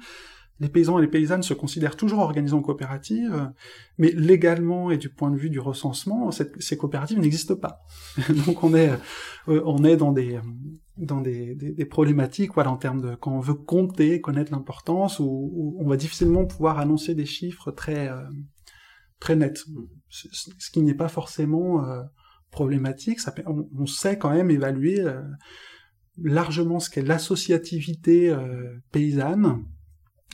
les 0.61 0.69
paysans 0.69 0.99
et 0.99 1.01
les 1.01 1.07
paysannes 1.07 1.41
se 1.41 1.55
considèrent 1.55 1.97
toujours 1.97 2.19
organisés 2.19 2.53
en 2.53 2.61
coopérative, 2.61 3.51
mais 3.97 4.11
légalement 4.11 4.91
et 4.91 4.97
du 4.97 5.09
point 5.09 5.31
de 5.31 5.35
vue 5.35 5.49
du 5.49 5.59
recensement, 5.59 6.29
ces 6.31 6.77
coopératives 6.77 7.19
n'existent 7.19 7.55
pas. 7.55 7.81
Donc 8.45 8.63
on 8.63 8.75
est, 8.75 8.91
euh, 9.47 9.61
on 9.65 9.83
est 9.83 9.97
dans 9.97 10.11
des 10.11 10.39
dans 10.97 11.21
des, 11.21 11.56
des, 11.56 11.86
problématiques, 11.86 12.54
voilà, 12.54 12.71
en 12.71 12.77
termes 12.77 13.01
de 13.01 13.15
quand 13.15 13.32
on 13.32 13.39
veut 13.39 13.54
compter, 13.54 14.21
connaître 14.21 14.51
l'importance, 14.51 15.19
où, 15.19 15.75
on 15.80 15.88
va 15.88 15.97
difficilement 15.97 16.45
pouvoir 16.45 16.80
annoncer 16.80 17.15
des 17.15 17.25
chiffres 17.25 17.71
très 17.71 18.10
euh, 18.10 18.23
très 19.19 19.36
nets, 19.36 19.63
ce, 20.10 20.71
qui 20.71 20.82
n'est 20.82 20.93
pas 20.93 21.08
forcément 21.08 21.86
euh, 21.86 22.04
problématique. 22.51 23.19
Ça, 23.19 23.34
on, 23.45 23.67
on, 23.77 23.86
sait 23.86 24.17
quand 24.17 24.32
même 24.32 24.51
évaluer 24.51 25.04
largement 26.21 26.80
ce 26.80 26.89
qu'est 26.89 27.01
l'associativité 27.01 28.36
paysanne 28.91 29.65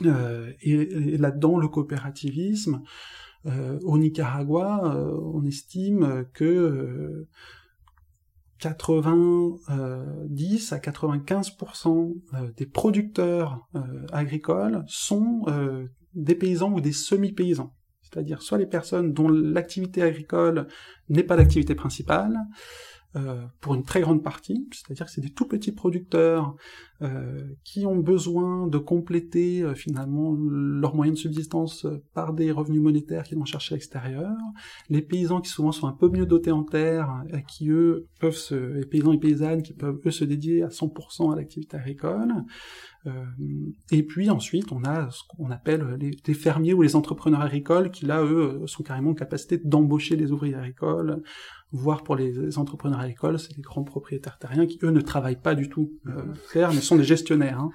euh, 0.05 0.51
et, 0.61 1.17
là-dedans, 1.17 1.57
le 1.57 1.67
coopérativisme, 1.67 2.83
euh, 3.45 3.79
au 3.83 3.97
Nicaragua, 3.97 4.95
euh, 4.95 5.17
on 5.33 5.45
estime 5.45 6.25
que 6.33 7.27
90 8.59 10.73
à 10.73 10.77
95% 10.77 12.53
des 12.55 12.65
producteurs 12.65 13.67
agricoles 14.11 14.83
sont 14.87 15.45
des 16.13 16.35
paysans 16.35 16.73
ou 16.73 16.81
des 16.81 16.93
semi-paysans. 16.93 17.73
C'est-à-dire 18.01 18.41
soit 18.41 18.57
les 18.57 18.65
personnes 18.65 19.13
dont 19.13 19.27
l'activité 19.27 20.01
agricole 20.01 20.67
n'est 21.09 21.23
pas 21.23 21.35
l'activité 21.35 21.75
principale, 21.75 22.37
euh, 23.15 23.45
pour 23.61 23.73
une 23.73 23.83
très 23.83 24.01
grande 24.01 24.21
partie, 24.21 24.67
c'est-à-dire 24.71 25.05
que 25.05 25.11
c'est 25.11 25.21
des 25.21 25.31
tout 25.31 25.47
petits 25.47 25.71
producteurs 25.71 26.55
euh, 26.96 26.96
qui 27.63 27.85
ont 27.85 27.97
besoin 27.97 28.65
de 28.65 28.79
compléter 28.79 29.61
euh, 29.61 29.75
finalement 29.75 30.35
leurs 30.49 30.95
moyens 30.95 31.17
de 31.17 31.21
subsistance 31.21 31.85
euh, 31.85 32.01
par 32.15 32.33
des 32.33 32.51
revenus 32.51 32.81
monétaires 32.81 33.23
qu'ils 33.23 33.37
vont 33.37 33.45
chercher 33.45 33.75
à 33.75 33.77
l'extérieur, 33.77 34.31
les 34.89 35.03
paysans 35.03 35.39
qui 35.39 35.49
souvent 35.49 35.71
sont 35.71 35.87
un 35.87 35.91
peu 35.91 36.09
mieux 36.09 36.25
dotés 36.25 36.51
en 36.51 36.63
terre, 36.63 37.23
qui 37.47 37.69
eux 37.69 38.07
peuvent 38.19 38.35
se, 38.35 38.55
les 38.55 38.85
paysans 38.85 39.11
et 39.11 39.19
paysannes 39.19 39.61
qui 39.61 39.73
peuvent 39.73 39.99
eux 40.05 40.11
se 40.11 40.25
dédier 40.25 40.63
à 40.63 40.69
100% 40.69 41.33
à 41.33 41.35
l'activité 41.35 41.77
agricole, 41.77 42.33
et 43.89 44.03
puis 44.03 44.29
ensuite 44.29 44.73
on 44.73 44.83
a 44.83 45.09
ce 45.11 45.21
qu'on 45.29 45.49
appelle 45.49 45.95
les, 45.97 46.11
les, 46.27 46.33
fermiers 46.33 46.73
ou 46.73 46.81
les 46.81 46.97
entrepreneurs 46.97 47.39
agricoles 47.39 47.89
qui 47.89 48.05
là 48.05 48.21
eux 48.21 48.63
sont 48.65 48.83
carrément 48.83 49.11
en 49.11 49.13
capacité 49.13 49.57
d'embaucher 49.57 50.17
des 50.17 50.33
ouvriers 50.33 50.55
agricoles, 50.55 51.21
voire 51.71 52.03
pour 52.03 52.15
les 52.15 52.57
entrepreneurs 52.57 52.99
agricoles, 52.99 53.39
c'est 53.39 53.55
des 53.55 53.61
grands 53.61 53.83
propriétaires 53.83 54.37
terriens 54.37 54.65
qui, 54.65 54.79
eux, 54.83 54.91
ne 54.91 55.01
travaillent 55.01 55.41
pas 55.41 55.55
du 55.55 55.69
tout 55.69 55.91
euh, 56.07 56.23
terre, 56.53 56.71
mais 56.73 56.81
sont 56.87 56.95
des 56.95 57.03
gestionnaires. 57.03 57.59
Hein. 57.59 57.71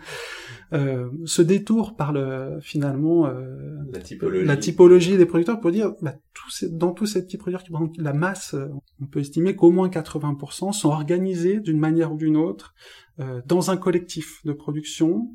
Euh, 0.73 1.11
ce 1.27 1.43
détour 1.43 1.97
par 1.97 2.13
le, 2.13 2.59
finalement 2.63 3.27
euh, 3.27 3.77
la, 3.93 4.01
typologie. 4.01 4.47
la, 4.47 4.57
typologie. 4.57 5.17
des 5.19 5.27
producteurs 5.27 5.61
pour 5.61 5.71
dire, 5.71 5.93
bah, 6.01 6.15
tous 6.33 6.65
dans 6.65 6.93
tous 6.93 7.05
ces 7.05 7.23
petits 7.25 7.37
producteurs, 7.37 7.63
la 7.99 8.13
masse, 8.15 8.55
euh, 8.55 8.69
on 9.01 9.07
peut 9.07 9.21
estimer 9.21 9.55
qu'au 9.55 9.71
moins 9.71 9.89
80% 9.89 10.73
sont 10.73 10.89
organisés 10.89 11.61
d'une 11.61 11.79
manière 11.79 12.13
ou 12.13 12.17
d'une 12.17 12.39
autre 12.39 12.75
euh, 13.21 13.43
dans 13.47 13.71
un 13.71 13.77
collectif 13.77 14.41
de 14.45 14.53
production. 14.53 15.29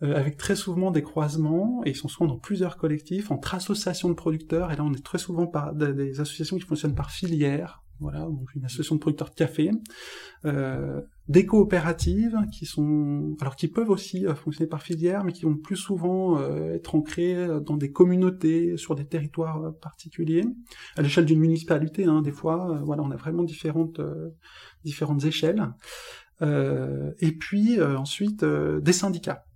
Avec 0.00 0.36
très 0.36 0.54
souvent 0.54 0.92
des 0.92 1.02
croisements, 1.02 1.82
et 1.84 1.90
ils 1.90 1.96
sont 1.96 2.06
souvent 2.06 2.28
dans 2.28 2.38
plusieurs 2.38 2.76
collectifs, 2.76 3.32
entre 3.32 3.56
associations 3.56 4.08
de 4.08 4.14
producteurs, 4.14 4.70
et 4.70 4.76
là 4.76 4.84
on 4.84 4.92
est 4.92 5.04
très 5.04 5.18
souvent 5.18 5.48
par 5.48 5.74
des 5.74 6.20
associations 6.20 6.56
qui 6.56 6.62
fonctionnent 6.62 6.94
par 6.94 7.10
filière, 7.10 7.82
voilà, 8.00 8.28
une 8.54 8.64
association 8.64 8.94
de 8.94 9.00
producteurs 9.00 9.30
de 9.30 9.34
café, 9.34 9.70
euh, 10.44 11.00
des 11.28 11.44
coopératives 11.46 12.38
qui 12.52 12.64
sont, 12.64 13.36
alors 13.40 13.56
qui 13.56 13.68
peuvent 13.68 13.90
aussi 13.90 14.26
euh, 14.26 14.34
fonctionner 14.34 14.68
par 14.68 14.82
filière, 14.82 15.24
mais 15.24 15.32
qui 15.32 15.44
vont 15.44 15.56
plus 15.56 15.76
souvent 15.76 16.38
euh, 16.38 16.74
être 16.74 16.94
ancrées 16.94 17.48
dans 17.66 17.76
des 17.76 17.90
communautés, 17.90 18.76
sur 18.76 18.94
des 18.94 19.06
territoires 19.06 19.74
particuliers, 19.80 20.44
à 20.96 21.02
l'échelle 21.02 21.24
d'une 21.24 21.40
municipalité, 21.40 22.04
hein, 22.04 22.22
des 22.22 22.32
fois, 22.32 22.80
voilà, 22.84 23.02
on 23.02 23.10
a 23.10 23.16
vraiment 23.16 23.42
différentes 23.42 24.00
différentes 24.84 25.24
échelles. 25.24 25.68
et 26.40 27.32
puis 27.32 27.82
ensuite 27.82 28.44
des 28.44 28.92
syndicats 28.92 29.47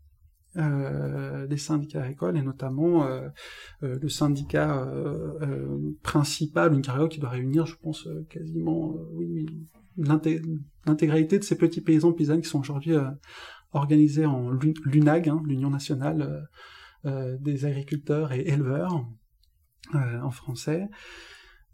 euh, 0.58 1.46
des 1.46 1.56
syndicats 1.56 2.02
agricoles 2.02 2.36
et 2.36 2.42
notamment 2.42 3.06
euh, 3.06 3.26
euh, 3.82 3.98
le 3.98 4.08
syndicat 4.10 4.86
principal, 6.02 6.74
une 6.74 6.82
carrière 6.82 7.08
qui 7.08 7.20
doit 7.20 7.30
réunir, 7.30 7.64
je 7.64 7.76
pense, 7.76 8.06
quasiment 8.28 8.94
oui, 9.12 9.46
l'intégralité 9.96 11.38
de 11.38 11.44
ces 11.44 11.56
petits 11.56 11.80
paysans 11.80 12.12
paysannes 12.12 12.42
qui 12.42 12.48
sont 12.50 12.60
aujourd'hui 12.60 12.94
organisés 13.72 14.26
en 14.26 14.50
l'UNAG, 14.84 15.30
hein, 15.30 15.42
l'Union 15.46 15.70
nationale 15.70 16.48
des 17.04 17.64
agriculteurs 17.64 18.32
et 18.32 18.40
éleveurs 18.40 19.06
en 19.94 20.30
français. 20.30 20.88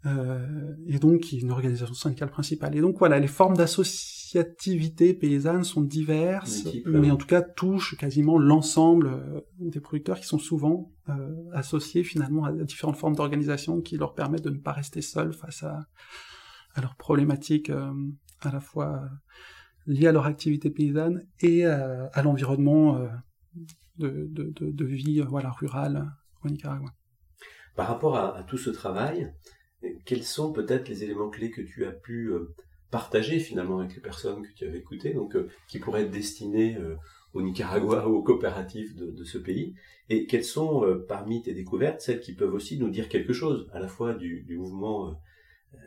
Et 0.05 0.99
donc 0.99 1.31
une 1.31 1.51
organisation 1.51 1.93
syndicale 1.93 2.29
principale. 2.29 2.75
Et 2.75 2.81
donc 2.81 2.97
voilà, 2.99 3.19
les 3.19 3.27
formes 3.27 3.57
d'association 3.57 4.19
associativité 4.29 5.13
paysanne 5.13 5.63
sont 5.63 5.81
diverses, 5.81 6.67
mais 6.85 7.09
en 7.09 7.17
tout 7.17 7.25
cas 7.25 7.41
touchent 7.41 7.97
quasiment 7.97 8.37
l'ensemble 8.37 9.07
euh, 9.07 9.41
des 9.59 9.79
producteurs 9.79 10.19
qui 10.19 10.27
sont 10.27 10.37
souvent 10.37 10.91
euh, 11.09 11.33
associés 11.53 12.03
finalement 12.03 12.45
à 12.45 12.51
différentes 12.51 12.97
formes 12.97 13.15
d'organisation 13.15 13.81
qui 13.81 13.97
leur 13.97 14.13
permettent 14.13 14.43
de 14.43 14.51
ne 14.51 14.59
pas 14.59 14.71
rester 14.71 15.01
seuls 15.01 15.33
face 15.33 15.63
à, 15.63 15.87
à 16.75 16.81
leurs 16.81 16.95
problématiques 16.95 17.69
euh, 17.69 17.91
à 18.41 18.51
la 18.51 18.59
fois 18.59 19.01
liées 19.87 20.07
à 20.07 20.11
leur 20.11 20.25
activité 20.25 20.69
paysanne 20.69 21.25
et 21.39 21.65
à 21.65 22.21
l'environnement 22.21 22.99
de, 23.97 24.27
de, 24.29 24.53
de, 24.55 24.71
de, 24.71 24.85
vie 24.85 25.19
voilà, 25.21 25.49
rurale 25.49 26.11
au 26.43 26.49
Nicaragua. 26.49 26.93
Par 27.75 27.87
rapport 27.87 28.15
à, 28.15 28.37
à, 28.37 28.43
tout 28.43 28.57
ce 28.57 28.69
travail, 28.69 29.33
quels 30.05 30.23
sont 30.23 30.51
peut-être 30.51 30.89
les 30.89 31.03
éléments 31.03 31.29
clés 31.29 31.51
que 31.51 31.61
tu 31.61 31.85
as 31.85 31.91
pu 31.91 32.31
partagé 32.91 33.39
finalement 33.39 33.79
avec 33.79 33.95
les 33.95 34.01
personnes 34.01 34.41
que 34.41 34.53
tu 34.53 34.65
avais 34.65 34.79
écoutées, 34.79 35.13
donc 35.13 35.35
euh, 35.35 35.47
qui 35.67 35.79
pourraient 35.79 36.03
être 36.03 36.11
destinées 36.11 36.75
euh, 36.77 36.95
au 37.33 37.41
Nicaragua 37.41 38.07
ou 38.07 38.15
aux 38.15 38.23
coopératives 38.23 38.95
de, 38.95 39.23
ce 39.23 39.37
pays, 39.37 39.75
et 40.09 40.25
quelles 40.25 40.43
sont 40.43 40.83
euh, 40.83 41.05
parmi 41.07 41.43
tes 41.43 41.53
découvertes 41.53 42.01
celles 42.01 42.19
qui 42.19 42.33
peuvent 42.33 42.53
aussi 42.53 42.79
nous 42.79 42.89
dire 42.89 43.09
quelque 43.09 43.33
chose, 43.33 43.67
à 43.71 43.79
la 43.79 43.87
fois 43.87 44.15
du, 44.15 44.45
mouvement, 44.57 45.19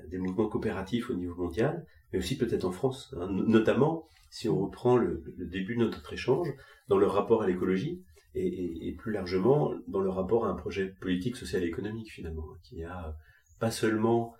des 0.09 0.18
mouvements 0.18 0.49
coopératifs 0.49 1.11
au 1.11 1.14
niveau 1.14 1.34
mondial, 1.34 1.84
mais 2.12 2.20
aussi 2.20 2.38
peut-être 2.38 2.64
en 2.64 2.72
France, 2.72 3.14
hein, 3.18 3.28
notamment 3.30 4.07
si 4.30 4.49
on 4.49 4.61
reprend 4.61 4.97
le, 4.97 5.24
début 5.38 5.74
de 5.74 5.84
notre 5.84 6.12
échange 6.12 6.49
dans 6.88 6.99
le 6.99 7.07
rapport 7.07 7.43
à 7.43 7.47
l'écologie. 7.47 8.03
Et, 8.34 8.88
et, 8.88 8.93
plus 8.93 9.12
largement 9.12 9.74
dans 9.88 10.01
le 10.01 10.09
rapport 10.09 10.47
à 10.47 10.49
un 10.49 10.55
projet 10.55 10.86
politique, 10.86 11.36
social 11.36 11.62
et 11.64 11.66
économique 11.66 12.11
finalement, 12.11 12.47
qui 12.62 12.82
a 12.82 13.14
pas 13.62 13.70
seulement 13.70 14.34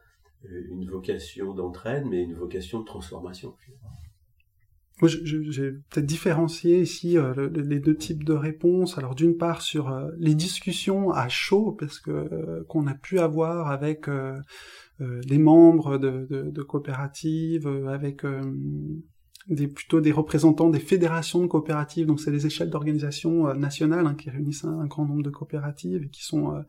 euh, 0.46 0.66
une 0.68 0.84
vocation 0.84 1.54
d'entraide, 1.54 2.06
mais 2.10 2.24
une 2.24 2.34
vocation 2.34 2.80
de 2.80 2.84
transformation. 2.84 3.54
J'ai 5.00 5.70
peut-être 5.70 6.06
différencié 6.06 6.80
ici 6.80 7.16
euh, 7.16 7.48
les 7.54 7.78
deux 7.78 7.94
types 7.94 8.24
de 8.24 8.32
réponses. 8.32 8.98
Alors, 8.98 9.14
d'une 9.14 9.36
part, 9.36 9.62
sur 9.62 9.90
euh, 9.90 10.10
les 10.18 10.34
discussions 10.34 11.12
à 11.12 11.28
chaud, 11.28 11.76
parce 11.78 12.00
que 12.00 12.64
qu'on 12.68 12.88
a 12.88 12.94
pu 12.94 13.20
avoir 13.20 13.70
avec 13.70 14.08
les 14.98 15.38
membres 15.38 15.98
de, 15.98 16.62
coopératives, 16.62 17.68
avec 17.88 18.22
des, 19.48 19.68
plutôt 19.68 20.00
des 20.00 20.12
représentants 20.12 20.68
des 20.68 20.80
fédérations 20.80 21.42
de 21.42 21.46
coopératives. 21.46 22.06
Donc, 22.06 22.18
c'est 22.18 22.32
les 22.32 22.44
échelles 22.46 22.70
d'organisation 22.70 23.54
nationales 23.54 24.06
hein, 24.08 24.14
qui 24.14 24.30
réunissent 24.30 24.64
un, 24.64 24.80
un, 24.80 24.86
grand 24.86 25.06
nombre 25.06 25.22
de 25.22 25.30
coopératives 25.30 26.02
et 26.02 26.08
qui 26.08 26.24
sont 26.24 26.64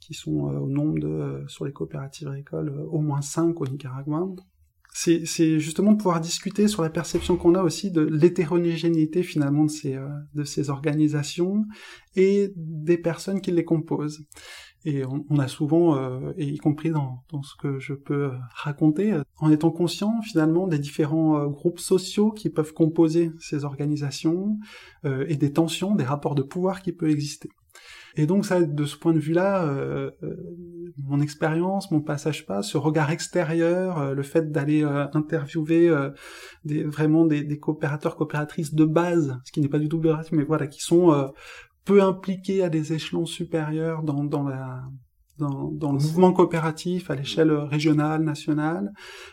qui 0.00 0.14
sont 0.14 0.48
euh, 0.48 0.58
au 0.58 0.68
nombre 0.68 0.98
de, 0.98 1.08
euh, 1.08 1.48
sur 1.48 1.64
les 1.64 1.72
coopératives 1.72 2.28
agricoles, 2.28 2.68
euh, 2.68 2.86
au 2.90 3.00
moins 3.00 3.22
5 3.22 3.60
au 3.60 3.66
Nicaragua. 3.66 4.26
C'est 4.92 5.58
justement 5.58 5.92
de 5.92 5.98
pouvoir 5.98 6.22
discuter 6.22 6.68
sur 6.68 6.82
la 6.82 6.88
perception 6.88 7.36
qu'on 7.36 7.54
a 7.54 7.62
aussi 7.62 7.90
de 7.90 8.00
l'hétérogénéité 8.00 9.22
finalement 9.22 9.64
de 9.64 9.70
ces, 9.70 9.98
de 10.32 10.42
ces 10.42 10.70
organisations 10.70 11.66
et 12.14 12.50
des 12.56 12.96
personnes 12.96 13.42
qui 13.42 13.50
les 13.50 13.64
composent. 13.64 14.24
Et 14.86 15.04
on, 15.04 15.26
on 15.28 15.38
a 15.38 15.48
souvent, 15.48 16.00
et 16.38 16.46
y 16.46 16.56
compris 16.56 16.88
dans, 16.92 17.22
dans, 17.30 17.42
ce 17.42 17.54
que 17.56 17.78
je 17.78 17.92
peux 17.92 18.30
raconter, 18.54 19.20
en 19.36 19.50
étant 19.50 19.70
conscient 19.70 20.22
finalement 20.22 20.66
des 20.66 20.78
différents 20.78 21.46
groupes 21.46 21.80
sociaux 21.80 22.30
qui 22.30 22.48
peuvent 22.48 22.72
composer 22.72 23.32
ces 23.38 23.66
organisations 23.66 24.58
et 25.04 25.36
des 25.36 25.52
tensions, 25.52 25.94
des 25.94 26.04
rapports 26.04 26.36
de 26.36 26.42
pouvoir 26.42 26.80
qui 26.80 26.92
peuvent 26.92 27.10
exister. 27.10 27.50
Et 28.16 28.26
donc 28.26 28.46
ça, 28.46 28.62
de 28.62 28.84
ce 28.84 28.96
point 28.96 29.12
de 29.12 29.18
vue-là, 29.18 29.64
euh, 29.64 30.10
euh, 30.22 30.36
mon 31.04 31.20
expérience, 31.20 31.90
mon 31.90 32.00
passage 32.00 32.46
pas, 32.46 32.62
ce 32.62 32.78
regard 32.78 33.10
extérieur, 33.10 33.98
euh, 33.98 34.14
le 34.14 34.22
fait 34.22 34.50
d'aller 34.50 34.82
euh, 34.82 35.06
interviewer 35.12 35.88
euh, 35.88 36.10
des, 36.64 36.82
vraiment 36.82 37.26
des, 37.26 37.44
des, 37.44 37.58
coopérateurs, 37.58 38.16
coopératrices 38.16 38.74
de 38.74 38.84
base, 38.84 39.38
ce 39.44 39.52
qui 39.52 39.60
n'est 39.60 39.68
pas 39.68 39.78
du 39.78 39.88
tout 39.88 40.00
gratuit, 40.00 40.36
mais 40.36 40.44
voilà, 40.44 40.66
qui 40.66 40.80
sont 40.80 41.12
peu 41.84 42.02
impliqués 42.02 42.62
à 42.64 42.68
des 42.68 42.92
échelons 42.92 43.26
supérieurs 43.26 44.02
dans, 44.02 44.24
dans 44.24 44.42
la 44.42 44.82
dans, 45.38 45.70
dans, 45.70 45.92
le 45.92 45.98
mouvement 45.98 46.32
coopératif 46.32 47.10
à 47.10 47.14
l'échelle 47.14 47.52
régionale, 47.52 48.22
nationale, 48.22 48.92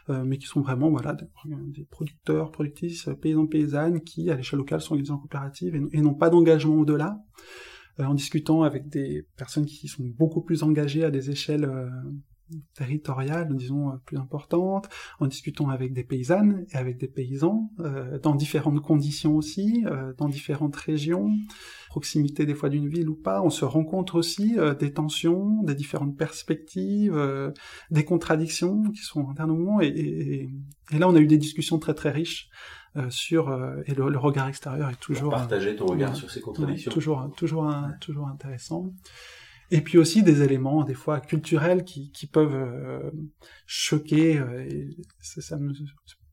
euh, 0.09 0.23
mais 0.25 0.37
qui 0.37 0.47
sont 0.47 0.61
vraiment 0.61 0.89
voilà 0.89 1.15
des, 1.15 1.85
producteurs, 1.85 2.51
productrices, 2.51 3.09
paysans, 3.21 3.47
paysannes 3.47 4.01
qui 4.01 4.29
à 4.29 4.35
l'échelle 4.35 4.59
locale 4.59 4.81
sont 4.81 4.93
organisés 4.93 5.13
en 5.13 5.17
coopérative 5.17 5.75
et 5.91 6.01
n'ont 6.01 6.13
pas 6.13 6.29
d'engagement 6.29 6.75
au-delà. 6.75 7.17
Euh, 7.99 8.05
en 8.05 8.15
discutant 8.15 8.63
avec 8.63 8.89
des 8.89 9.25
personnes 9.37 9.65
qui 9.65 9.87
sont 9.87 10.03
beaucoup 10.03 10.41
plus 10.41 10.63
engagées 10.63 11.03
à 11.03 11.11
des 11.11 11.29
échelles 11.29 11.65
euh, 11.65 11.89
territoriales, 12.75 13.55
disons, 13.55 13.91
euh, 13.91 13.97
plus 14.03 14.17
importantes, 14.17 14.89
en 15.19 15.27
discutant 15.27 15.69
avec 15.69 15.93
des 15.93 16.03
paysannes 16.03 16.65
et 16.71 16.75
avec 16.75 16.97
des 16.97 17.07
paysans, 17.07 17.69
dans 18.23 18.35
différentes 18.35 18.81
conditions 18.81 19.35
aussi, 19.35 19.85
dans 20.17 20.27
différentes 20.27 20.75
régions, 20.75 21.29
proximité 21.89 22.45
des 22.45 22.55
fois 22.55 22.69
d'une 22.69 22.87
ville 22.87 23.09
ou 23.09 23.15
pas, 23.15 23.41
on 23.41 23.49
se 23.49 23.65
rencontre 23.65 24.15
aussi 24.15 24.55
des 24.79 24.93
tensions, 24.93 25.63
des 25.63 25.75
différentes 25.75 26.17
perspectives, 26.17 27.53
des 27.91 28.05
contradictions 28.05 28.91
qui 28.91 29.01
sont 29.01 29.29
internement, 29.29 29.81
et, 29.81 29.87
et, 29.87 30.49
et, 30.91 30.99
là 30.99 31.07
on 31.09 31.15
a 31.15 31.19
eu 31.19 31.27
des 31.27 31.37
discussions 31.37 31.79
très 31.79 31.93
très 31.93 32.11
riches 32.11 32.49
euh, 32.49 32.82
sur 33.09 33.49
euh, 33.49 33.81
et 33.85 33.95
le, 33.95 34.09
le, 34.09 34.17
regard 34.17 34.47
extérieur 34.47 34.89
est 34.89 34.99
toujours 34.99 35.31
partager 35.31 35.75
ton 35.75 35.87
regard 35.87 36.15
sur 36.15 36.29
ces 36.29 36.41
contradictions. 36.41 36.91
toujours 36.91 37.31
toujours 37.35 37.65
un, 37.65 37.93
toujours 37.99 38.27
intéressant. 38.27 38.93
Et 39.71 39.81
puis 39.81 39.97
aussi 39.97 40.21
des 40.21 40.43
éléments 40.43 40.83
des 40.83 40.93
fois 40.93 41.19
culturels 41.19 41.83
qui, 41.83 42.11
qui 42.11 42.27
peuvent 42.27 42.53
euh, 42.55 43.11
choquer 43.65 44.33
et 44.69 44.89
ça 45.21 45.57
me 45.57 45.73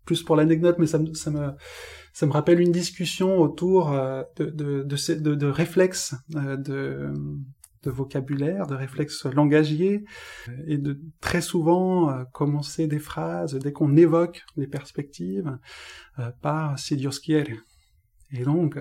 plus 0.04 0.22
pour 0.22 0.36
l'anecdote 0.36 0.76
mais 0.78 0.86
ça 0.86 0.98
me, 0.98 1.14
ça 1.14 1.30
me 1.30 1.52
ça 2.12 2.26
me 2.26 2.32
rappelle 2.32 2.60
une 2.60 2.72
discussion 2.72 3.38
autour 3.38 3.90
de 3.90 4.44
de, 4.44 4.82
de, 4.82 5.14
de, 5.14 5.34
de 5.34 5.46
réflexes 5.46 6.14
de 6.28 7.10
de 7.82 7.90
vocabulaire, 7.90 8.66
de 8.66 8.74
réflexes 8.74 9.24
langagiers, 9.26 10.04
et 10.66 10.78
de 10.78 11.00
très 11.20 11.40
souvent 11.40 12.10
euh, 12.10 12.24
commencer 12.32 12.86
des 12.86 12.98
phrases 12.98 13.54
dès 13.54 13.72
qu'on 13.72 13.96
évoque 13.96 14.42
les 14.56 14.66
perspectives 14.66 15.58
euh, 16.18 16.30
par 16.42 16.78
si 16.78 16.96
Dios 16.96 17.20
quiere. 17.22 17.56
Et 18.32 18.44
donc, 18.44 18.78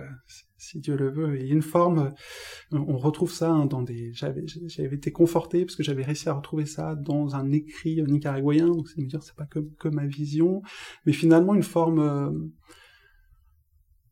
si 0.57 0.79
Dieu 0.79 0.95
le 0.95 1.09
veut, 1.09 1.39
il 1.39 1.47
y 1.47 1.49
a 1.49 1.53
une 1.53 1.63
forme, 1.63 2.13
on 2.71 2.97
retrouve 2.97 3.31
ça 3.31 3.49
hein, 3.49 3.65
dans 3.65 3.81
des, 3.81 4.13
j'avais, 4.13 4.45
j'avais 4.45 4.95
été 4.95 5.11
conforté 5.11 5.65
parce 5.65 5.75
que 5.75 5.81
j'avais 5.81 6.03
réussi 6.03 6.29
à 6.29 6.33
retrouver 6.33 6.67
ça 6.67 6.93
dans 6.93 7.35
un 7.35 7.51
écrit 7.51 8.03
nicaraguayen, 8.03 8.67
donc 8.67 8.87
c'est 8.87 9.01
me 9.01 9.07
dire 9.07 9.23
c'est 9.23 9.35
pas 9.35 9.47
que, 9.47 9.59
que 9.79 9.87
ma 9.87 10.05
vision, 10.05 10.61
mais 11.07 11.13
finalement 11.13 11.55
une 11.55 11.63
forme 11.63 12.51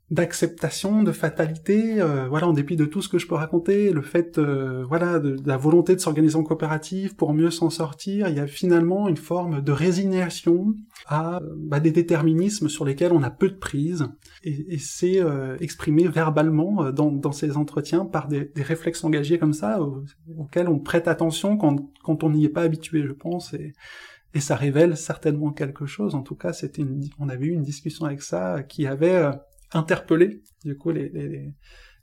d'acceptation, 0.10 1.03
de 1.03 1.12
fatalité, 1.12 2.01
euh, 2.01 2.28
voilà, 2.30 2.47
en 2.47 2.53
dépit 2.53 2.78
de 2.78 2.86
tout 2.86 3.01
ce 3.01 3.10
que 3.10 3.18
je 3.18 3.28
peux 3.28 3.36
raconter, 3.36 3.91
le 3.91 4.01
fait, 4.01 4.38
euh, 4.38 4.86
voilà, 4.88 5.20
de, 5.20 5.36
la 5.45 5.58
volonté 5.58 5.95
de 5.95 5.99
s'organiser 5.99 6.38
en 6.38 6.43
coopérative 6.43 7.16
pour 7.18 7.34
mieux 7.34 7.51
s'en 7.51 7.70
sortir, 7.70 8.30
il 8.30 8.36
y 8.36 8.39
a 8.39 8.47
finalement 8.47 9.10
une 9.10 9.18
forme 9.18 9.62
de 9.62 9.72
résignation 9.74 10.76
à 11.08 11.41
bah, 11.58 11.82
des 11.82 11.91
déterminismes 11.91 12.70
sur 12.70 12.86
lesquels 12.86 13.12
on 13.12 13.22
a 13.22 13.30
peu 13.30 13.49
de 13.49 13.55
prise, 13.55 14.08
et, 14.45 14.76
et 14.76 14.78
c'est 14.78 15.22
euh, 15.22 15.58
exprimé 15.60 16.08
verbalement 16.08 16.89
dans, 16.91 17.12
dans, 17.12 17.34
ces 17.34 17.58
entretiens 17.58 18.05
par 18.05 18.30
des, 18.30 18.49
des 18.55 18.64
réflexes 18.64 19.03
engagés 19.03 19.38
comme 19.38 19.53
ça, 19.53 19.82
auxquels 20.38 20.70
on 20.70 20.80
prête 20.80 21.10
attention 21.10 21.58
quand, 21.58 21.91
quand 22.01 22.24
on 22.24 22.30
n'y 22.30 22.45
est 22.45 22.49
pas 22.49 22.62
habitué, 22.62 23.03
je 23.05 23.12
pense, 23.12 23.53
et, 23.53 23.74
et 24.34 24.39
ça 24.39 24.55
révèle 24.55 24.95
certainement 24.95 25.51
quelque 25.51 25.86
chose. 25.86 26.16
En 26.16 26.22
tout 26.22 26.36
cas, 26.36 26.53
c'était 26.53 26.86
on 27.20 27.28
avait 27.28 27.47
eu 27.47 27.51
une 27.51 27.64
discussion 27.64 28.05
avec 28.05 28.22
ça 28.22 28.64
qui 28.64 28.88
avait 28.88 29.32
interpeller 29.74 30.41
du 30.63 30.78
coup 30.78 30.91
les, 30.91 31.09
les, 31.09 31.53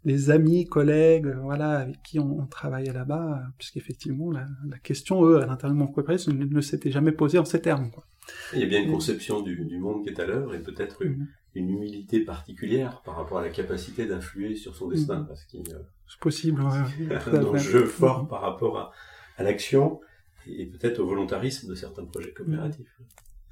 les, 0.05 0.31
amis, 0.31 0.67
collègues, 0.67 1.27
voilà, 1.43 1.79
avec 1.79 2.03
qui 2.03 2.19
on, 2.19 2.41
on 2.41 2.47
travaillait 2.47 2.93
là-bas, 2.93 3.43
puisqu'effectivement 3.59 4.31
la, 4.31 4.47
la 4.69 4.79
question, 4.79 5.25
eux, 5.25 5.43
à 5.43 5.47
l'intérieur 5.47 5.75
de 5.75 5.79
mon 5.79 5.87
coopératif, 5.87 6.33
ne, 6.33 6.45
ne 6.45 6.61
s'était 6.61 6.91
jamais 6.91 7.13
posée 7.13 7.39
en 7.39 7.45
ces 7.45 7.61
termes. 7.61 7.91
Quoi. 7.91 8.07
Il 8.53 8.61
y 8.61 8.63
a 8.63 8.67
bien 8.67 8.83
une 8.83 8.93
conception 8.93 9.41
du, 9.41 9.65
du 9.65 9.79
monde 9.79 10.03
qui 10.03 10.11
est 10.11 10.21
à 10.21 10.27
l'heure 10.27 10.55
et 10.55 10.63
peut-être 10.63 11.03
une, 11.03 11.15
mm-hmm. 11.15 11.27
une, 11.57 11.71
humilité 11.71 12.21
particulière 12.21 13.03
par 13.03 13.17
rapport 13.17 13.39
à 13.39 13.43
la 13.43 13.51
capacité 13.51 14.07
d'influer 14.07 14.55
sur 14.57 14.75
son 14.77 14.89
destin, 14.89 15.21
mmh. 15.21 15.27
parce 15.27 15.45
qu'il 15.45 15.61
euh, 15.73 15.79
c'est 16.07 16.21
possible, 16.21 16.63
ouais, 16.63 17.17
un 17.33 17.45
enjeu 17.45 17.87
fort 17.87 18.25
mmh. 18.25 18.29
par 18.29 18.41
rapport 18.43 18.79
à, 18.79 18.93
à 19.37 19.43
l'action 19.43 20.01
et 20.47 20.67
peut-être 20.67 20.99
au 20.99 21.07
volontarisme 21.07 21.69
de 21.69 21.75
certains 21.75 22.05
projets 22.05 22.33
coopératifs. 22.33 22.99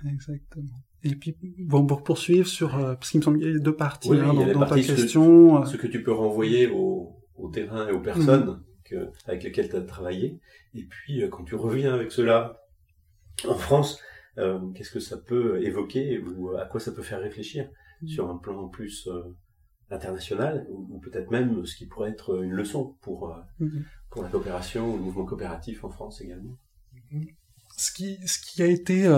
Exactement. 0.07 0.83
Et 1.05 1.17
puis, 1.17 1.37
bon, 1.59 1.85
pour 1.87 2.03
poursuivre 2.05 2.47
sur, 2.47 2.77
euh, 2.77 2.95
parce 2.95 3.11
qu'il 3.11 3.19
me 3.19 3.25
semble 3.25 3.39
qu'il 3.39 3.53
y 3.53 3.57
a 3.57 3.59
deux 3.59 3.75
parties 3.75 4.13
hein, 4.13 4.33
dans, 4.33 4.53
dans 4.53 4.67
ta 4.67 4.77
question. 4.77 5.65
Ce, 5.65 5.73
ce, 5.73 5.77
que 5.77 5.89
tu 5.89 6.03
peux 6.03 6.13
renvoyer 6.13 6.69
au, 6.69 7.17
au 7.37 7.49
terrain 7.49 7.89
et 7.89 7.93
aux 7.93 8.01
personnes 8.01 8.47
mm. 8.47 8.65
que, 8.85 9.11
avec 9.27 9.43
lesquelles 9.43 9.69
tu 9.69 9.77
as 9.77 9.83
travaillé. 9.83 10.41
Et 10.75 10.85
puis, 10.85 11.23
euh, 11.23 11.29
quand 11.29 11.45
tu 11.45 11.57
reviens 11.57 11.93
avec 11.93 12.13
cela 12.13 12.63
en 13.49 13.55
France, 13.57 14.01
euh, 14.39 14.61
qu'est-ce 14.75 14.93
que 14.93 15.01
ça 15.01 15.17
peut 15.17 15.63
évoquer 15.65 16.21
ou 16.21 16.51
à 16.57 16.67
quoi 16.67 16.81
ça 16.81 16.93
peut 16.93 17.03
faire 17.03 17.21
réfléchir 17.21 17.69
mm. 18.03 18.07
sur 18.07 18.31
un 18.31 18.37
plan 18.37 18.69
plus 18.69 19.09
euh, 19.09 19.23
international 19.91 20.67
ou, 20.71 20.87
ou 20.89 21.01
peut-être 21.01 21.31
même 21.31 21.67
ce 21.67 21.75
qui 21.75 21.87
pourrait 21.87 22.11
être 22.11 22.43
une 22.45 22.53
leçon 22.53 22.97
pour, 23.03 23.37
mm. 23.59 23.69
pour 24.11 24.23
la 24.23 24.29
coopération 24.29 24.95
ou 24.95 24.99
le 24.99 25.03
mouvement 25.03 25.25
coopératif 25.25 25.83
en 25.83 25.91
France 25.91 26.21
également? 26.21 26.57
Ce 27.77 27.93
qui, 27.93 28.19
ce 28.27 28.39
qui 28.39 28.63
a 28.63 28.67
été 28.67 29.09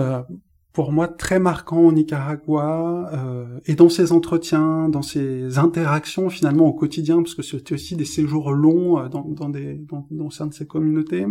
pour 0.75 0.91
moi 0.91 1.07
très 1.07 1.39
marquant 1.39 1.79
au 1.79 1.91
Nicaragua 1.93 3.09
euh, 3.13 3.59
et 3.65 3.75
dans 3.75 3.87
ses 3.87 4.11
entretiens, 4.11 4.89
dans 4.89 5.01
ses 5.01 5.57
interactions 5.57 6.29
finalement 6.29 6.67
au 6.67 6.73
quotidien, 6.73 7.23
parce 7.23 7.33
que 7.33 7.41
c'était 7.41 7.73
aussi 7.73 7.95
des 7.95 8.03
séjours 8.05 8.51
longs 8.51 8.99
euh, 8.99 9.07
dans, 9.07 9.23
dans, 9.23 9.47
des, 9.47 9.75
dans, 9.75 10.05
dans 10.11 10.29
sein 10.29 10.47
de 10.47 10.53
ces 10.53 10.67
communautés, 10.67 11.25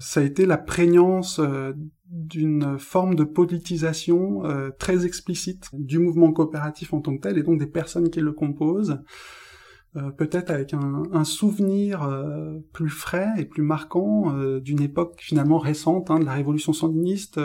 ça 0.00 0.20
a 0.20 0.24
été 0.24 0.46
la 0.46 0.58
prégnance 0.58 1.38
euh, 1.38 1.74
d'une 2.10 2.76
forme 2.78 3.14
de 3.14 3.22
politisation 3.22 4.44
euh, 4.44 4.70
très 4.76 5.06
explicite 5.06 5.68
du 5.72 6.00
mouvement 6.00 6.32
coopératif 6.32 6.92
en 6.92 7.00
tant 7.00 7.16
que 7.16 7.22
tel 7.22 7.38
et 7.38 7.44
donc 7.44 7.60
des 7.60 7.68
personnes 7.68 8.10
qui 8.10 8.20
le 8.20 8.32
composent. 8.32 9.00
Euh, 9.96 10.10
peut-être 10.10 10.50
avec 10.50 10.74
un, 10.74 11.04
un 11.12 11.24
souvenir 11.24 12.02
euh, 12.02 12.58
plus 12.72 12.90
frais 12.90 13.28
et 13.38 13.46
plus 13.46 13.62
marquant 13.62 14.36
euh, 14.36 14.60
d'une 14.60 14.82
époque 14.82 15.14
finalement 15.18 15.58
récente 15.58 16.10
hein, 16.10 16.18
de 16.18 16.24
la 16.24 16.34
révolution 16.34 16.74
sandiniste 16.74 17.38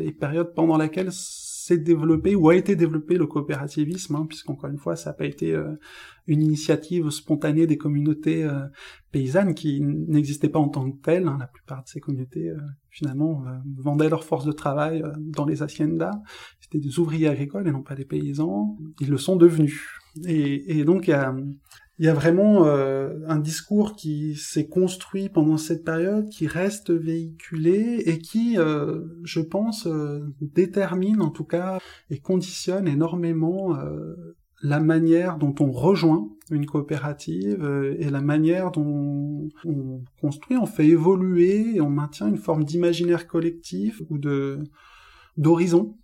et 0.00 0.12
période 0.12 0.52
pendant 0.54 0.76
laquelle 0.76 1.10
s'est 1.12 1.78
développé 1.78 2.34
ou 2.34 2.48
a 2.48 2.56
été 2.56 2.74
développé 2.74 3.16
le 3.16 3.26
coopérativisme, 3.26 4.16
hein, 4.16 4.26
puisqu'encore 4.28 4.70
une 4.70 4.78
fois 4.78 4.96
ça 4.96 5.10
n'a 5.10 5.14
pas 5.14 5.26
été 5.26 5.56
une 6.26 6.42
initiative 6.42 7.10
spontanée 7.10 7.66
des 7.66 7.76
communautés 7.76 8.48
paysannes 9.12 9.54
qui 9.54 9.80
n'existaient 9.80 10.48
pas 10.48 10.58
en 10.58 10.68
tant 10.68 10.90
que 10.90 11.00
telles. 11.02 11.28
Hein, 11.28 11.36
la 11.38 11.46
plupart 11.46 11.84
de 11.84 11.88
ces 11.88 12.00
communautés 12.00 12.52
finalement 12.90 13.44
vendaient 13.76 14.08
leurs 14.08 14.24
forces 14.24 14.44
de 14.44 14.52
travail 14.52 15.04
dans 15.18 15.44
les 15.44 15.62
haciendas. 15.62 16.20
C'était 16.60 16.80
des 16.80 16.98
ouvriers 16.98 17.28
agricoles 17.28 17.68
et 17.68 17.72
non 17.72 17.82
pas 17.82 17.94
des 17.94 18.04
paysans. 18.04 18.76
Ils 19.00 19.10
le 19.10 19.18
sont 19.18 19.36
devenus. 19.36 19.80
Et, 20.26 20.78
et 20.78 20.84
donc 20.84 21.06
il 21.06 21.12
il 22.02 22.06
y 22.06 22.08
a 22.08 22.14
vraiment 22.14 22.66
euh, 22.66 23.20
un 23.28 23.38
discours 23.38 23.94
qui 23.94 24.34
s'est 24.34 24.66
construit 24.66 25.28
pendant 25.28 25.56
cette 25.56 25.84
période, 25.84 26.28
qui 26.30 26.48
reste 26.48 26.90
véhiculé 26.90 28.02
et 28.06 28.18
qui, 28.18 28.58
euh, 28.58 29.02
je 29.22 29.38
pense, 29.38 29.86
euh, 29.86 30.18
détermine 30.40 31.20
en 31.20 31.30
tout 31.30 31.44
cas 31.44 31.78
et 32.10 32.18
conditionne 32.18 32.88
énormément 32.88 33.78
la 34.64 34.80
manière 34.80 35.38
dont 35.38 35.54
on 35.60 35.70
rejoint 35.70 36.28
une 36.50 36.66
coopérative 36.66 37.94
et 37.96 38.10
la 38.10 38.20
manière 38.20 38.72
dont 38.72 39.48
on 39.64 40.02
construit, 40.20 40.56
on 40.56 40.66
fait 40.66 40.88
évoluer 40.88 41.76
et 41.76 41.80
on 41.80 41.90
maintient 41.90 42.26
une 42.26 42.36
forme 42.36 42.64
d'imaginaire 42.64 43.28
collectif 43.28 44.02
ou 44.10 44.18
de 44.18 44.58
d'horizon 45.36 45.96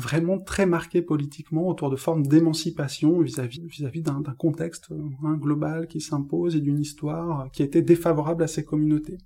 vraiment 0.00 0.38
très 0.38 0.66
marqué 0.66 1.02
politiquement 1.02 1.68
autour 1.68 1.90
de 1.90 1.96
formes 1.96 2.26
d'émancipation 2.26 3.20
vis-à-vis 3.20 3.66
vis-à-vis 3.66 4.02
d'un 4.02 4.22
contexte 4.36 4.90
hein, 5.22 5.34
global 5.34 5.86
qui 5.86 6.00
s'impose 6.00 6.56
et 6.56 6.60
d'une 6.60 6.80
histoire 6.80 7.50
qui 7.52 7.62
était 7.62 7.82
défavorable 7.82 8.42
à 8.42 8.48
ces 8.48 8.64
communautés. 8.64 9.18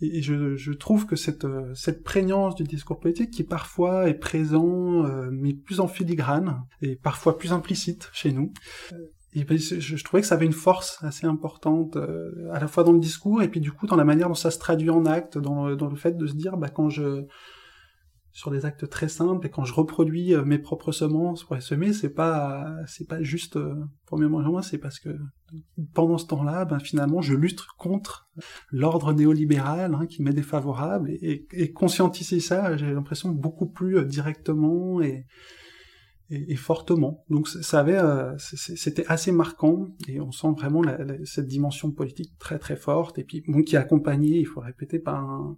Et, 0.00 0.22
je, 0.22 0.72
trouve 0.72 1.06
que 1.06 1.16
cette, 1.16 1.46
cette 1.74 2.02
prégnance 2.02 2.56
du 2.56 2.64
discours 2.64 2.98
politique, 2.98 3.30
qui 3.30 3.44
parfois 3.44 4.08
est 4.08 4.14
présent, 4.14 5.04
euh, 5.06 5.30
mais 5.30 5.54
plus 5.54 5.80
en 5.80 5.86
filigrane, 5.86 6.62
et 6.82 6.96
parfois 6.96 7.38
plus 7.38 7.52
implicite 7.52 8.10
chez 8.12 8.32
nous, 8.32 8.52
euh, 8.92 9.44
ben, 9.48 9.56
je, 9.56 10.02
trouvais 10.02 10.20
que 10.20 10.26
ça 10.26 10.34
avait 10.34 10.46
une 10.46 10.52
force 10.52 10.98
assez 11.02 11.26
importante, 11.26 11.96
euh, 11.96 12.50
à 12.52 12.58
la 12.58 12.66
fois 12.66 12.82
dans 12.82 12.92
le 12.92 12.98
discours, 12.98 13.42
et 13.42 13.48
puis 13.48 13.60
du 13.60 13.70
coup 13.70 13.86
dans 13.86 13.96
la 13.96 14.04
manière 14.04 14.28
dont 14.28 14.34
ça 14.34 14.50
se 14.50 14.58
traduit 14.58 14.90
en 14.90 15.06
acte, 15.06 15.38
dans, 15.38 15.74
dans 15.76 15.88
le 15.88 15.96
fait 15.96 16.16
de 16.16 16.26
se 16.26 16.34
dire, 16.34 16.56
bah, 16.56 16.70
quand 16.70 16.90
je 16.90 17.24
sur 18.34 18.50
des 18.50 18.66
actes 18.66 18.90
très 18.90 19.08
simples 19.08 19.46
et 19.46 19.50
quand 19.50 19.64
je 19.64 19.72
reproduis 19.72 20.34
euh, 20.34 20.44
mes 20.44 20.58
propres 20.58 20.90
semences 20.90 21.44
pour 21.44 21.54
les 21.54 21.60
semer, 21.60 21.92
c'est 21.92 22.10
pas 22.10 22.66
c'est 22.84 23.06
pas 23.06 23.22
juste 23.22 23.56
euh, 23.56 23.76
premièrement 24.06 24.60
c'est 24.60 24.78
parce 24.78 24.98
que 24.98 25.16
pendant 25.94 26.18
ce 26.18 26.26
temps-là, 26.26 26.64
ben 26.64 26.80
finalement 26.80 27.22
je 27.22 27.34
lutte 27.34 27.64
contre 27.78 28.28
l'ordre 28.72 29.12
néolibéral 29.12 29.94
hein, 29.94 30.06
qui 30.06 30.20
m'est 30.20 30.32
défavorable 30.32 31.12
et, 31.12 31.46
et, 31.52 31.72
conscientiser 31.72 32.40
ça, 32.40 32.76
j'ai 32.76 32.92
l'impression 32.92 33.28
beaucoup 33.30 33.66
plus 33.66 33.98
euh, 33.98 34.04
directement 34.04 35.00
et, 35.00 35.26
et, 36.28 36.56
fortement. 36.56 37.24
Donc 37.30 37.46
ça 37.46 37.78
avait 37.78 38.00
c'était 38.36 39.06
assez 39.06 39.30
marquant 39.30 39.90
et 40.08 40.20
on 40.20 40.32
sent 40.32 40.48
vraiment 40.56 40.82
la, 40.82 40.98
cette 41.24 41.46
dimension 41.46 41.92
politique 41.92 42.36
très 42.40 42.58
très 42.58 42.74
forte 42.74 43.16
et 43.16 43.22
puis 43.22 43.44
bon 43.46 43.62
qui 43.62 43.76
est 43.76 43.78
accompagnée, 43.78 44.40
il 44.40 44.46
faut 44.46 44.60
répéter 44.60 44.98
par 44.98 45.20
un 45.20 45.56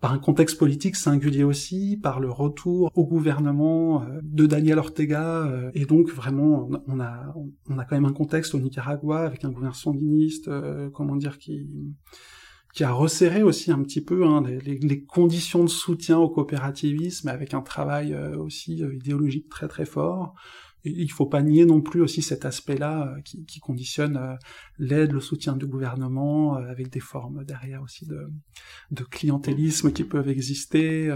par 0.00 0.12
un 0.12 0.18
contexte 0.18 0.58
politique 0.58 0.96
singulier 0.96 1.44
aussi, 1.44 1.98
par 2.02 2.20
le 2.20 2.30
retour 2.30 2.90
au 2.94 3.06
gouvernement 3.06 4.02
euh, 4.02 4.20
de 4.22 4.46
Daniel 4.46 4.78
Ortega, 4.78 5.46
euh, 5.46 5.70
et 5.74 5.86
donc 5.86 6.10
vraiment 6.10 6.68
on 6.86 7.00
a 7.00 7.34
on 7.68 7.78
a 7.78 7.84
quand 7.84 7.96
même 7.96 8.04
un 8.04 8.12
contexte 8.12 8.54
au 8.54 8.58
Nicaragua 8.58 9.20
avec 9.20 9.44
un 9.44 9.48
gouvernement 9.48 9.74
sandiniste, 9.74 10.48
euh, 10.48 10.90
comment 10.90 11.16
dire, 11.16 11.38
qui 11.38 11.68
qui 12.74 12.82
a 12.82 12.90
resserré 12.90 13.44
aussi 13.44 13.70
un 13.70 13.80
petit 13.82 14.00
peu 14.00 14.26
hein, 14.26 14.42
les, 14.42 14.78
les, 14.78 15.04
conditions 15.04 15.62
de 15.62 15.68
soutien 15.68 16.18
au 16.18 16.28
coopérativisme 16.28 17.28
avec 17.28 17.54
un 17.54 17.60
travail 17.60 18.16
aussi 18.36 18.78
idéologique 18.78 19.48
très 19.48 19.68
très 19.68 19.84
fort 19.84 20.34
il 20.84 21.10
faut 21.10 21.26
pas 21.26 21.42
nier 21.42 21.64
non 21.64 21.80
plus 21.80 22.00
aussi 22.00 22.22
cet 22.22 22.44
aspect-là 22.44 23.08
euh, 23.08 23.20
qui, 23.22 23.44
qui, 23.46 23.60
conditionne 23.60 24.16
euh, 24.16 24.34
l'aide, 24.78 25.12
le 25.12 25.20
soutien 25.20 25.56
du 25.56 25.66
gouvernement, 25.66 26.56
euh, 26.56 26.68
avec 26.68 26.90
des 26.90 27.00
formes 27.00 27.44
derrière 27.44 27.82
aussi 27.82 28.06
de, 28.06 28.28
de 28.90 29.02
clientélisme 29.02 29.92
qui 29.92 30.04
peuvent 30.04 30.28
exister 30.28 31.08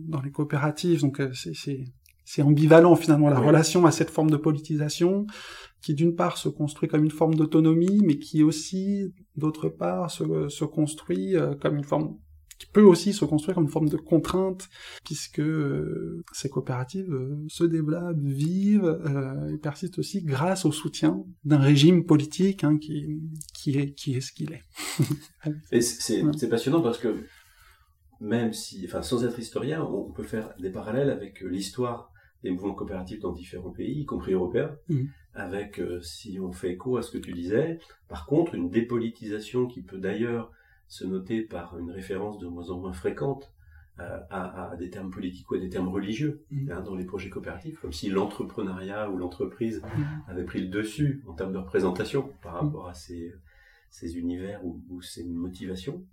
dans 0.00 0.20
les 0.20 0.30
coopératives. 0.30 1.02
Donc 1.02 1.20
c'est 2.24 2.42
ambivalent 2.42 2.96
finalement 2.96 3.28
la 3.28 3.38
relation 3.38 3.84
à 3.86 3.90
cette 3.90 4.10
forme 4.10 4.30
de 4.30 4.36
politisation 4.36 5.26
qui 5.80 5.94
d'une 5.94 6.14
part 6.14 6.38
se 6.38 6.48
construit 6.48 6.88
comme 6.88 7.04
une 7.04 7.10
forme 7.10 7.34
d'autonomie, 7.34 8.00
mais 8.04 8.18
qui 8.18 8.42
aussi 8.42 9.12
d'autre 9.36 9.68
part 9.68 10.10
se, 10.10 10.48
se 10.48 10.64
construit 10.64 11.34
comme 11.60 11.76
une 11.76 11.84
forme 11.84 12.16
qui 12.62 12.66
peut 12.66 12.82
aussi 12.82 13.12
se 13.12 13.24
construire 13.24 13.56
comme 13.56 13.64
une 13.64 13.70
forme 13.70 13.88
de 13.88 13.96
contrainte, 13.96 14.68
puisque 15.04 15.40
euh, 15.40 16.22
ces 16.32 16.48
coopératives 16.48 17.12
euh, 17.12 17.44
se 17.48 17.64
développent, 17.64 18.20
vivent 18.20 18.84
euh, 18.84 19.52
et 19.52 19.58
persistent 19.58 19.98
aussi 19.98 20.22
grâce 20.22 20.64
au 20.64 20.70
soutien 20.70 21.24
d'un 21.44 21.58
régime 21.58 22.06
politique 22.06 22.62
hein, 22.62 22.78
qui, 22.78 23.20
qui, 23.52 23.76
est, 23.76 23.94
qui 23.94 24.14
est 24.14 24.20
ce 24.20 24.30
qu'il 24.32 24.52
est. 24.52 24.62
et 25.72 25.80
c'est 25.80 26.22
ouais. 26.22 26.48
passionnant 26.48 26.82
parce 26.82 26.98
que 26.98 27.24
même 28.20 28.52
si, 28.52 28.84
enfin, 28.86 29.02
sans 29.02 29.24
être 29.24 29.40
historien, 29.40 29.82
on 29.82 30.12
peut 30.12 30.22
faire 30.22 30.54
des 30.60 30.70
parallèles 30.70 31.10
avec 31.10 31.40
l'histoire 31.40 32.12
des 32.44 32.52
mouvements 32.52 32.74
coopératifs 32.74 33.18
dans 33.18 33.32
différents 33.32 33.72
pays, 33.72 34.02
y 34.02 34.04
compris 34.04 34.34
européens. 34.34 34.70
Mmh. 34.88 35.06
avec, 35.34 35.80
si 36.02 36.38
on 36.38 36.52
fait 36.52 36.74
écho 36.74 36.96
à 36.96 37.02
ce 37.02 37.10
que 37.10 37.18
tu 37.18 37.32
disais, 37.32 37.80
par 38.08 38.26
contre, 38.26 38.54
une 38.54 38.70
dépolitisation 38.70 39.66
qui 39.66 39.82
peut 39.82 39.98
d'ailleurs 39.98 40.52
se 40.88 41.04
noter 41.04 41.42
par 41.42 41.78
une 41.78 41.90
référence 41.90 42.38
de 42.38 42.46
moins 42.46 42.70
en 42.70 42.78
moins 42.78 42.92
fréquente 42.92 43.52
euh, 44.00 44.18
à, 44.30 44.74
des 44.78 44.88
termes 44.88 45.10
politiques 45.10 45.50
ou 45.50 45.54
à 45.54 45.58
des 45.58 45.68
termes 45.68 45.88
religieux 45.88 46.46
mm. 46.50 46.70
hein, 46.70 46.80
dans 46.80 46.94
les 46.94 47.04
projets 47.04 47.28
coopératifs, 47.28 47.78
comme 47.78 47.92
si 47.92 48.08
l'entrepreneuriat 48.08 49.10
ou 49.10 49.18
l'entreprise 49.18 49.82
mm. 49.82 50.30
avait 50.30 50.44
pris 50.44 50.62
le 50.62 50.68
dessus 50.68 51.22
en 51.28 51.34
termes 51.34 51.52
de 51.52 51.58
représentation 51.58 52.32
par 52.42 52.54
mm. 52.54 52.66
rapport 52.66 52.88
à 52.88 52.94
ces, 52.94 53.34
ces 53.90 54.16
univers 54.16 54.64
ou, 54.64 54.82
ou, 54.88 55.02
ces 55.02 55.24
motivations. 55.24 56.06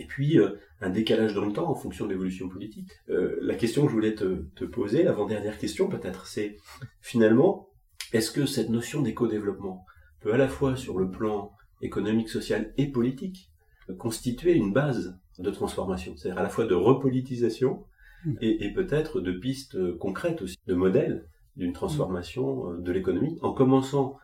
Et 0.00 0.06
puis, 0.06 0.40
euh, 0.40 0.56
un 0.80 0.90
décalage 0.90 1.34
dans 1.34 1.44
le 1.44 1.52
temps 1.52 1.70
en 1.70 1.76
fonction 1.76 2.06
de 2.06 2.10
l'évolution 2.10 2.48
politique. 2.48 2.90
Euh, 3.10 3.38
la 3.40 3.54
question 3.54 3.82
que 3.82 3.88
je 3.88 3.94
voulais 3.94 4.16
te, 4.16 4.42
te 4.56 4.64
poser, 4.64 5.04
l'avant-dernière 5.04 5.58
question 5.58 5.88
peut-être, 5.88 6.26
c'est 6.26 6.56
finalement, 7.00 7.68
est-ce 8.12 8.32
que 8.32 8.44
cette 8.44 8.70
notion 8.70 9.02
d'éco-développement 9.02 9.86
peut 10.18 10.34
à 10.34 10.36
la 10.36 10.48
fois 10.48 10.74
sur 10.74 10.98
le 10.98 11.12
plan 11.12 11.52
économique, 11.80 12.28
social 12.28 12.74
et 12.76 12.90
politique 12.90 13.51
constituer 13.98 14.54
une 14.54 14.72
base 14.72 15.18
de 15.38 15.50
transformation, 15.50 16.14
c'est-à-dire 16.16 16.40
à 16.40 16.42
la 16.42 16.48
fois 16.48 16.66
de 16.66 16.74
repolitisation 16.74 17.84
hmm. 18.24 18.34
et, 18.40 18.72
peut-être 18.72 19.20
de 19.20 19.32
pistes 19.32 19.96
concrètes 19.98 20.42
aussi, 20.42 20.56
de 20.66 20.74
modèles 20.74 21.26
d'une 21.56 21.72
transformation 21.72 22.70
euh, 22.70 22.80
de 22.80 22.92
l'économie, 22.92 23.38
en 23.42 23.52
commençant 23.52 24.16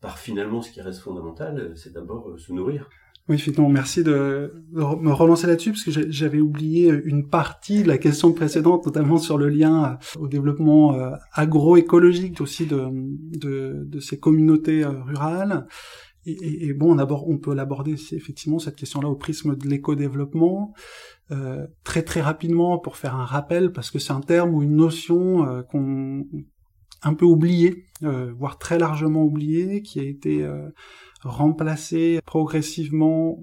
par 0.00 0.18
finalement 0.18 0.62
ce 0.62 0.70
qui 0.70 0.80
reste 0.80 1.00
fondamental, 1.00 1.72
c'est 1.74 1.92
d'abord 1.92 2.28
euh, 2.28 2.38
se 2.38 2.52
nourrir. 2.52 2.88
Oui, 3.28 3.34
effectivement, 3.34 3.68
merci 3.68 4.02
de, 4.02 4.64
me 4.72 5.12
relancer 5.12 5.46
là-dessus, 5.46 5.72
parce 5.72 5.84
que 5.84 5.90
j'avais 6.10 6.40
oublié 6.40 6.88
une 7.04 7.28
partie 7.28 7.82
de 7.82 7.88
la 7.88 7.98
question 7.98 8.32
précédente, 8.32 8.86
notamment 8.86 9.18
sur 9.18 9.36
le 9.36 9.50
lien 9.50 9.98
au 10.18 10.28
développement 10.28 10.94
euh, 10.94 11.10
agroécologique 11.34 12.40
aussi 12.40 12.64
de, 12.64 12.88
de, 12.90 13.84
de 13.84 14.00
ces 14.00 14.18
communautés 14.18 14.82
rurales. 14.86 15.66
Et, 16.30 16.72
bon, 16.74 16.94
on, 16.94 17.24
on 17.28 17.38
peut 17.38 17.54
l'aborder 17.54 17.92
effectivement 18.12 18.58
cette 18.58 18.76
question-là 18.76 19.08
au 19.08 19.16
prisme 19.16 19.56
de 19.56 19.68
l'éco-développement 19.68 20.74
euh, 21.30 21.66
très 21.84 22.02
très 22.02 22.20
rapidement 22.20 22.78
pour 22.78 22.96
faire 22.96 23.14
un 23.14 23.24
rappel 23.24 23.72
parce 23.72 23.90
que 23.90 23.98
c'est 23.98 24.12
un 24.12 24.20
terme 24.20 24.54
ou 24.54 24.62
une 24.62 24.76
notion 24.76 25.46
euh, 25.46 25.62
qu'on 25.62 26.24
un 27.02 27.14
peu 27.14 27.26
oublié, 27.26 27.84
euh, 28.02 28.32
voire 28.36 28.58
très 28.58 28.78
largement 28.78 29.24
oublié, 29.24 29.82
qui 29.82 30.00
a 30.00 30.02
été 30.02 30.42
euh, 30.42 30.68
remplacé 31.22 32.20
progressivement 32.24 33.38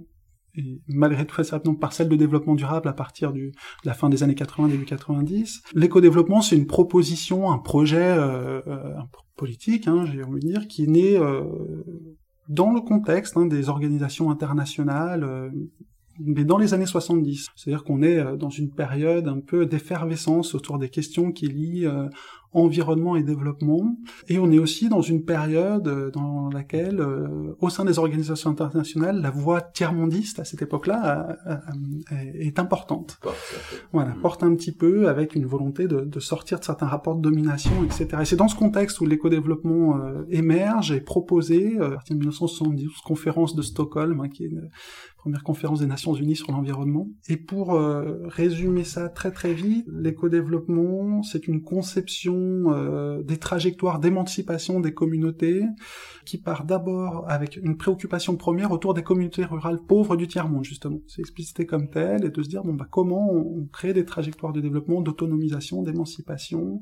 et 0.57 0.81
malgré 0.87 1.25
tout 1.25 1.35
rapidement 1.35 1.75
par 1.75 1.91
celle 1.91 2.07
de 2.07 2.15
développement 2.15 2.55
durable 2.55 2.87
à 2.87 2.93
partir 2.93 3.33
de 3.33 3.51
la 3.83 3.93
fin 3.93 4.07
des 4.07 4.23
années 4.23 4.35
80, 4.35 4.69
début 4.69 4.85
90. 4.85 5.63
L'éco-développement, 5.73 6.41
c'est 6.41 6.55
une 6.55 6.67
proposition, 6.67 7.51
un 7.51 7.57
projet 7.57 8.15
euh, 8.17 8.61
politique, 9.35 9.87
hein, 9.87 10.05
j'ai 10.05 10.23
envie 10.23 10.39
de 10.39 10.47
dire, 10.47 10.67
qui 10.67 10.83
est 10.83 10.87
né 10.87 11.19
dans 12.55 12.71
le 12.71 12.81
contexte 12.81 13.37
hein, 13.37 13.45
des 13.45 13.69
organisations 13.69 14.31
internationales, 14.31 15.23
euh, 15.23 15.49
mais 16.19 16.45
dans 16.45 16.57
les 16.57 16.73
années 16.73 16.85
70. 16.85 17.49
C'est-à-dire 17.55 17.83
qu'on 17.83 18.01
est 18.01 18.17
euh, 18.17 18.37
dans 18.37 18.49
une 18.49 18.71
période 18.71 19.27
un 19.27 19.41
peu 19.41 19.65
d'effervescence 19.65 20.55
autour 20.55 20.79
des 20.79 20.89
questions 20.89 21.31
qui 21.31 21.47
lient 21.47 21.85
euh, 21.85 22.07
environnement 22.55 23.15
et 23.15 23.23
développement. 23.23 23.97
Et 24.27 24.39
on 24.39 24.51
est 24.51 24.59
aussi 24.59 24.89
dans 24.89 25.01
une 25.01 25.23
période 25.23 25.87
euh, 25.87 26.11
dans 26.11 26.49
laquelle, 26.49 27.05
au 27.59 27.69
sein 27.69 27.85
des 27.85 27.99
organisations 27.99 28.49
internationales, 28.49 29.21
la 29.21 29.31
voix 29.31 29.61
tiers-mondiste 29.61 30.39
à 30.39 30.45
cette 30.45 30.61
époque-là 30.61 31.37
est 32.11 32.59
importante. 32.59 33.19
Voilà, 33.91 34.11
mm. 34.11 34.21
porte 34.21 34.43
un 34.43 34.55
petit 34.55 34.71
peu 34.71 35.07
avec 35.07 35.35
une 35.35 35.45
volonté 35.45 35.87
de, 35.87 36.01
de, 36.01 36.19
sortir 36.19 36.59
de 36.59 36.63
certains 36.63 36.87
rapports 36.87 37.15
de 37.15 37.21
domination, 37.21 37.83
etc. 37.83 38.21
Et 38.21 38.25
c'est 38.25 38.35
dans 38.35 38.47
ce 38.47 38.55
contexte 38.55 39.01
où 39.01 39.05
l'éco-développement 39.05 39.99
émerge 40.29 40.91
et 40.91 41.01
proposé, 41.01 41.77
à 41.79 41.89
partir 41.89 42.15
de 42.15 42.19
1972, 42.19 42.91
conférence 43.03 43.55
de 43.55 43.61
Stockholm, 43.61 44.21
hein, 44.21 44.29
qui 44.29 44.43
est 44.43 44.47
une 44.47 44.69
première 45.25 45.43
conférence 45.43 45.79
des 45.79 45.87
Nations 45.87 46.13
Unies 46.13 46.35
sur 46.35 46.51
l'environnement. 46.51 47.07
Et 47.27 47.37
pour 47.37 47.73
euh, 47.73 48.27
résumer 48.27 48.83
ça 48.83 49.09
très 49.09 49.31
très 49.31 49.55
vite, 49.55 49.87
l'éco-développement, 49.91 51.23
c'est 51.23 51.47
une 51.47 51.63
conception 51.63 52.35
euh, 52.67 53.23
des 53.23 53.37
trajectoires 53.37 53.99
d'émancipation 53.99 54.79
des 54.79 54.93
communautés 54.93 55.63
qui 56.25 56.37
part 56.37 56.65
d'abord 56.65 57.25
avec 57.27 57.57
une 57.57 57.77
préoccupation 57.77 58.35
première 58.37 58.71
autour 58.71 58.93
des 58.93 59.03
communautés 59.03 59.45
rurales 59.45 59.81
pauvres 59.87 60.15
du 60.15 60.27
tiers-monde, 60.27 60.63
justement. 60.63 60.99
C'est 61.07 61.21
explicité 61.21 61.65
comme 61.65 61.89
tel, 61.89 62.25
et 62.25 62.29
de 62.29 62.43
se 62.43 62.49
dire, 62.49 62.63
bon, 62.63 62.73
bah, 62.73 62.87
comment 62.89 63.31
on 63.31 63.65
crée 63.71 63.93
des 63.93 64.05
trajectoires 64.05 64.53
de 64.53 64.61
développement, 64.61 65.01
d'autonomisation, 65.01 65.83
d'émancipation, 65.83 66.81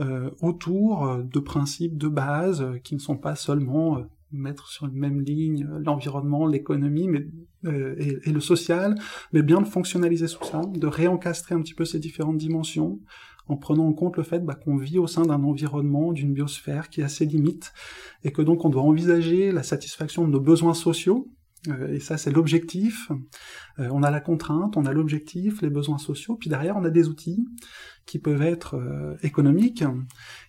euh, 0.00 0.30
autour 0.42 1.22
de 1.24 1.40
principes 1.40 1.96
de 1.96 2.08
base 2.08 2.66
qui 2.84 2.94
ne 2.94 3.00
sont 3.00 3.16
pas 3.16 3.34
seulement 3.34 4.04
mettre 4.32 4.68
sur 4.68 4.86
une 4.86 4.94
même 4.94 5.20
ligne 5.20 5.66
euh, 5.70 5.78
l'environnement, 5.84 6.46
l'économie 6.46 7.08
mais, 7.08 7.26
euh, 7.64 7.94
et, 7.98 8.30
le 8.30 8.40
social, 8.40 8.96
mais 9.32 9.42
bien 9.42 9.60
de 9.60 9.66
fonctionnaliser 9.66 10.26
tout 10.26 10.44
ça, 10.44 10.62
de 10.62 10.86
réencastrer 10.86 11.54
un 11.54 11.62
petit 11.62 11.74
peu 11.74 11.84
ces 11.84 11.98
différentes 11.98 12.38
dimensions, 12.38 13.00
en 13.48 13.56
prenant 13.56 13.86
en 13.86 13.92
compte 13.92 14.16
le 14.16 14.22
fait 14.22 14.44
bah, 14.44 14.54
qu'on 14.54 14.76
vit 14.76 14.98
au 14.98 15.06
sein 15.06 15.22
d'un 15.22 15.42
environnement, 15.42 16.12
d'une 16.12 16.32
biosphère 16.32 16.88
qui 16.88 17.02
a 17.02 17.08
ses 17.08 17.26
limites, 17.26 17.72
et 18.24 18.32
que 18.32 18.42
donc 18.42 18.64
on 18.64 18.68
doit 18.68 18.82
envisager 18.82 19.52
la 19.52 19.62
satisfaction 19.62 20.26
de 20.26 20.32
nos 20.32 20.40
besoins 20.40 20.74
sociaux, 20.74 21.28
et 21.90 22.00
ça 22.00 22.18
c'est 22.18 22.30
l'objectif, 22.30 23.10
on 23.78 24.02
a 24.02 24.10
la 24.10 24.20
contrainte, 24.20 24.76
on 24.76 24.86
a 24.86 24.92
l'objectif, 24.92 25.62
les 25.62 25.70
besoins 25.70 25.98
sociaux, 25.98 26.36
puis 26.36 26.48
derrière 26.48 26.76
on 26.76 26.84
a 26.84 26.90
des 26.90 27.08
outils 27.08 27.44
qui 28.06 28.20
peuvent 28.20 28.42
être 28.42 28.76
euh, 28.76 29.16
économiques 29.22 29.84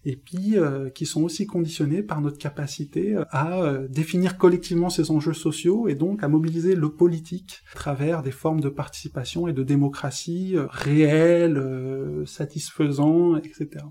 et 0.06 0.16
puis 0.16 0.58
euh, 0.58 0.90
qui 0.92 1.06
sont 1.06 1.24
aussi 1.24 1.48
conditionnés 1.48 2.04
par 2.04 2.22
notre 2.22 2.38
capacité 2.38 3.18
à 3.32 3.60
euh, 3.62 3.88
définir 3.88 4.38
collectivement 4.38 4.90
ces 4.90 5.10
enjeux 5.10 5.34
sociaux 5.34 5.88
et 5.88 5.96
donc 5.96 6.24
à 6.24 6.28
mobiliser 6.28 6.76
le 6.76 6.90
politique 6.90 7.64
à 7.74 7.76
travers 7.76 8.22
des 8.22 8.32
formes 8.32 8.62
de 8.62 8.70
participation 8.70 9.48
et 9.48 9.54
de 9.54 9.64
démocratie 9.64 10.56
réelles, 10.70 11.62
satisfaisant, 12.26 13.36
etc. 13.38 13.84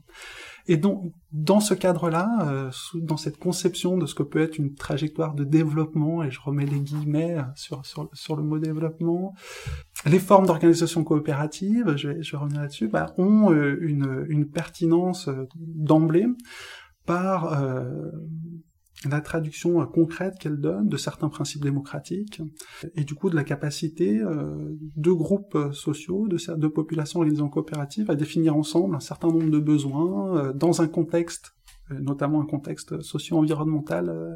Et 0.69 0.77
donc, 0.77 1.13
dans 1.33 1.61
ce 1.61 1.75
cadre-là, 1.75 2.29
euh, 2.49 2.71
dans 2.95 3.17
cette 3.17 3.39
conception 3.39 3.97
de 3.97 4.07
ce 4.07 4.15
que 4.15 4.23
peut 4.23 4.41
être 4.41 4.59
une 4.59 4.75
trajectoire 4.75 5.35
de 5.35 5.45
développement, 5.45 6.25
et 6.25 6.31
je 6.31 6.41
remets 6.41 6.67
les 6.67 6.81
guillemets 6.81 7.39
euh, 7.39 7.43
sur, 7.55 7.85
sur, 7.87 8.09
sur 8.13 8.37
le 8.37 8.43
mot 8.43 8.59
développement, 8.59 9.35
les 10.07 10.19
formes 10.19 10.47
d'organisation 10.47 11.05
coopérative, 11.05 11.97
je 11.97 12.09
vais, 12.09 12.23
je 12.23 12.37
revenir 12.37 12.61
là-dessus, 12.61 12.89
bah, 12.89 13.15
ont 13.17 13.53
euh, 13.53 13.79
une, 13.81 14.27
une 14.29 14.49
pertinence 14.49 15.29
d'emblée 15.57 16.27
par 17.05 17.63
la 19.05 19.21
traduction 19.21 19.81
euh, 19.81 19.85
concrète 19.85 20.39
qu'elle 20.39 20.57
donne 20.57 20.89
de 20.89 20.97
certains 20.97 21.29
principes 21.29 21.63
démocratiques 21.63 22.41
et 22.95 23.05
du 23.05 23.15
coup 23.15 23.31
de 23.31 23.37
la 23.37 23.45
capacité 23.45 24.19
euh, 24.21 24.55
de 24.97 25.11
groupes 25.13 25.55
euh, 25.55 25.73
sociaux, 25.73 26.29
de, 26.29 26.69
populations 26.69 27.21
organisées 27.21 27.43
en 27.43 27.49
coopérative 27.49 28.11
à 28.11 28.15
définir 28.15 28.57
ensemble 28.57 28.97
un 28.97 29.01
certain 29.01 29.29
nombre 29.29 29.51
de 29.51 29.59
besoins 29.59 30.53
dans 30.55 30.83
un 30.83 30.89
contexte 30.89 31.56
notamment 31.91 32.41
un 32.41 32.47
contexte 32.47 33.01
socio-environnemental 33.01 34.09
euh, 34.09 34.35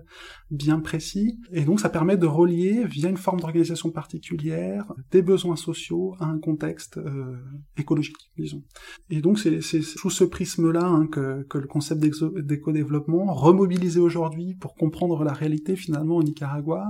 bien 0.50 0.80
précis. 0.80 1.38
Et 1.52 1.64
donc 1.64 1.80
ça 1.80 1.88
permet 1.88 2.16
de 2.16 2.26
relier, 2.26 2.84
via 2.84 3.08
une 3.08 3.16
forme 3.16 3.40
d'organisation 3.40 3.90
particulière, 3.90 4.92
des 5.10 5.22
besoins 5.22 5.56
sociaux 5.56 6.14
à 6.20 6.26
un 6.26 6.38
contexte 6.38 6.98
euh, 6.98 7.36
écologique, 7.76 8.30
disons. 8.36 8.62
Et 9.10 9.20
donc 9.20 9.38
c'est 9.38 9.60
sous 9.60 10.10
ce 10.10 10.24
prisme-là 10.24 10.84
hein, 10.84 11.06
que, 11.06 11.44
le 11.52 11.66
concept 11.66 12.00
d'éco-développement, 12.00 13.32
remobilisé 13.34 14.00
aujourd'hui 14.00 14.54
pour 14.54 14.74
comprendre 14.74 15.24
la 15.24 15.32
réalité 15.32 15.76
finalement 15.76 16.16
au 16.16 16.22
Nicaragua, 16.22 16.86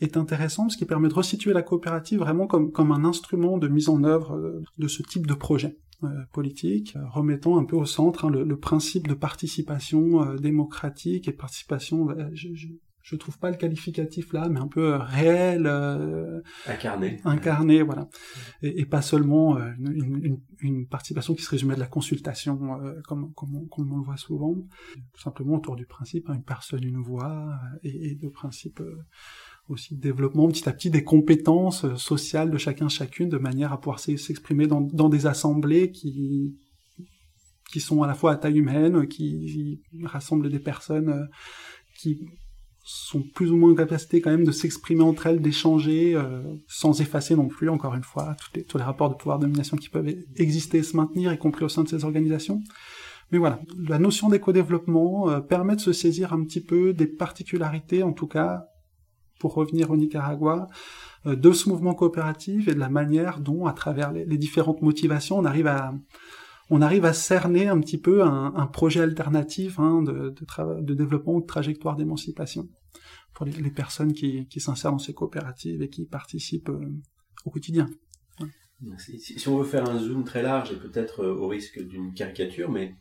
est 0.00 0.16
intéressant, 0.16 0.68
ce 0.68 0.76
qui 0.76 0.84
permet 0.84 1.08
de 1.08 1.14
resituer 1.14 1.52
la 1.52 1.62
coopérative 1.62 2.20
vraiment 2.20 2.46
comme, 2.46 2.72
comme 2.72 2.92
un 2.92 3.04
instrument 3.04 3.58
de 3.58 3.68
mise 3.68 3.88
en 3.88 4.04
œuvre 4.04 4.62
de 4.78 4.88
ce 4.88 5.02
type 5.02 5.26
de 5.26 5.34
projet. 5.34 5.76
Euh, 6.04 6.06
politique, 6.32 6.96
remettant 7.10 7.58
un 7.58 7.64
peu 7.64 7.74
au 7.74 7.84
centre 7.84 8.26
hein, 8.26 8.30
le, 8.30 8.56
principe 8.56 9.08
de 9.08 9.14
participation 9.14 10.22
euh, 10.22 10.36
démocratique 10.36 11.26
et 11.26 11.32
participation, 11.32 12.04
bah, 12.04 12.14
je, 12.34 12.50
je, 13.02 13.16
trouve 13.16 13.36
pas 13.40 13.50
le 13.50 13.56
qualificatif 13.56 14.32
là, 14.32 14.48
mais 14.48 14.60
un 14.60 14.68
peu 14.68 14.92
euh, 14.92 14.98
réel, 14.98 15.66
incarné, 16.68 17.20
incarné, 17.24 17.82
voilà, 17.82 18.08
et, 18.62 18.86
pas 18.86 19.02
seulement 19.02 19.58
une, 19.80 20.38
une, 20.60 20.86
participation 20.86 21.34
qui 21.34 21.42
se 21.42 21.50
résumait 21.50 21.74
de 21.74 21.80
la 21.80 21.88
consultation, 21.88 22.56
comme, 23.08 23.32
comme, 23.32 23.56
on, 23.56 23.64
comme, 23.64 23.92
on, 23.92 23.96
le 23.96 24.04
voit 24.04 24.16
souvent, 24.16 24.54
tout 24.54 25.20
simplement 25.20 25.56
autour 25.56 25.74
du 25.74 25.86
principe, 25.86 26.30
hein, 26.30 26.34
une 26.34 26.44
personne, 26.44 26.84
une 26.84 27.02
voix, 27.02 27.58
et, 27.82 28.10
et 28.10 28.14
de 28.14 28.28
principe 28.28 28.80
aussi 29.68 29.94
développement 29.96 30.48
petit 30.48 30.68
à 30.68 30.72
petit 30.72 30.90
des 30.90 31.04
compétences 31.04 31.84
euh, 31.84 31.96
sociales 31.96 32.50
de 32.50 32.58
chacun 32.58 32.88
chacune 32.88 33.28
de 33.28 33.38
manière 33.38 33.72
à 33.72 33.80
pouvoir 33.80 34.00
s'exprimer 34.00 34.66
dans, 34.66 35.08
des 35.08 35.26
assemblées 35.26 35.90
qui 35.90 36.56
qui 37.70 37.80
sont 37.80 38.02
à 38.02 38.06
la 38.06 38.14
fois 38.14 38.32
à 38.32 38.36
taille 38.36 38.58
humaine, 38.58 39.06
qui 39.08 39.82
rassemblent 40.02 40.48
des 40.48 40.58
personnes 40.58 41.10
euh, 41.10 41.26
qui 41.98 42.26
sont 42.82 43.20
plus 43.20 43.52
ou 43.52 43.56
moins 43.58 43.72
en 43.72 43.74
capacité 43.74 44.22
quand 44.22 44.30
même 44.30 44.46
de 44.46 44.52
s'exprimer 44.52 45.02
entre 45.02 45.26
elles, 45.26 45.42
d'échanger, 45.42 46.14
euh, 46.14 46.42
sans 46.66 47.02
effacer 47.02 47.36
non 47.36 47.48
plus, 47.48 47.68
encore 47.68 47.94
une 47.94 48.02
fois, 48.02 48.34
tous 48.40 48.50
les, 48.54 48.64
tous 48.64 48.78
les 48.78 48.84
rapports 48.84 49.10
de 49.10 49.14
pouvoir 49.14 49.38
de 49.38 49.44
domination 49.44 49.76
qui 49.76 49.90
peuvent 49.90 50.08
exister 50.36 50.78
et 50.78 50.82
se 50.82 50.96
maintenir, 50.96 51.30
y 51.30 51.36
compris 51.38 51.66
au 51.66 51.68
sein 51.68 51.82
de 51.82 51.88
ces 51.88 52.04
organisations. 52.04 52.62
Mais 53.30 53.36
voilà, 53.36 53.60
la 53.78 53.98
notion 53.98 54.30
d'éco-développement 54.30 55.28
euh, 55.28 55.40
permet 55.40 55.76
de 55.76 55.82
se 55.82 55.92
saisir 55.92 56.32
un 56.32 56.42
petit 56.44 56.62
peu 56.62 56.94
des 56.94 57.06
particularités, 57.06 58.02
en 58.02 58.14
tout 58.14 58.26
cas, 58.26 58.64
pour 59.38 59.54
revenir 59.54 59.90
au 59.90 59.96
Nicaragua, 59.96 60.66
euh, 61.26 61.36
de 61.36 61.52
ce 61.52 61.68
mouvement 61.68 61.94
coopératif 61.94 62.68
et 62.68 62.74
de 62.74 62.80
la 62.80 62.88
manière 62.88 63.40
dont, 63.40 63.66
à 63.66 63.72
travers 63.72 64.12
les, 64.12 64.38
différentes 64.38 64.82
motivations, 64.82 65.38
on 65.38 65.44
arrive 65.44 65.66
à 65.66 65.94
on 66.70 66.82
arrive 66.82 67.06
à 67.06 67.14
cerner 67.14 67.66
un 67.66 67.80
petit 67.80 67.96
peu 67.96 68.22
un, 68.22 68.66
projet 68.66 69.00
alternatif 69.00 69.78
hein, 69.78 70.02
de, 70.02 70.34
de, 70.82 70.94
développement 70.94 71.36
ou 71.36 71.40
de 71.40 71.46
trajectoire 71.46 71.96
d'émancipation 71.96 72.68
pour 73.32 73.46
les, 73.46 73.70
personnes 73.70 74.12
qui, 74.12 74.46
qui 74.48 74.60
s'insèrent 74.60 74.90
dans 74.90 74.98
ces 74.98 75.14
coopératives 75.14 75.80
et 75.80 75.88
qui 75.88 76.04
participent 76.04 76.68
euh, 76.68 76.92
au 77.46 77.50
quotidien. 77.50 77.88
Si, 78.98 79.48
on 79.48 79.56
veut 79.56 79.64
faire 79.64 79.88
un 79.88 79.98
zoom 79.98 80.24
très 80.24 80.42
large 80.42 80.70
et 80.70 80.76
peut-être 80.76 81.24
euh, 81.24 81.34
au 81.36 81.48
risque 81.48 81.80
d'une 81.80 82.12
caricature, 82.12 82.70
mais 82.70 82.94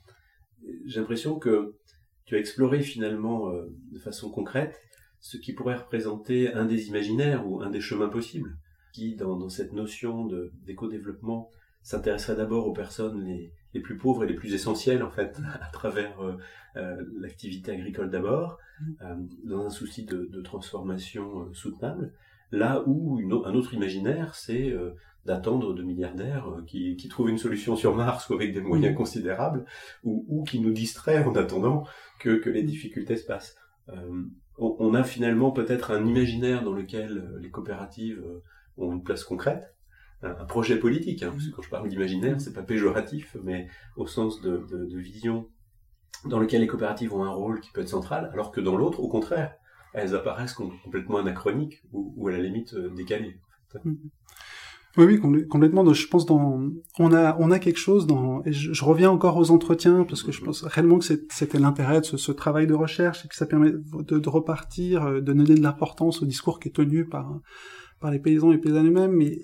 j'ai 0.85 1.01
l'impression 1.01 1.37
que 1.37 1.75
tu 2.23 2.35
as 2.35 2.39
exploré 2.39 2.79
finalement 2.79 3.51
de 3.91 3.99
façon 3.99 4.29
concrète 4.29 4.79
ce 5.19 5.37
qui 5.37 5.53
pourrait 5.53 5.75
représenter 5.75 6.53
un 6.53 6.65
des 6.65 6.87
imaginaires 6.87 7.47
ou 7.47 7.61
un 7.61 7.69
des 7.69 7.81
chemins 7.81 8.09
possibles, 8.09 8.57
qui, 8.93 9.15
dans, 9.15 9.49
cette 9.49 9.73
notion 9.73 10.27
d'éco-développement, 10.65 11.51
s'intéresserait 11.83 12.35
d'abord 12.35 12.67
aux 12.67 12.73
personnes 12.73 13.23
les, 13.23 13.53
plus 13.81 13.97
pauvres 13.97 14.23
et 14.23 14.27
les 14.27 14.33
plus 14.33 14.55
essentielles, 14.55 15.03
en 15.03 15.11
fait, 15.11 15.39
à 15.61 15.69
travers 15.71 16.19
euh, 16.19 16.35
euh, 16.77 17.05
l'activité 17.19 17.71
agricole 17.71 18.09
d'abord, 18.09 18.57
mm. 18.79 18.93
euh, 19.01 19.15
dans 19.43 19.65
un 19.65 19.69
souci 19.69 20.03
de, 20.03 20.41
transformation 20.41 21.53
soutenable, 21.53 22.11
là 22.51 22.83
où 22.87 23.19
un 23.45 23.53
autre 23.53 23.75
imaginaire, 23.75 24.33
c'est 24.33 24.73
d'attendre 25.25 25.73
de 25.73 25.83
milliardaires 25.83 26.47
qui, 26.65 27.07
trouvent 27.09 27.29
une 27.29 27.37
solution 27.37 27.75
sur 27.75 27.95
Mars 27.95 28.29
ou 28.29 28.33
avec 28.35 28.53
des 28.53 28.61
moyens 28.61 28.93
mm. 28.93 28.97
considérables, 28.97 29.65
ou, 30.03 30.43
qui 30.43 30.59
nous 30.59 30.71
distraient 30.71 31.23
en 31.23 31.35
attendant 31.35 31.85
que, 32.19 32.37
que 32.37 32.49
les 32.49 32.63
difficultés 32.63 33.17
se 33.17 33.25
passent 33.27 33.55
on 34.57 34.93
a 34.93 35.03
finalement 35.03 35.51
peut-être 35.51 35.91
un 35.91 36.05
imaginaire 36.05 36.63
dans 36.63 36.73
lequel 36.73 37.17
euh, 37.17 37.39
les 37.39 37.51
coopératives 37.51 38.23
euh, 38.25 38.41
ont 38.77 38.91
une 38.93 39.03
place 39.03 39.23
concrète, 39.23 39.75
un 40.23 40.45
projet 40.45 40.77
politique, 40.77 41.21
hein, 41.21 41.29
parce 41.31 41.45
que 41.45 41.51
quand 41.51 41.61
je 41.61 41.69
parle 41.69 41.87
d'imaginaire, 41.89 42.41
c'est 42.41 42.53
pas 42.53 42.63
péjoratif, 42.63 43.37
mais 43.43 43.67
au 43.97 44.07
sens 44.07 44.41
de, 44.41 44.65
vision 44.97 45.47
dans 46.25 46.39
lequel 46.39 46.61
les 46.61 46.67
coopératives 46.67 47.13
ont 47.13 47.23
un 47.23 47.29
rôle 47.29 47.61
qui 47.61 47.71
peut 47.71 47.81
être 47.81 47.89
central, 47.89 48.29
alors 48.33 48.51
que 48.51 48.59
dans 48.59 48.75
l'autre, 48.75 48.99
au 48.99 49.07
contraire, 49.07 49.53
elles 49.93 50.15
apparaissent 50.15 50.53
complètement 50.53 51.17
anachroniques 51.17 51.83
ou, 51.91 52.27
à 52.27 52.31
la 52.31 52.39
limite 52.39 52.73
euh, 52.73 52.89
décalées. 52.89 53.39
Mm. 53.83 53.93
Oui, 54.97 55.05
oui, 55.05 55.47
complètement. 55.47 55.93
Je 55.93 56.07
pense 56.07 56.25
dans, 56.25 56.59
on 56.97 57.13
a, 57.13 57.37
on 57.39 57.51
a 57.51 57.59
quelque 57.59 57.77
chose 57.77 58.07
dans, 58.07 58.43
et 58.45 58.51
je, 58.51 58.83
reviens 58.83 59.11
encore 59.11 59.37
aux 59.37 59.51
entretiens 59.51 60.05
parce 60.05 60.23
que 60.23 60.31
je 60.31 60.41
pense 60.41 60.63
réellement 60.63 60.97
que 60.97 61.05
c'était 61.05 61.59
l'intérêt 61.59 62.01
de 62.01 62.05
ce, 62.05 62.31
travail 62.31 62.65
de 62.65 62.73
recherche 62.73 63.23
et 63.23 63.27
que 63.27 63.35
ça 63.35 63.45
permet 63.45 63.71
de, 63.71 64.29
repartir, 64.29 65.03
euh, 65.03 65.15
de 65.15 65.33
donner 65.33 65.43
de 65.43 65.61
l'importance 65.61 66.23
au 66.23 66.25
discours 66.25 66.59
qui 66.59 66.69
est 66.69 66.71
tenu 66.71 67.05
par, 67.05 67.39
par 67.99 68.09
les 68.09 68.17
paysans 68.17 68.51
et 68.51 68.57
paysannes 68.57 68.87
eux-mêmes, 68.87 69.11
mais 69.11 69.39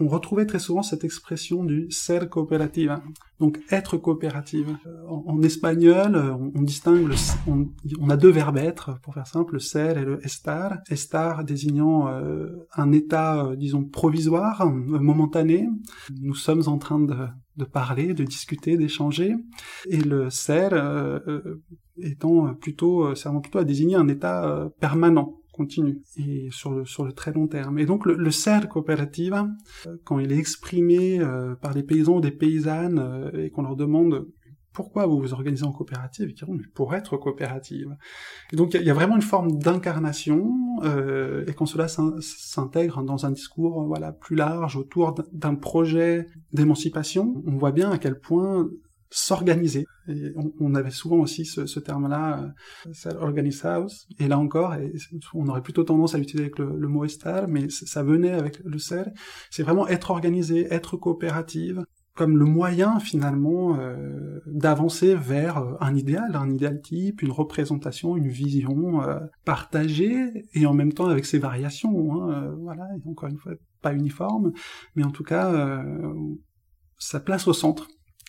on, 0.00 0.08
retrouvait 0.08 0.46
très 0.46 0.58
souvent 0.58 0.82
cette 0.82 1.04
expression 1.04 1.64
du 1.64 1.90
ser 1.90 2.28
cooperativa, 2.28 3.02
donc 3.38 3.60
être 3.70 3.96
coopérative. 3.96 4.76
Euh, 4.86 5.06
en, 5.06 5.42
espagnol, 5.42 6.14
euh, 6.14 6.34
on, 6.54 6.62
distingue, 6.62 7.08
on, 7.46 8.10
a 8.10 8.16
deux 8.16 8.30
verbes 8.30 8.58
être, 8.58 8.98
pour 9.02 9.14
faire 9.14 9.26
simple, 9.26 9.54
le 9.54 9.58
ser 9.60 9.98
et 9.98 10.04
le 10.04 10.24
estar. 10.24 10.78
Estar 10.90 11.44
désignant 11.44 12.08
euh, 12.08 12.66
un 12.74 12.92
état, 12.92 13.50
disons, 13.56 13.84
provisoire, 13.84 14.66
momentané. 14.66 15.68
Nous 16.20 16.34
sommes 16.34 16.62
en 16.66 16.78
train 16.78 17.00
de, 17.00 17.16
de 17.56 17.64
parler, 17.64 18.14
de 18.14 18.24
discuter, 18.24 18.76
d'échanger, 18.76 19.36
et 19.88 19.98
le 19.98 20.30
ser 20.30 20.68
étant 22.00 22.54
plutôt, 22.54 23.14
servant 23.14 23.40
plutôt 23.40 23.58
à 23.58 23.64
désigner 23.64 23.96
un 23.96 24.08
état 24.08 24.70
permanent 24.80 25.38
continue 25.58 26.00
et 26.16 26.48
sur 26.50 26.72
le, 26.72 27.12
très 27.12 27.32
long 27.32 27.48
terme. 27.48 27.78
Et 27.78 27.84
donc 27.84 28.06
le, 28.06 28.14
le 28.14 28.30
CER 28.30 28.68
coopérative, 28.68 29.34
euh, 29.86 29.96
quand 30.04 30.18
il 30.20 30.32
est 30.32 30.38
exprimé 30.38 31.20
euh, 31.20 31.54
par 31.56 31.74
des 31.74 31.82
paysans 31.82 32.16
ou 32.16 32.20
des 32.20 32.30
paysannes 32.30 32.98
euh, 32.98 33.44
et 33.44 33.50
qu'on 33.50 33.62
leur 33.62 33.76
demande 33.76 34.26
pourquoi 34.72 35.06
vous 35.06 35.18
vous 35.18 35.32
organisez 35.32 35.64
en 35.64 35.72
coopérative, 35.72 36.30
ils 36.30 36.34
diront 36.34 36.56
pour 36.72 36.94
être 36.94 37.16
coopérative. 37.16 37.96
Et 38.52 38.56
donc 38.56 38.74
il 38.74 38.82
y, 38.82 38.90
a 38.90 38.94
vraiment 38.94 39.16
une 39.16 39.22
forme 39.22 39.58
d'incarnation 39.58 40.54
et 41.48 41.52
quand 41.52 41.66
cela 41.66 41.88
s'intègre 41.88 43.02
dans 43.02 43.26
un 43.26 43.32
discours 43.32 43.84
voilà 43.86 44.12
plus 44.12 44.36
large 44.36 44.76
autour 44.76 45.16
d'un 45.32 45.56
projet 45.56 46.26
d'émancipation, 46.52 47.42
on 47.44 47.56
voit 47.56 47.72
bien 47.72 47.90
à 47.90 47.98
quel 47.98 48.20
point 48.20 48.68
s'organiser. 49.10 49.86
Et 50.08 50.32
on, 50.60 50.74
avait 50.74 50.90
souvent 50.90 51.18
aussi 51.18 51.44
ce, 51.44 51.80
terme-là, 51.80 52.52
euh, 52.86 53.14
organize 53.20 53.64
house. 53.64 54.06
Et 54.18 54.28
là 54.28 54.38
encore, 54.38 54.74
on 55.34 55.48
aurait 55.48 55.62
plutôt 55.62 55.84
tendance 55.84 56.14
à 56.14 56.18
l'utiliser 56.18 56.44
avec 56.44 56.58
le, 56.58 56.88
mot 56.88 57.04
estar, 57.04 57.48
mais 57.48 57.68
ça 57.68 58.02
venait 58.02 58.32
avec 58.32 58.60
le 58.64 58.78
sel. 58.78 59.12
C'est 59.50 59.62
vraiment 59.62 59.86
être 59.88 60.10
organisé, 60.10 60.72
être 60.72 60.96
coopérative, 60.96 61.84
comme 62.14 62.36
le 62.36 62.46
moyen 62.46 62.98
finalement 62.98 63.78
euh, 63.78 64.40
d'avancer 64.46 65.14
vers 65.14 65.58
euh, 65.58 65.74
un 65.80 65.94
idéal, 65.94 66.34
un 66.34 66.50
idéal 66.50 66.80
type, 66.80 67.22
une 67.22 67.30
représentation, 67.30 68.16
une 68.16 68.28
vision 68.28 69.00
partagée 69.44 70.46
et 70.54 70.66
en 70.66 70.74
même 70.74 70.92
temps 70.92 71.06
avec 71.06 71.24
ses 71.24 71.38
variations. 71.38 72.22
Hein, 72.28 72.54
voilà, 72.60 72.88
encore 73.06 73.28
une 73.28 73.38
fois, 73.38 73.52
pas 73.82 73.94
uniforme, 73.94 74.52
mais 74.96 75.04
en 75.04 75.10
tout 75.10 75.22
cas, 75.22 75.84
sa 76.98 77.20
place 77.20 77.46
au 77.46 77.52
centre 77.52 77.88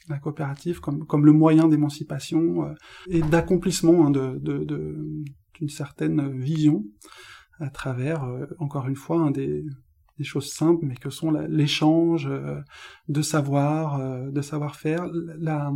la 0.10 0.20
coopérative 0.20 0.80
comme, 0.80 1.06
comme 1.06 1.26
le 1.26 1.32
moyen 1.32 1.68
d'émancipation 1.68 2.66
euh, 2.66 2.74
et 3.10 3.22
d'accomplissement 3.22 4.08
hein, 4.08 4.12
de, 4.12 4.40
d'une 5.54 5.70
certaine 5.70 6.38
vision 6.38 6.84
à 7.60 7.70
travers, 7.70 8.24
euh, 8.24 8.46
encore 8.58 8.88
une 8.88 8.96
fois, 8.96 9.20
un 9.20 9.32
des, 9.32 9.64
des, 10.18 10.24
choses 10.24 10.52
simples, 10.52 10.86
mais 10.86 10.96
que 10.96 11.10
sont 11.10 11.32
l'échange 11.32 12.28
euh, 12.28 12.60
de 13.08 13.22
savoir, 13.22 14.00
de 14.32 14.42
savoir-faire, 14.42 15.06
la, 15.38 15.72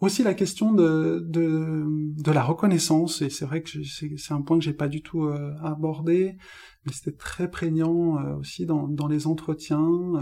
aussi 0.00 0.22
la 0.22 0.32
question 0.32 0.72
de, 0.72 1.22
de, 1.28 1.84
de 1.86 2.32
la 2.32 2.42
reconnaissance, 2.42 3.20
et 3.20 3.28
c'est 3.28 3.44
vrai 3.44 3.62
que 3.62 3.82
c'est 3.82 4.32
un 4.32 4.40
point 4.40 4.58
que 4.58 4.64
j'ai 4.64 4.72
pas 4.72 4.88
du 4.88 5.02
tout 5.02 5.28
abordé, 5.62 6.38
mais 6.86 6.92
c'était 6.92 7.16
très 7.16 7.50
prégnant 7.50 8.38
aussi 8.38 8.64
dans, 8.64 8.88
dans 8.88 9.08
les 9.08 9.26
entretiens, 9.26 10.14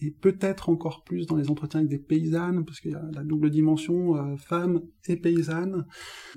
et 0.00 0.10
peut-être 0.10 0.68
encore 0.68 1.02
plus 1.02 1.26
dans 1.26 1.36
les 1.36 1.50
entretiens 1.50 1.80
avec 1.80 1.90
des 1.90 1.98
paysannes, 1.98 2.64
parce 2.64 2.80
qu'il 2.80 2.92
y 2.92 2.94
a 2.94 3.02
la 3.12 3.24
double 3.24 3.50
dimension 3.50 4.16
euh, 4.16 4.36
femmes 4.36 4.80
et 5.06 5.16
paysannes, 5.16 5.86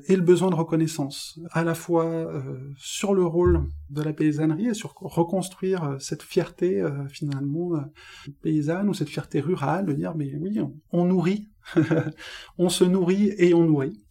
et 0.07 0.15
le 0.15 0.21
besoin 0.21 0.49
de 0.49 0.55
reconnaissance, 0.55 1.39
à 1.51 1.63
la 1.63 1.75
fois 1.75 2.05
euh, 2.05 2.59
sur 2.77 3.13
le 3.13 3.25
rôle 3.25 3.65
de 3.89 4.01
la 4.01 4.13
paysannerie 4.13 4.67
et 4.67 4.73
sur 4.73 4.93
reconstruire 4.95 5.83
euh, 5.83 5.99
cette 5.99 6.23
fierté 6.23 6.83
finalement 7.09 7.71
paysanne 8.41 8.89
ou 8.89 8.93
cette 8.93 9.09
fierté 9.09 9.39
rurale, 9.39 9.85
de 9.85 9.93
dire 9.93 10.15
mais 10.15 10.33
oui, 10.35 10.59
on 10.91 11.05
nourrit, 11.05 11.49
on 12.57 12.69
se 12.69 12.83
nourrit 12.83 13.33
et 13.37 13.53
on 13.53 13.65
nourrit. 13.65 14.01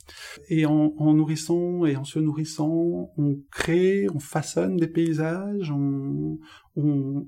Et 0.49 0.67
en, 0.67 0.93
nourrissant 1.15 1.85
et 1.85 1.97
en 1.97 2.05
se 2.05 2.19
nourrissant, 2.19 3.13
on 3.17 3.39
crée, 3.51 4.07
on 4.13 4.19
façonne 4.19 4.77
des 4.77 4.89
paysages, 4.89 5.71
on, 5.71 6.39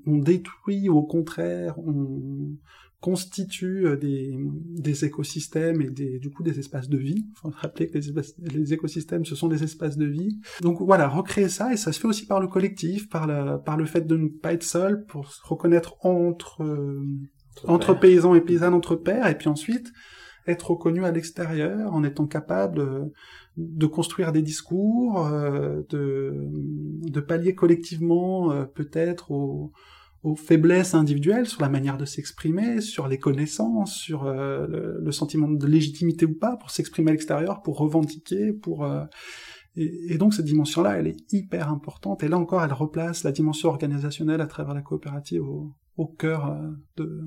détruit 0.05 0.89
au 0.89 1.03
contraire, 1.03 1.77
on 1.79 2.55
constitue 3.03 3.85
des, 3.99 5.03
écosystèmes 5.05 5.81
et 5.81 5.89
des, 5.89 6.19
du 6.19 6.29
coup 6.31 6.41
des 6.41 6.57
espaces 6.59 6.87
de 6.87 6.97
vie. 6.97 7.25
Il 7.27 7.33
faut 7.35 7.51
rappeler 7.53 7.89
que 7.89 7.97
les, 7.97 8.73
écosystèmes, 8.73 9.25
ce 9.25 9.35
sont 9.35 9.49
des 9.49 9.61
espaces 9.61 9.97
de 9.97 10.05
vie. 10.05 10.39
Donc 10.61 10.81
voilà, 10.81 11.09
recréer 11.09 11.49
ça, 11.49 11.73
et 11.73 11.77
ça 11.77 11.91
se 11.91 11.99
fait 11.99 12.07
aussi 12.07 12.25
par 12.25 12.39
le 12.39 12.47
collectif, 12.47 13.09
par, 13.09 13.27
par 13.63 13.75
le 13.75 13.85
fait 13.85 14.07
de 14.07 14.15
ne 14.15 14.29
pas 14.29 14.53
être 14.53 14.63
seul, 14.63 15.05
pour 15.05 15.29
se 15.29 15.41
reconnaître 15.43 15.97
entre, 16.05 16.65
entre 17.67 17.93
paysans 17.93 18.35
et 18.35 18.41
paysannes, 18.41 18.73
entre 18.73 18.95
pairs, 18.95 19.27
et 19.27 19.37
puis 19.37 19.49
ensuite 19.49 19.91
être 20.47 20.71
reconnu 20.71 21.05
à 21.05 21.11
l'extérieur 21.11 21.93
en 21.93 22.03
étant 22.03 22.25
capable 22.25 23.11
de, 23.57 23.85
construire 23.85 24.31
des 24.31 24.41
discours, 24.41 25.27
euh, 25.27 25.81
de, 25.89 26.33
de 27.09 27.19
pallier 27.19 27.55
collectivement 27.55 28.51
euh, 28.51 28.65
peut-être 28.65 29.31
aux, 29.31 29.71
faiblesses 30.37 30.93
individuelles 30.93 31.47
sur 31.47 31.61
la 31.61 31.67
manière 31.67 31.97
de 31.97 32.05
s'exprimer, 32.05 32.79
sur 32.79 33.09
les 33.09 33.17
connaissances, 33.17 33.93
sur 33.93 34.23
euh, 34.23 34.65
le, 34.97 35.11
sentiment 35.11 35.49
de 35.49 35.67
légitimité 35.67 36.25
ou 36.25 36.33
pas 36.33 36.55
pour 36.55 36.71
s'exprimer 36.71 37.09
à 37.09 37.13
l'extérieur, 37.13 37.61
pour 37.61 37.77
revendiquer, 37.77 38.53
pour 38.53 38.89
et, 39.75 40.17
donc 40.17 40.33
cette 40.33 40.45
dimension-là, 40.45 40.97
elle 40.97 41.07
est 41.07 41.33
hyper 41.33 41.67
importante. 41.67 42.23
Et 42.23 42.29
là 42.29 42.37
encore, 42.37 42.63
elle 42.63 42.71
replace 42.71 43.25
la 43.25 43.33
dimension 43.33 43.67
organisationnelle 43.67 44.39
à 44.39 44.47
travers 44.47 44.73
la 44.73 44.81
coopérative 44.81 45.43
au, 45.43 45.73
au 45.97 46.07
cœur 46.07 46.57
de, 46.95 47.21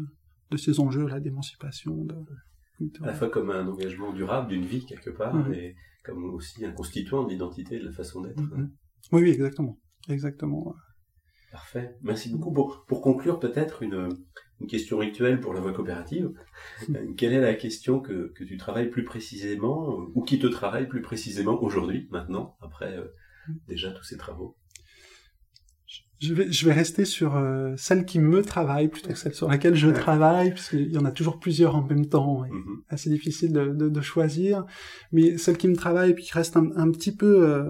de 0.50 0.56
ces 0.56 0.80
enjeux, 0.80 1.06
là, 1.06 1.20
d'émancipation, 1.20 2.02
de, 2.02 2.14
à 3.02 3.06
la 3.06 3.14
fois 3.14 3.28
comme 3.28 3.50
un 3.50 3.66
engagement 3.66 4.12
durable 4.12 4.48
d'une 4.48 4.64
vie 4.64 4.84
quelque 4.84 5.10
part, 5.10 5.34
mhm. 5.34 5.52
et 5.54 5.74
comme 6.06 6.34
aussi 6.34 6.64
un 6.64 6.72
constituant 6.72 7.24
de 7.24 7.30
l'identité, 7.30 7.78
de 7.78 7.84
la 7.84 7.92
façon 7.92 8.20
d'être. 8.20 8.40
Mhm. 8.40 8.70
Oui, 9.12 9.22
oui, 9.22 9.30
exactement. 9.30 9.78
Exactement. 10.08 10.74
Parfait. 11.52 11.96
Merci 12.02 12.30
beaucoup. 12.30 12.52
Pour, 12.52 12.84
pour 12.86 13.00
conclure, 13.02 13.38
peut-être 13.40 13.82
une, 13.82 14.08
une 14.60 14.66
question 14.66 14.98
rituelle 14.98 15.40
pour 15.40 15.54
la 15.54 15.60
voie 15.60 15.72
coopérative. 15.72 16.32
Euh, 16.94 17.14
quelle 17.16 17.32
est 17.32 17.40
la 17.40 17.54
question 17.54 18.00
que, 18.00 18.32
que 18.34 18.44
tu 18.44 18.56
travailles 18.56 18.90
plus 18.90 19.04
précisément 19.04 19.92
euh, 19.92 20.04
ou 20.14 20.22
qui 20.22 20.38
te 20.38 20.46
travaille 20.46 20.86
plus 20.86 21.00
précisément 21.00 21.60
aujourd'hui, 21.62 22.06
maintenant, 22.10 22.56
après 22.60 22.96
euh, 22.96 23.06
déjà 23.66 23.90
tous 23.92 24.04
ces 24.04 24.16
travaux? 24.16 24.56
Je 26.20 26.32
vais, 26.34 26.50
je 26.50 26.66
vais 26.66 26.72
rester 26.72 27.04
sur 27.04 27.36
euh, 27.36 27.74
celle 27.76 28.04
qui 28.04 28.18
me 28.18 28.42
travaille 28.42 28.88
plutôt 28.88 29.10
que 29.10 29.18
celle 29.18 29.34
sur 29.34 29.48
laquelle 29.48 29.74
je 29.74 29.88
travaille, 29.90 30.50
parce 30.50 30.70
qu'il 30.70 30.90
y 30.92 30.98
en 30.98 31.04
a 31.04 31.10
toujours 31.10 31.38
plusieurs 31.38 31.76
en 31.76 31.82
même 31.82 32.06
temps, 32.06 32.44
et 32.44 32.50
Mhm. 32.50 32.82
assez 32.88 33.10
difficile 33.10 33.52
de, 33.52 33.66
de, 33.68 33.88
de 33.88 34.00
choisir. 34.00 34.64
Mais 35.12 35.36
celle 35.38 35.56
qui 35.58 35.68
me 35.68 35.76
travaille 35.76 36.10
et 36.10 36.14
puis 36.14 36.24
qui 36.24 36.32
reste 36.32 36.56
un, 36.56 36.70
un 36.76 36.90
petit 36.90 37.14
peu 37.14 37.46
euh, 37.48 37.64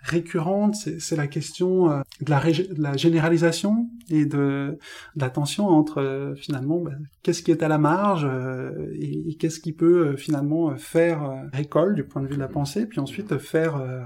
récurrente, 0.00 0.76
c'est 0.76 1.16
la 1.16 1.26
question 1.26 1.90
euh, 1.90 2.00
de, 2.20 2.30
la 2.30 2.40
de 2.40 2.80
la 2.82 2.96
généralisation 2.96 3.88
et 4.08 4.24
de, 4.24 4.78
de 5.16 5.20
la 5.20 5.30
tension 5.30 5.66
entre 5.66 6.00
euh, 6.00 6.34
finalement 6.36 6.78
bah, 6.80 6.92
qu'est-ce 7.22 7.42
qui 7.42 7.50
est 7.50 7.62
à 7.64 7.68
la 7.68 7.78
marge 7.78 8.24
euh, 8.24 8.70
et, 8.94 9.30
et 9.30 9.36
qu'est-ce 9.36 9.58
qui 9.58 9.72
peut 9.72 10.08
euh, 10.10 10.16
finalement 10.16 10.76
faire 10.76 11.42
école 11.58 11.94
du 11.96 12.04
point 12.04 12.22
de 12.22 12.28
vue 12.28 12.34
de 12.36 12.40
la 12.40 12.46
pensée, 12.48 12.86
puis 12.86 13.00
ensuite 13.00 13.36
faire 13.38 13.76
euh, 13.76 14.00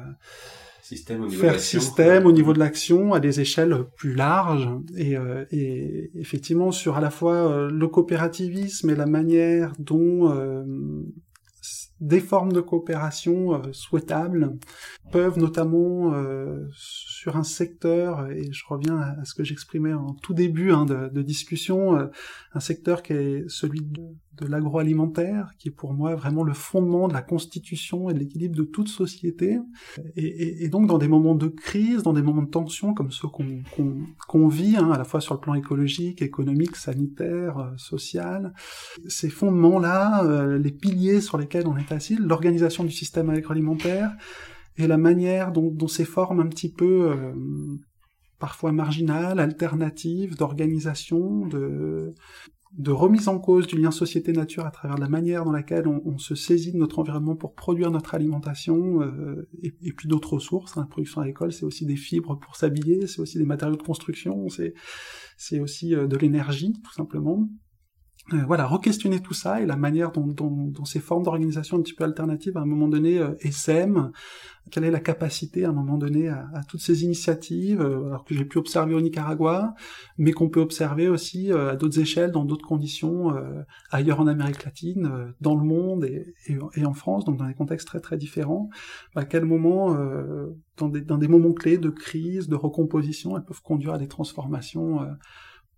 Système 0.91 1.23
au 1.23 1.27
niveau 1.27 1.37
de 1.37 1.41
faire 1.41 1.53
l'action. 1.53 1.81
système 1.81 2.27
au 2.27 2.33
niveau 2.33 2.53
de 2.53 2.59
l'action 2.59 3.15
à 3.15 3.21
des 3.21 3.41
échelles 3.41 3.85
plus 3.97 4.13
larges 4.15 4.69
et, 4.97 5.17
euh, 5.17 5.45
et 5.53 6.11
effectivement 6.17 6.73
sur 6.73 6.97
à 6.97 7.01
la 7.01 7.11
fois 7.11 7.35
euh, 7.53 7.71
le 7.71 7.87
coopérativisme 7.87 8.91
et 8.91 8.97
la 8.97 9.07
manière 9.07 9.73
dont 9.79 10.33
euh, 10.33 10.65
des 12.01 12.21
formes 12.21 12.53
de 12.53 12.61
coopération 12.61 13.55
euh, 13.55 13.59
souhaitables 13.73 14.57
peuvent 15.13 15.39
notamment 15.39 16.15
euh, 16.15 16.67
sur 16.75 17.37
un 17.37 17.43
secteur 17.45 18.31
et 18.31 18.51
je 18.51 18.65
reviens 18.67 18.97
à, 18.97 19.21
à 19.21 19.25
ce 19.25 19.35
que 19.35 19.45
j'exprimais 19.45 19.93
en 19.93 20.15
tout 20.15 20.33
début 20.35 20.73
hein, 20.73 20.87
de, 20.87 21.09
de 21.09 21.23
discussion 21.23 21.97
euh, 21.97 22.07
un 22.55 22.61
secteur 22.61 23.03
qui 23.03 23.13
est 23.13 23.45
celui 23.49 23.83
de, 23.83 24.01
de 24.41 24.47
l'agroalimentaire 24.47 25.53
qui 25.59 25.69
est 25.69 25.73
pour 25.73 25.93
moi 25.93 26.15
vraiment 26.15 26.43
le 26.43 26.53
fondement 26.53 27.09
de 27.09 27.13
la 27.13 27.23
constitution 27.23 28.11
et 28.11 28.15
de 28.15 28.19
l'équilibre 28.19 28.57
de 28.57 28.63
toute 28.63 28.89
société. 28.89 29.59
Et, 30.17 30.69
donc 30.69 30.87
dans 30.87 30.99
des 30.99 31.09
moments 31.09 31.35
de 31.35 31.49
crise, 31.49 32.03
dans 32.03 32.13
des 32.13 32.23
moments 32.23 32.43
de 32.43 32.51
tension 32.51 32.95
comme 32.95 33.11
ceux 33.11 33.29
qu'on 33.29 34.49
vit, 34.49 34.77
hein, 34.77 34.91
à 34.91 34.99
la 34.99 35.05
fois 35.05 35.21
sur 35.21 35.35
le 35.35 35.41
plan 35.41 35.55
écologique, 35.55 36.23
économique, 36.23 36.77
sanitaire, 36.77 37.59
euh, 37.59 37.71
social, 37.77 38.53
ces 39.09 39.29
fondements-là, 39.29 40.25
euh, 40.25 40.59
les 40.59 40.73
piliers 40.73 41.21
sur 41.21 41.39
lesquels 41.39 41.67
on 41.67 41.77
est 41.77 41.93
assis, 41.93 42.17
l'organisation 42.17 42.85
du 42.85 42.91
système 42.91 43.31
agroalimentaire 43.31 44.13
et 44.77 44.87
la 44.87 44.97
manière 44.97 45.53
dont, 45.53 45.71
dont 45.71 45.89
ces 45.89 46.05
formes 46.05 46.41
un 46.41 46.47
petit 46.47 46.73
peu 46.73 47.11
euh, 47.11 47.33
parfois 48.39 48.73
marginales, 48.73 49.39
alternatives, 49.39 50.37
d'organisation, 50.37 51.47
de, 51.47 52.15
de 52.73 52.93
remise 52.93 53.29
en 53.29 53.39
cause 53.39 53.67
du 53.67 53.77
lien 53.77 53.91
société-nature 53.91 54.65
à 54.65 54.71
travers 54.71 54.97
la 54.97 55.09
manière 55.09 55.45
dans 55.45 55.53
laquelle 55.53 55.89
on, 55.89 56.19
se 56.19 56.35
saisit 56.35 56.73
de 56.73 56.79
notre 56.79 56.99
environnement 56.99 57.35
pour 57.35 57.55
produire 57.55 57.91
notre 57.91 58.15
alimentation, 58.15 59.03
euh, 59.03 59.49
et, 59.63 59.75
et 59.83 59.93
puis 59.93 60.09
d'autres 60.09 60.35
ressources. 60.35 60.77
hein. 60.77 60.83
La 60.83 60.87
production 60.87 61.21
agricole, 61.21 61.53
c'est 61.53 61.65
aussi 61.65 61.85
des 61.85 61.97
fibres 61.97 62.39
pour 62.39 62.57
s'habiller, 62.57 63.07
c'est 63.07 63.21
aussi 63.21 63.39
des 63.39 63.45
matériaux 63.45 63.77
de 63.77 63.83
construction, 63.83 64.49
c'est 64.49 64.75
c'est 65.37 65.59
aussi 65.59 65.95
euh, 65.95 66.07
de 66.07 66.17
l'énergie, 66.17 66.75
tout 66.85 66.93
simplement. 66.93 67.49
Euh, 68.33 68.45
voilà, 68.47 68.67
re-questionner 68.67 69.21
tout 69.21 69.35
ça 69.35 69.61
et 69.61 69.67
la 69.67 69.77
manière 69.77 70.13
dont, 70.13 70.27
dont, 70.27 70.67
dont 70.67 70.85
ces 70.85 71.01
formes 71.01 71.25
d'organisation 71.25 71.79
un 71.79 71.83
petit 71.83 71.95
peu 71.95 72.05
alternatives 72.05 72.57
à 72.57 72.61
un 72.61 72.67
moment 72.67 72.87
donné 72.87 73.19
euh, 73.19 73.35
quelle 74.71 74.85
est 74.85 74.91
la 74.91 75.01
capacité 75.01 75.65
à 75.65 75.71
un 75.71 75.73
moment 75.73 75.97
donné 75.97 76.29
à, 76.29 76.61
toutes 76.69 76.83
ces 76.83 77.03
initiatives, 77.03 77.81
euh, 77.81 78.07
alors 78.07 78.25
que 78.25 78.35
j'ai 78.35 78.45
pu 78.45 78.59
observer 78.59 78.95
au 78.95 79.01
Nicaragua, 79.01 79.75
mais 80.17 80.33
qu'on 80.33 80.49
peut 80.49 80.61
observer 80.61 81.09
aussi 81.09 81.51
euh, 81.51 81.73
à 81.73 81.77
d'autres 81.77 81.99
échelles, 81.99 82.31
dans 82.31 82.45
d'autres 82.45 82.67
conditions, 82.67 83.35
ailleurs 83.91 84.21
en 84.21 84.27
Amérique 84.27 84.65
latine, 84.65 85.33
dans 85.41 85.57
le 85.57 85.65
monde 85.65 86.05
et, 86.05 86.35
et, 86.47 86.85
en 86.85 86.93
France, 86.93 87.25
donc 87.25 87.39
dans 87.39 87.47
des 87.47 87.55
contextes 87.55 87.89
très 87.89 88.01
très 88.01 88.17
différents. 88.17 88.69
À 89.17 89.25
quel 89.25 89.45
moment, 89.45 89.97
dans, 90.77 90.89
des, 90.89 91.01
dans 91.01 91.19
des 91.19 91.29
moments 91.29 91.53
clés 91.53 91.79
de 91.79 91.91
crise, 91.91 92.49
de 92.49 92.55
recomposition, 92.55 93.37
elles 93.37 93.45
peuvent 93.45 93.63
conduire 93.63 93.95
à 93.95 93.99
des 93.99 94.09
transformations 94.09 95.01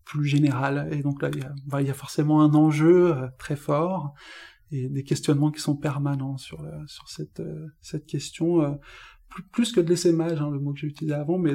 plus 0.04 0.24
générales. 0.24 0.88
Et 0.92 1.02
donc 1.02 1.22
là, 1.22 1.30
il 1.32 1.40
y 1.40 1.42
a, 1.44 1.52
bah, 1.66 1.80
il 1.82 1.88
y 1.88 1.90
a 1.90 1.94
forcément 1.94 2.42
un 2.42 2.54
enjeu 2.54 3.14
euh, 3.16 3.28
très 3.38 3.56
fort 3.56 4.14
et 4.70 4.88
des 4.88 5.02
questionnements 5.04 5.50
qui 5.50 5.60
sont 5.60 5.76
permanents 5.76 6.36
sur, 6.38 6.60
euh, 6.62 6.70
sur 6.86 7.08
cette, 7.08 7.40
euh, 7.40 7.66
cette 7.80 8.06
question. 8.06 8.62
euh, 8.62 8.70
plus, 9.52 9.72
que 9.72 9.80
de 9.80 9.88
l'essaimage, 9.88 10.40
hein, 10.42 10.50
le 10.50 10.58
mot 10.60 10.72
que 10.74 10.80
j'ai 10.80 10.86
utilisé 10.88 11.14
avant, 11.14 11.38
mais 11.38 11.54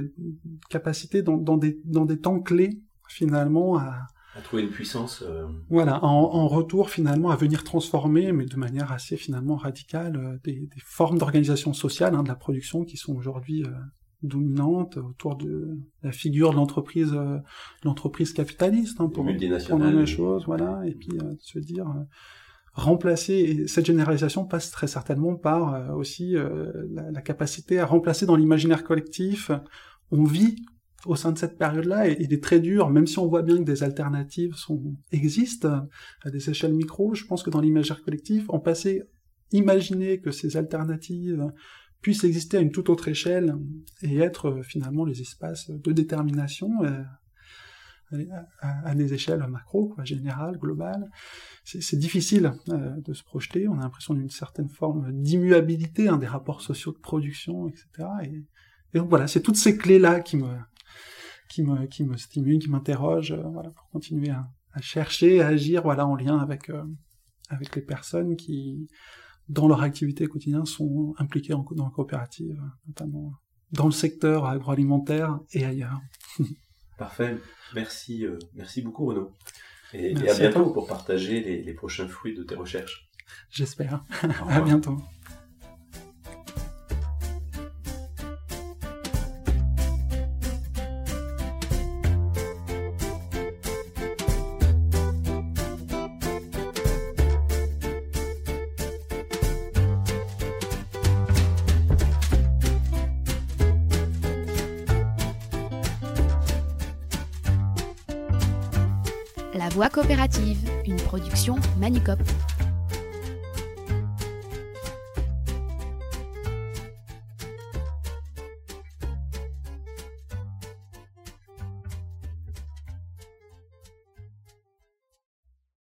capacité 0.70 1.22
dans, 1.22 1.38
dans, 1.38 1.58
des, 1.58 1.80
dans 1.86 2.06
des 2.06 2.20
temps 2.20 2.39
clés, 2.39 2.82
finalement, 3.08 3.78
à, 3.78 4.08
À 4.36 4.41
trouver 4.41 4.64
une 4.64 4.70
puissance. 4.72 5.24
euh, 5.26 5.45
voilà, 5.70 6.04
en, 6.04 6.08
en 6.10 6.48
retour 6.48 6.89
finalement 6.89 7.30
à 7.30 7.36
venir 7.36 7.64
transformer, 7.64 8.32
mais 8.32 8.45
de 8.45 8.56
manière 8.56 8.91
assez 8.91 9.16
finalement 9.16 9.58
radicale, 9.58 10.39
des, 10.43 10.54
des 10.62 10.82
formes 10.84 11.20
d'organisation 11.20 11.72
sociale 11.74 12.16
hein, 12.16 12.24
de 12.24 12.28
la 12.30 12.36
production 12.36 12.84
qui 12.84 12.98
sont 12.98 13.16
aujourd'hui 13.16 13.64
euh, 13.64 13.70
dominantes 14.24 14.97
autour 14.97 15.36
de 15.36 15.78
la 16.03 16.11
figure 16.11 16.51
de 16.51 16.55
l'entreprise, 16.55 17.13
euh, 17.13 17.38
l'entreprise 17.84 18.34
capitaliste, 18.34 18.99
hein, 18.99 19.09
pour 19.09 19.26
prendre 19.68 19.89
les 19.89 20.05
choses, 20.05 20.45
voilà, 20.45 20.82
et 20.86 20.93
puis 20.93 21.11
euh, 21.22 21.36
se 21.39 21.59
dire 21.59 21.88
euh, 21.88 22.03
remplacer. 22.74 23.34
Et 23.34 23.68
cette 23.68 23.86
généralisation 23.86 24.45
passe 24.45 24.72
très 24.72 24.88
certainement 24.88 25.36
par 25.36 25.74
euh, 25.74 25.93
aussi 25.93 26.34
la, 26.34 27.11
la 27.11 27.22
capacité 27.22 27.80
à 27.80 27.86
remplacer 27.86 28.26
dans 28.26 28.36
l'imaginaire 28.36 28.84
collectif. 28.84 29.51
On 30.11 30.24
vit 30.24 30.55
au 31.05 31.15
sein 31.15 31.32
de 31.32 31.38
cette 31.38 31.57
période-là, 31.57 32.09
et 32.09 32.18
il 32.20 32.34
est 32.34 32.43
très 32.43 32.59
dur, 32.59 32.89
même 32.89 33.05
si 33.05 33.20
on 33.20 33.28
voit 33.28 33.43
bien 33.43 33.57
que 33.57 33.63
des 33.63 33.84
alternatives 33.84 34.55
sont, 34.55 34.95
existent 35.11 35.88
à 36.24 36.30
des 36.32 36.49
échelles 36.49 36.74
micro, 36.74 37.13
je 37.13 37.24
pense 37.26 37.43
que 37.43 37.51
dans 37.51 37.61
l'imaginaire 37.61 38.03
collectif, 38.03 38.45
en 38.49 38.59
passé, 38.59 39.03
imaginer 39.51 40.20
que 40.20 40.32
ces 40.32 40.57
alternatives 40.57 41.45
puissent 42.02 42.24
exister 42.24 42.58
à 42.58 42.62
une 42.62 42.72
toute 42.72 42.89
autre 42.89 43.08
échelle 43.08 43.56
et 44.02 44.18
être 44.18 44.50
euh, 44.50 44.64
finalement 44.64 45.06
les 45.06 45.22
espaces 45.22 45.70
de 45.70 45.91
détermination 45.91 46.72
euh, 46.84 47.04
à, 48.62 48.95
des 48.95 49.14
échelles 49.14 49.45
macro, 49.48 49.89
quoi, 49.89 50.06
générales, 50.06 50.58
globales, 50.58 51.10
c'est 51.66 52.00
difficile 52.00 52.54
euh, 52.70 52.95
de 53.02 53.14
se 53.14 53.22
projeter. 53.24 53.68
On 53.68 53.78
a 53.80 53.82
l'impression 53.82 54.14
d'une 54.14 54.30
certaine 54.30 54.70
forme 54.70 55.12
d'immuabilité 55.12 56.08
hein, 56.08 56.18
des 56.18 56.28
rapports 56.28 56.62
sociaux 56.62 56.93
de 56.93 57.00
production, 57.00 57.68
etc. 57.68 58.08
Et, 58.24 58.45
donc 58.98 59.10
voilà, 59.10 59.28
c'est 59.28 59.41
toutes 59.41 59.58
ces 59.58 59.78
clés-là 59.78 60.22
qui 60.22 60.38
me, 60.38 60.56
qui 61.50 61.64
me, 61.64 61.86
qui 61.88 62.06
me 62.06 62.16
stimulent, 62.16 62.60
qui 62.60 62.70
m'interrogent, 62.70 63.34
voilà, 63.34 63.72
pour 63.72 63.89
continuer 63.89 64.30
à, 64.30 64.48
chercher, 64.80 65.41
à 65.41 65.48
agir, 65.48 65.84
voilà, 65.84 66.08
en 66.08 66.16
lien 66.16 66.38
avec, 66.38 66.72
avec 67.50 67.76
les 67.76 67.82
personnes 67.82 68.38
qui, 68.38 68.88
dans 69.50 69.68
leur 69.68 69.82
activité 69.82 70.28
quotidienne, 70.28 70.66
sont 70.66 71.16
impliquées 71.18 71.54
en, 71.54 71.66
dans 71.72 71.86
la 71.86 71.91
coopérative, 71.91 72.62
notamment 72.88 73.34
dans 73.72 73.86
le 73.86 73.91
secteur 73.91 74.45
agroalimentaire 74.45 75.39
et 75.54 75.66
ailleurs. 75.66 76.00
Parfait. 76.98 77.38
Merci, 77.76 78.26
euh, 78.26 78.39
merci 78.54 78.82
beaucoup 78.82 79.06
Renaud. 79.06 79.32
Et, 79.93 80.12
et 80.12 80.30
à 80.30 80.34
bientôt 80.34 80.70
à 80.70 80.74
pour 80.74 80.88
partager 80.88 81.41
les, 81.41 81.62
les, 81.62 81.74
prochains 81.74 82.08
fruits 82.08 82.36
de 82.36 82.43
tes 82.43 82.56
recherches. 82.56 83.10
J'espère. 83.50 84.04
à 84.50 84.62
bientôt. 84.62 84.98
Coopérative, 109.98 110.60
une 110.86 110.95
production 110.98 111.56
Manicop. 111.80 112.20